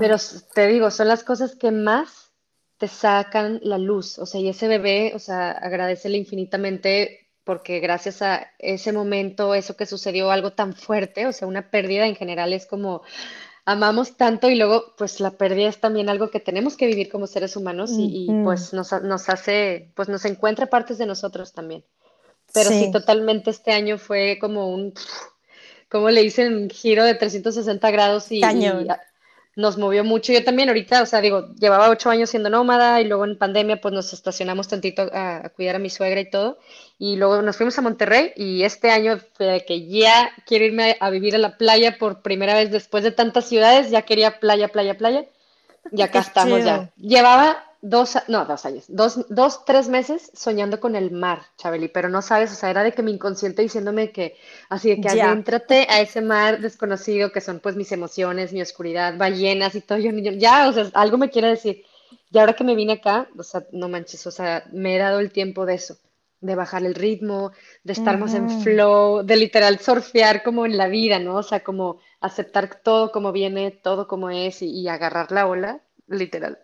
pero 0.00 0.16
te 0.54 0.66
digo, 0.66 0.90
son 0.90 1.06
las 1.08 1.22
cosas 1.22 1.54
que 1.54 1.70
más 1.70 2.32
te 2.78 2.88
sacan 2.88 3.60
la 3.62 3.76
luz, 3.76 4.18
o 4.18 4.24
sea, 4.24 4.40
y 4.40 4.48
ese 4.48 4.66
bebé, 4.66 5.12
o 5.14 5.18
sea, 5.18 5.50
agradecele 5.50 6.16
infinitamente 6.16 7.28
porque 7.44 7.80
gracias 7.80 8.22
a 8.22 8.50
ese 8.58 8.92
momento, 8.92 9.54
eso 9.54 9.76
que 9.76 9.86
sucedió, 9.86 10.30
algo 10.30 10.52
tan 10.52 10.74
fuerte, 10.74 11.26
o 11.26 11.32
sea, 11.32 11.46
una 11.46 11.70
pérdida 11.70 12.06
en 12.06 12.16
general 12.16 12.52
es 12.52 12.66
como 12.66 13.02
amamos 13.64 14.16
tanto 14.16 14.50
y 14.50 14.56
luego 14.56 14.94
pues 14.96 15.20
la 15.20 15.32
pérdida 15.32 15.68
es 15.68 15.80
también 15.80 16.08
algo 16.08 16.30
que 16.30 16.40
tenemos 16.40 16.76
que 16.76 16.86
vivir 16.86 17.10
como 17.10 17.26
seres 17.26 17.56
humanos 17.56 17.90
y, 17.96 18.28
pues 18.44 18.72
nos, 18.72 18.92
nos, 19.02 19.28
hace, 19.28 19.90
pues 19.94 20.08
nos 20.08 20.24
encuentra 20.24 20.66
partes 20.66 20.98
de 20.98 21.06
nosotros 21.06 21.52
también. 21.52 21.84
Pero 22.52 22.70
sí. 22.70 22.90
totalmente 22.90 23.50
este 23.50 23.72
año 23.72 23.96
fue 23.98 24.38
como 24.40 24.72
un, 24.72 24.92
como 25.88 26.10
le 26.10 26.22
dicen, 26.22 26.70
giro 26.70 27.04
de 27.04 27.14
360 27.14 27.90
grados 27.90 28.30
y, 28.32 28.40
nos 29.56 29.76
movió 29.78 30.04
mucho. 30.04 30.32
Yo 30.32 30.44
también 30.44 30.68
ahorita, 30.68 31.02
o 31.02 31.06
sea, 31.06 31.20
digo, 31.20 31.48
llevaba 31.58 31.90
ocho 31.90 32.10
años 32.10 32.30
siendo 32.30 32.50
nómada 32.50 33.00
y 33.00 33.04
luego 33.06 33.24
en 33.24 33.36
pandemia 33.36 33.80
pues 33.80 33.92
nos 33.92 34.12
estacionamos 34.12 34.68
tantito 34.68 35.08
a, 35.12 35.50
cuidar 35.50 35.76
a 35.76 35.78
mi 35.78 35.90
suegra 35.90 36.20
y 36.20 36.30
todo. 36.30 36.58
Y 36.98 37.16
luego 37.16 37.42
nos 37.42 37.56
fuimos 37.56 37.78
a 37.78 37.82
Monterrey 37.82 38.32
y 38.36 38.62
este 38.62 38.90
año 38.90 39.18
fue 39.34 39.64
que 39.66 39.86
ya 39.86 40.30
quiero 40.46 40.66
irme 40.66 40.96
a, 41.00 41.10
vivir 41.10 41.34
a 41.34 41.38
la 41.38 41.56
playa 41.56 41.98
por 41.98 42.22
primera 42.22 42.54
vez 42.54 42.70
después 42.70 43.04
de 43.04 43.10
tantas 43.10 43.46
ciudades, 43.46 43.90
ya 43.90 44.02
quería 44.02 44.38
playa, 44.38 44.68
playa, 44.68 44.96
playa. 44.96 45.26
Y 45.92 46.02
acá 46.02 46.20
estamos 46.20 46.62
ya. 46.64 46.90
Llevaba 46.96 47.69
dos, 47.82 48.18
no, 48.28 48.44
dos 48.44 48.66
años, 48.66 48.84
dos, 48.88 49.26
dos, 49.28 49.64
tres 49.64 49.88
meses 49.88 50.30
soñando 50.34 50.80
con 50.80 50.96
el 50.96 51.10
mar, 51.10 51.42
Chabeli, 51.56 51.88
pero 51.88 52.08
no 52.08 52.20
sabes, 52.22 52.52
o 52.52 52.54
sea, 52.54 52.70
era 52.70 52.82
de 52.82 52.92
que 52.92 53.02
mi 53.02 53.12
inconsciente 53.12 53.62
diciéndome 53.62 54.12
que, 54.12 54.36
así 54.68 54.90
de 54.90 55.00
que 55.00 55.08
adéntrate 55.08 55.86
a 55.88 56.00
ese 56.00 56.20
mar 56.20 56.60
desconocido 56.60 57.32
que 57.32 57.40
son 57.40 57.60
pues 57.60 57.76
mis 57.76 57.92
emociones, 57.92 58.52
mi 58.52 58.60
oscuridad, 58.60 59.16
ballenas 59.16 59.74
y 59.74 59.80
todo, 59.80 59.98
yo, 59.98 60.10
ya, 60.12 60.68
o 60.68 60.72
sea, 60.72 60.90
algo 60.94 61.18
me 61.18 61.30
quiere 61.30 61.48
decir. 61.48 61.84
Y 62.32 62.38
ahora 62.38 62.52
que 62.54 62.64
me 62.64 62.74
vine 62.74 62.94
acá, 62.94 63.28
o 63.36 63.42
sea, 63.42 63.64
no 63.72 63.88
manches, 63.88 64.26
o 64.26 64.30
sea, 64.30 64.64
me 64.72 64.96
he 64.96 64.98
dado 64.98 65.18
el 65.20 65.32
tiempo 65.32 65.66
de 65.66 65.74
eso, 65.74 65.96
de 66.40 66.54
bajar 66.54 66.84
el 66.84 66.94
ritmo, 66.94 67.52
de 67.82 67.92
estar 67.92 68.18
más 68.18 68.34
en 68.34 68.62
flow, 68.62 69.22
de 69.24 69.36
literal 69.36 69.78
surfear 69.80 70.42
como 70.42 70.66
en 70.66 70.76
la 70.76 70.88
vida, 70.88 71.18
¿no? 71.18 71.36
O 71.36 71.42
sea, 71.42 71.64
como 71.64 71.98
aceptar 72.20 72.80
todo 72.82 73.10
como 73.10 73.32
viene, 73.32 73.70
todo 73.70 74.06
como 74.06 74.30
es 74.30 74.62
y 74.62 74.86
agarrar 74.88 75.32
la 75.32 75.46
ola, 75.46 75.80
literal. 76.06 76.58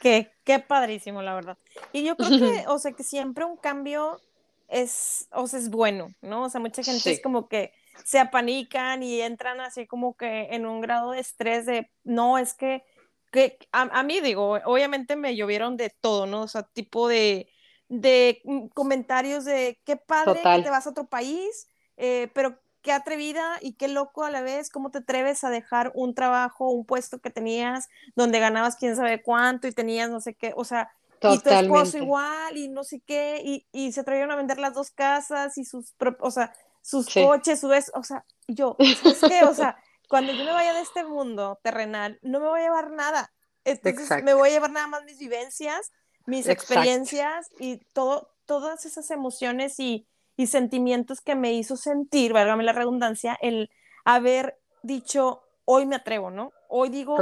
Qué, 0.00 0.32
qué 0.44 0.58
padrísimo, 0.58 1.22
la 1.22 1.34
verdad. 1.34 1.58
Y 1.92 2.04
yo 2.04 2.16
creo 2.16 2.38
que, 2.38 2.64
o 2.68 2.78
sea, 2.78 2.92
que 2.92 3.02
siempre 3.02 3.44
un 3.44 3.56
cambio 3.56 4.20
es, 4.68 5.28
o 5.32 5.46
sea, 5.46 5.58
es 5.58 5.70
bueno, 5.70 6.08
¿no? 6.22 6.44
O 6.44 6.50
sea, 6.50 6.60
mucha 6.60 6.82
gente 6.82 7.10
es 7.10 7.20
como 7.20 7.48
que 7.48 7.72
se 8.04 8.18
apanican 8.18 9.02
y 9.02 9.20
entran 9.20 9.60
así 9.60 9.86
como 9.86 10.16
que 10.16 10.48
en 10.50 10.66
un 10.66 10.80
grado 10.80 11.12
de 11.12 11.20
estrés 11.20 11.66
de, 11.66 11.90
no, 12.04 12.38
es 12.38 12.54
que, 12.54 12.84
que 13.30 13.58
a, 13.72 14.02
mí 14.02 14.20
digo, 14.20 14.58
obviamente 14.64 15.16
me 15.16 15.36
llovieron 15.36 15.76
de 15.76 15.90
todo, 15.90 16.26
¿no? 16.26 16.42
O 16.42 16.48
sea, 16.48 16.62
tipo 16.62 17.08
de, 17.08 17.48
de 17.88 18.40
mm, 18.44 18.68
comentarios 18.68 19.44
de 19.44 19.80
qué 19.84 19.96
padre 19.96 20.40
que 20.42 20.62
te 20.62 20.70
vas 20.70 20.86
a 20.86 20.90
otro 20.90 21.06
país, 21.06 21.68
eh, 21.96 22.28
pero 22.34 22.58
qué 22.86 22.92
atrevida 22.92 23.58
y 23.60 23.72
qué 23.72 23.88
loco 23.88 24.22
a 24.22 24.30
la 24.30 24.42
vez, 24.42 24.70
cómo 24.70 24.92
te 24.92 24.98
atreves 24.98 25.42
a 25.42 25.50
dejar 25.50 25.90
un 25.96 26.14
trabajo, 26.14 26.70
un 26.70 26.86
puesto 26.86 27.18
que 27.18 27.30
tenías 27.30 27.88
donde 28.14 28.38
ganabas 28.38 28.76
quién 28.76 28.94
sabe 28.94 29.22
cuánto 29.22 29.66
y 29.66 29.72
tenías 29.72 30.08
no 30.08 30.20
sé 30.20 30.34
qué, 30.34 30.52
o 30.54 30.62
sea, 30.64 30.92
y 31.20 31.40
tu 31.40 31.50
esposo 31.50 31.98
igual 31.98 32.56
y 32.56 32.68
no 32.68 32.84
sé 32.84 33.02
qué, 33.04 33.42
y, 33.44 33.66
y 33.72 33.90
se 33.90 34.02
atrevieron 34.02 34.30
a 34.30 34.36
vender 34.36 34.58
las 34.60 34.72
dos 34.72 34.92
casas 34.92 35.58
y 35.58 35.64
sus, 35.64 35.94
o 36.20 36.30
sea, 36.30 36.54
sus 36.80 37.12
coches, 37.12 37.58
su 37.58 37.68
o 37.68 38.04
sea, 38.04 38.24
yo, 38.46 38.76
¿sabes 39.02 39.20
qué? 39.28 39.42
O 39.42 39.52
sea, 39.52 39.76
cuando 40.08 40.32
yo 40.32 40.44
me 40.44 40.52
vaya 40.52 40.72
de 40.72 40.82
este 40.82 41.02
mundo 41.02 41.58
terrenal, 41.64 42.20
no 42.22 42.38
me 42.38 42.46
voy 42.46 42.60
a 42.60 42.64
llevar 42.66 42.92
nada. 42.92 43.32
Entonces, 43.64 44.22
me 44.22 44.34
voy 44.34 44.50
a 44.50 44.52
llevar 44.52 44.70
nada 44.70 44.86
más 44.86 45.02
mis 45.02 45.18
vivencias, 45.18 45.90
mis 46.24 46.46
experiencias 46.46 47.50
y 47.58 47.78
todo, 47.92 48.30
todas 48.44 48.86
esas 48.86 49.10
emociones 49.10 49.80
y, 49.80 50.06
y 50.36 50.46
sentimientos 50.46 51.20
que 51.20 51.34
me 51.34 51.52
hizo 51.54 51.76
sentir, 51.76 52.32
válgame 52.32 52.64
la 52.64 52.72
redundancia, 52.72 53.38
el 53.40 53.70
haber 54.04 54.58
dicho, 54.82 55.42
hoy 55.64 55.86
me 55.86 55.96
atrevo, 55.96 56.30
¿no? 56.30 56.52
Hoy 56.68 56.88
digo, 56.90 57.16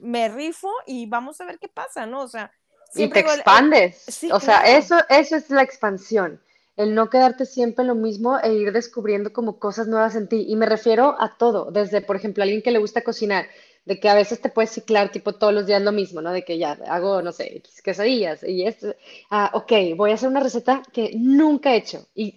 me 0.00 0.28
rifo 0.28 0.70
y 0.86 1.06
vamos 1.06 1.40
a 1.40 1.46
ver 1.46 1.58
qué 1.58 1.68
pasa, 1.68 2.06
¿no? 2.06 2.22
O 2.22 2.28
sea, 2.28 2.52
y 2.94 3.08
te 3.08 3.20
expandes. 3.20 4.24
o 4.32 4.40
sea, 4.40 4.60
eso, 4.60 4.96
eso 5.08 5.36
es 5.36 5.50
la 5.50 5.62
expansión. 5.62 6.40
El 6.76 6.94
no 6.94 7.10
quedarte 7.10 7.44
siempre 7.44 7.84
lo 7.84 7.94
mismo 7.94 8.38
e 8.38 8.52
ir 8.52 8.72
descubriendo 8.72 9.32
como 9.32 9.58
cosas 9.58 9.88
nuevas 9.88 10.14
en 10.14 10.28
ti. 10.28 10.46
Y 10.48 10.54
me 10.54 10.66
refiero 10.66 11.16
a 11.20 11.36
todo, 11.36 11.70
desde, 11.72 12.00
por 12.00 12.16
ejemplo, 12.16 12.42
alguien 12.42 12.62
que 12.62 12.70
le 12.70 12.78
gusta 12.78 13.02
cocinar 13.02 13.46
de 13.88 13.98
que 13.98 14.10
a 14.10 14.14
veces 14.14 14.38
te 14.42 14.50
puedes 14.50 14.70
ciclar 14.70 15.10
tipo 15.10 15.32
todos 15.32 15.54
los 15.54 15.66
días 15.66 15.80
lo 15.80 15.92
mismo, 15.92 16.20
¿no? 16.20 16.30
De 16.30 16.44
que 16.44 16.58
ya 16.58 16.72
hago, 16.88 17.22
no 17.22 17.32
sé, 17.32 17.62
quesadillas 17.82 18.42
y 18.42 18.66
esto, 18.66 18.94
ah, 19.30 19.50
ok, 19.54 19.72
voy 19.96 20.10
a 20.10 20.14
hacer 20.14 20.28
una 20.28 20.40
receta 20.40 20.82
que 20.92 21.12
nunca 21.16 21.72
he 21.72 21.78
hecho 21.78 22.06
y 22.14 22.34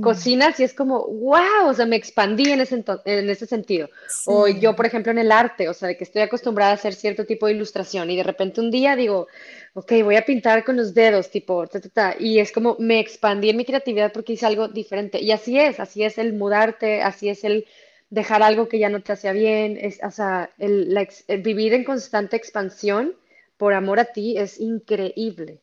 cocinas 0.00 0.58
y 0.60 0.64
es 0.64 0.72
como, 0.72 1.06
wow, 1.06 1.68
o 1.68 1.74
sea, 1.74 1.84
me 1.84 1.96
expandí 1.96 2.50
en 2.50 2.62
ese, 2.62 2.82
en 3.04 3.28
ese 3.28 3.44
sentido. 3.44 3.90
O 4.24 4.48
yo, 4.48 4.74
por 4.74 4.86
ejemplo, 4.86 5.12
en 5.12 5.18
el 5.18 5.30
arte, 5.30 5.68
o 5.68 5.74
sea, 5.74 5.88
de 5.88 5.98
que 5.98 6.04
estoy 6.04 6.22
acostumbrada 6.22 6.70
a 6.70 6.76
hacer 6.76 6.94
cierto 6.94 7.26
tipo 7.26 7.46
de 7.46 7.52
ilustración 7.52 8.10
y 8.10 8.16
de 8.16 8.22
repente 8.22 8.62
un 8.62 8.70
día 8.70 8.96
digo, 8.96 9.26
ok, 9.74 9.92
voy 10.04 10.16
a 10.16 10.24
pintar 10.24 10.64
con 10.64 10.78
los 10.78 10.94
dedos, 10.94 11.28
tipo, 11.28 11.66
ta, 11.66 11.80
ta, 11.80 11.88
ta, 11.90 12.16
y 12.18 12.38
es 12.38 12.50
como 12.50 12.76
me 12.78 12.98
expandí 12.98 13.50
en 13.50 13.58
mi 13.58 13.66
creatividad 13.66 14.10
porque 14.10 14.32
hice 14.32 14.46
algo 14.46 14.68
diferente. 14.68 15.20
Y 15.20 15.32
así 15.32 15.58
es, 15.60 15.80
así 15.80 16.02
es 16.02 16.16
el 16.16 16.32
mudarte, 16.32 17.02
así 17.02 17.28
es 17.28 17.44
el 17.44 17.66
dejar 18.14 18.44
algo 18.44 18.68
que 18.68 18.78
ya 18.78 18.88
no 18.88 19.02
te 19.02 19.12
hacía 19.12 19.32
bien, 19.32 19.76
es, 19.80 19.98
o 20.04 20.10
sea, 20.12 20.48
el, 20.58 20.96
vivir 21.42 21.74
en 21.74 21.82
constante 21.82 22.36
expansión 22.36 23.12
por 23.56 23.74
amor 23.74 23.98
a 23.98 24.04
ti 24.04 24.38
es 24.38 24.60
increíble. 24.60 25.60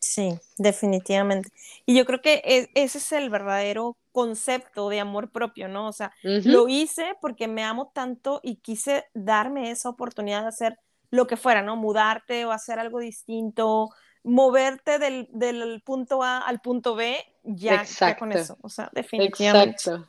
Sí, 0.00 0.38
definitivamente. 0.58 1.48
Y 1.86 1.96
yo 1.96 2.04
creo 2.04 2.20
que 2.20 2.42
e, 2.44 2.68
ese 2.74 2.98
es 2.98 3.12
el 3.12 3.30
verdadero 3.30 3.96
concepto 4.12 4.90
de 4.90 5.00
amor 5.00 5.30
propio, 5.32 5.66
¿no? 5.66 5.88
O 5.88 5.92
sea, 5.94 6.12
lo 6.22 6.68
hice 6.68 7.14
porque 7.22 7.48
me 7.48 7.64
amo 7.64 7.90
tanto 7.94 8.40
y 8.42 8.56
quise 8.56 9.06
darme 9.14 9.70
esa 9.70 9.88
oportunidad 9.88 10.42
de 10.42 10.48
hacer 10.48 10.78
lo 11.10 11.26
que 11.26 11.38
fuera, 11.38 11.62
¿no? 11.62 11.76
Mudarte 11.76 12.44
o 12.44 12.52
hacer 12.52 12.78
algo 12.78 12.98
distinto, 12.98 13.88
moverte 14.22 14.98
del, 14.98 15.26
del 15.32 15.80
punto 15.82 16.22
A 16.22 16.38
al 16.38 16.60
punto 16.60 16.96
B, 16.96 17.16
ya, 17.44 17.82
ya, 17.84 18.14
con 18.18 18.30
eso. 18.32 18.58
O 18.60 18.68
sea, 18.68 18.90
definitivamente. 18.92 19.70
Exacto. 19.70 20.06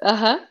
Ajá. 0.00 0.49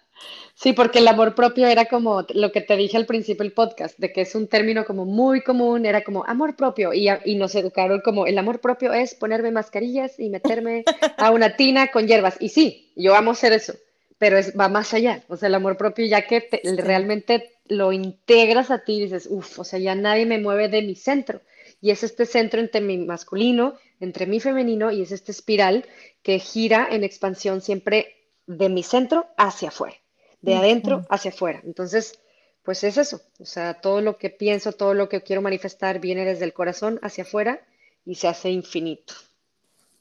Sí, 0.62 0.74
porque 0.74 1.00
el 1.00 1.08
amor 1.08 1.36
propio 1.36 1.68
era 1.68 1.86
como 1.86 2.26
lo 2.34 2.52
que 2.52 2.60
te 2.60 2.76
dije 2.76 2.98
al 2.98 3.06
principio 3.06 3.44
del 3.46 3.54
podcast, 3.54 3.98
de 3.98 4.12
que 4.12 4.22
es 4.22 4.36
un 4.36 4.50
término 4.50 4.84
como 4.84 5.06
muy 5.06 5.42
común, 5.42 5.86
era 5.86 6.04
como 6.04 6.26
amor 6.26 6.58
propio 6.58 6.94
y, 6.94 7.08
y 7.24 7.36
nos 7.36 7.56
educaron 7.56 8.02
como 8.02 8.26
el 8.26 8.38
amor 8.38 8.60
propio 8.60 8.92
es 8.92 9.16
ponerme 9.16 9.52
mascarillas 9.52 10.20
y 10.20 10.30
meterme 10.30 10.84
a 11.18 11.32
una 11.32 11.56
tina 11.56 11.92
con 11.92 12.08
hierbas. 12.08 12.36
Y 12.42 12.50
sí, 12.50 12.92
yo 12.98 13.16
amo 13.16 13.32
hacer 13.32 13.54
eso, 13.54 13.74
pero 14.18 14.38
es, 14.38 14.54
va 14.60 14.68
más 14.68 14.94
allá. 14.94 15.24
O 15.30 15.38
sea, 15.38 15.48
el 15.48 15.56
amor 15.56 15.78
propio 15.78 16.06
ya 16.06 16.28
que 16.28 16.50
realmente 16.76 17.54
lo 17.70 17.94
integras 17.94 18.70
a 18.70 18.84
ti 18.84 18.98
y 18.98 19.04
dices, 19.04 19.28
uff, 19.32 19.60
o 19.60 19.64
sea, 19.64 19.80
ya 19.80 19.96
nadie 19.96 20.26
me 20.26 20.40
mueve 20.40 20.68
de 20.68 20.82
mi 20.82 20.96
centro. 20.96 21.40
Y 21.80 21.92
es 21.92 22.04
este 22.04 22.26
centro 22.26 22.60
entre 22.60 22.82
mi 22.82 22.98
masculino, 22.98 23.76
entre 24.02 24.26
mi 24.26 24.42
femenino 24.42 24.92
y 24.92 25.04
es 25.04 25.14
este 25.14 25.32
espiral 25.32 25.86
que 26.22 26.38
gira 26.40 26.86
en 26.92 27.06
expansión 27.06 27.62
siempre 27.62 28.18
de 28.46 28.68
mi 28.68 28.84
centro 28.84 29.28
hacia 29.38 29.70
afuera 29.70 29.96
de 30.42 30.56
adentro 30.56 31.06
hacia 31.10 31.32
afuera. 31.32 31.62
Entonces, 31.64 32.20
pues 32.64 32.84
es 32.84 32.98
eso, 32.98 33.22
o 33.40 33.46
sea, 33.46 33.76
todo 33.76 34.02
lo 34.02 34.18
que 34.18 34.30
pienso, 34.30 34.74
todo 34.74 34.94
lo 34.94 35.10
que 35.10 35.22
quiero 35.22 35.42
manifestar 35.42 36.00
viene 36.00 36.26
desde 36.26 36.46
el 36.46 36.54
corazón 36.54 37.00
hacia 37.02 37.24
afuera 37.24 37.62
y 38.06 38.16
se 38.16 38.28
hace 38.28 38.50
infinito. 38.50 39.14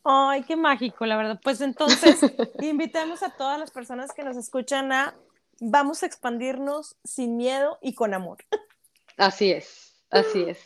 Ay, 0.04 0.42
qué 0.42 0.56
mágico, 0.56 1.06
la 1.06 1.16
verdad. 1.16 1.40
Pues 1.42 1.60
entonces, 1.60 2.18
invitamos 2.60 3.22
a 3.22 3.30
todas 3.36 3.58
las 3.58 3.70
personas 3.70 4.12
que 4.12 4.22
nos 4.22 4.36
escuchan 4.36 4.92
a 4.92 5.14
vamos 5.60 6.02
a 6.02 6.06
expandirnos 6.06 6.96
sin 7.04 7.36
miedo 7.36 7.78
y 7.82 7.94
con 7.94 8.14
amor. 8.14 8.38
Así 9.16 9.50
es, 9.50 9.94
así 10.10 10.42
es. 10.42 10.58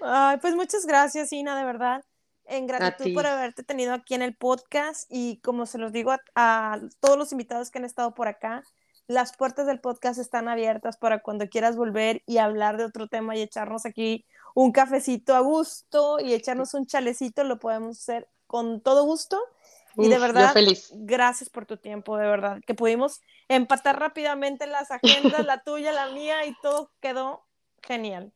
Ay, 0.00 0.36
pues 0.40 0.54
muchas 0.54 0.86
gracias, 0.86 1.32
Ina, 1.32 1.58
de 1.58 1.64
verdad. 1.64 2.04
En 2.44 2.66
gratitud 2.66 3.12
por 3.14 3.26
haberte 3.26 3.62
tenido 3.62 3.92
aquí 3.92 4.14
en 4.14 4.22
el 4.22 4.34
podcast 4.34 5.06
y 5.10 5.38
como 5.40 5.66
se 5.66 5.78
los 5.78 5.92
digo 5.92 6.14
a 6.34 6.80
todos 7.00 7.18
los 7.18 7.32
invitados 7.32 7.70
que 7.70 7.78
han 7.78 7.84
estado 7.84 8.14
por 8.14 8.28
acá, 8.28 8.62
las 9.08 9.34
puertas 9.34 9.66
del 9.66 9.80
podcast 9.80 10.20
están 10.20 10.48
abiertas 10.48 10.98
para 10.98 11.20
cuando 11.20 11.48
quieras 11.48 11.76
volver 11.76 12.22
y 12.26 12.38
hablar 12.38 12.76
de 12.76 12.84
otro 12.84 13.08
tema 13.08 13.34
y 13.34 13.40
echarnos 13.40 13.86
aquí 13.86 14.26
un 14.54 14.70
cafecito 14.70 15.34
a 15.34 15.40
gusto 15.40 16.20
y 16.20 16.34
echarnos 16.34 16.74
un 16.74 16.86
chalecito, 16.86 17.42
lo 17.42 17.58
podemos 17.58 17.98
hacer 17.98 18.28
con 18.46 18.80
todo 18.82 19.04
gusto. 19.04 19.40
y 19.96 20.08
de 20.08 20.18
verdad, 20.18 20.54
gracias 20.92 21.48
por 21.48 21.64
tu 21.64 21.78
tiempo, 21.78 22.18
de 22.18 22.26
verdad, 22.26 22.60
que 22.66 22.74
pudimos 22.74 23.22
empatar 23.48 23.98
rápidamente 23.98 24.66
las 24.66 24.90
agendas, 24.90 25.44
la 25.46 25.62
tuya, 25.62 25.90
la 25.90 26.10
mía, 26.10 26.44
y 26.46 26.54
todo 26.60 26.90
quedó 27.00 27.46
genial. 27.82 28.32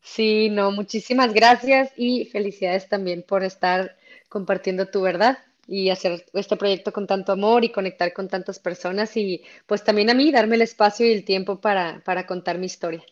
Sí, 0.00 0.48
no, 0.48 0.70
muchísimas 0.70 1.34
gracias 1.34 1.92
y 1.96 2.26
felicidades 2.26 2.88
también 2.88 3.22
por 3.22 3.44
estar 3.44 3.96
compartiendo 4.28 4.86
tu 4.86 5.02
verdad 5.02 5.38
y 5.66 5.90
hacer 5.90 6.24
este 6.32 6.56
proyecto 6.56 6.92
con 6.92 7.06
tanto 7.06 7.32
amor 7.32 7.64
y 7.64 7.72
conectar 7.72 8.12
con 8.12 8.28
tantas 8.28 8.58
personas 8.58 9.16
y 9.16 9.42
pues 9.66 9.84
también 9.84 10.10
a 10.10 10.14
mí 10.14 10.30
darme 10.30 10.56
el 10.56 10.62
espacio 10.62 11.06
y 11.06 11.12
el 11.12 11.24
tiempo 11.24 11.60
para, 11.60 12.02
para 12.04 12.26
contar 12.26 12.58
mi 12.58 12.66
historia. 12.66 13.02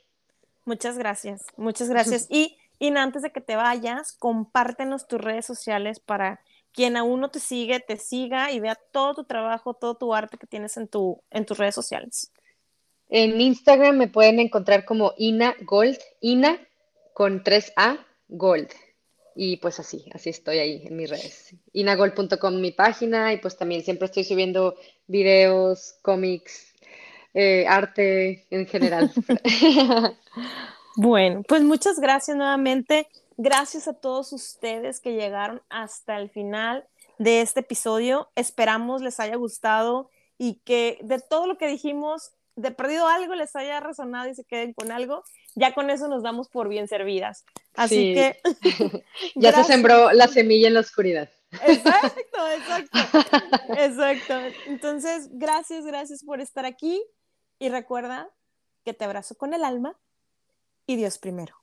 Muchas 0.64 0.98
gracias, 0.98 1.46
muchas 1.56 1.88
gracias. 1.88 2.28
Y, 2.30 2.56
y 2.78 2.88
antes 2.96 3.22
de 3.22 3.30
que 3.30 3.40
te 3.40 3.56
vayas, 3.56 4.12
compártenos 4.12 5.06
tus 5.06 5.20
redes 5.20 5.46
sociales 5.46 6.00
para 6.00 6.40
quien 6.72 6.96
aún 6.96 7.20
no 7.20 7.30
te 7.30 7.38
sigue, 7.38 7.80
te 7.80 7.96
siga 7.96 8.50
y 8.50 8.60
vea 8.60 8.78
todo 8.92 9.14
tu 9.14 9.24
trabajo, 9.24 9.74
todo 9.74 9.94
tu 9.94 10.14
arte 10.14 10.38
que 10.38 10.46
tienes 10.46 10.76
en, 10.76 10.88
tu, 10.88 11.22
en 11.30 11.44
tus 11.44 11.58
redes 11.58 11.74
sociales. 11.74 12.32
En 13.08 13.40
Instagram 13.40 13.96
me 13.96 14.08
pueden 14.08 14.40
encontrar 14.40 14.84
como 14.84 15.12
Ina 15.18 15.54
Gold, 15.62 15.98
Ina 16.20 16.58
con 17.12 17.44
3A 17.44 18.04
Gold. 18.28 18.70
Y 19.34 19.56
pues 19.58 19.80
así, 19.80 20.04
así 20.12 20.30
estoy 20.30 20.58
ahí 20.58 20.86
en 20.86 20.96
mis 20.96 21.10
redes. 21.10 21.54
Inagold.com 21.72 22.60
mi 22.60 22.72
página 22.72 23.32
y 23.32 23.38
pues 23.38 23.56
también 23.56 23.82
siempre 23.82 24.06
estoy 24.06 24.24
subiendo 24.24 24.76
videos, 25.06 25.94
cómics, 26.02 26.74
eh, 27.34 27.66
arte 27.66 28.46
en 28.50 28.66
general. 28.66 29.10
bueno, 30.96 31.42
pues 31.48 31.62
muchas 31.62 31.98
gracias 31.98 32.36
nuevamente. 32.36 33.08
Gracias 33.36 33.88
a 33.88 33.94
todos 33.94 34.32
ustedes 34.32 35.00
que 35.00 35.14
llegaron 35.14 35.62
hasta 35.70 36.18
el 36.18 36.28
final 36.30 36.86
de 37.18 37.40
este 37.40 37.60
episodio. 37.60 38.28
Esperamos 38.34 39.00
les 39.00 39.18
haya 39.20 39.36
gustado 39.36 40.10
y 40.38 40.56
que 40.64 40.98
de 41.02 41.20
todo 41.20 41.46
lo 41.46 41.56
que 41.56 41.68
dijimos, 41.68 42.32
de 42.56 42.70
perdido 42.70 43.06
algo 43.08 43.34
les 43.34 43.54
haya 43.56 43.80
resonado 43.80 44.28
y 44.28 44.34
se 44.34 44.44
queden 44.44 44.72
con 44.72 44.92
algo. 44.92 45.24
Ya 45.54 45.74
con 45.74 45.90
eso 45.90 46.08
nos 46.08 46.22
damos 46.22 46.48
por 46.48 46.68
bien 46.68 46.88
servidas. 46.88 47.44
Así 47.74 48.14
que... 48.14 48.40
ya 49.34 49.52
se 49.52 49.64
sembró 49.64 50.12
la 50.12 50.28
semilla 50.28 50.68
en 50.68 50.74
la 50.74 50.80
oscuridad. 50.80 51.30
Exacto, 51.66 52.48
exacto. 52.56 52.98
Exacto. 53.78 54.34
Entonces, 54.66 55.28
gracias, 55.32 55.84
gracias 55.84 56.24
por 56.24 56.40
estar 56.40 56.64
aquí 56.64 57.02
y 57.58 57.68
recuerda 57.68 58.30
que 58.84 58.94
te 58.94 59.04
abrazo 59.04 59.34
con 59.34 59.52
el 59.54 59.64
alma 59.64 59.98
y 60.86 60.96
Dios 60.96 61.18
primero. 61.18 61.61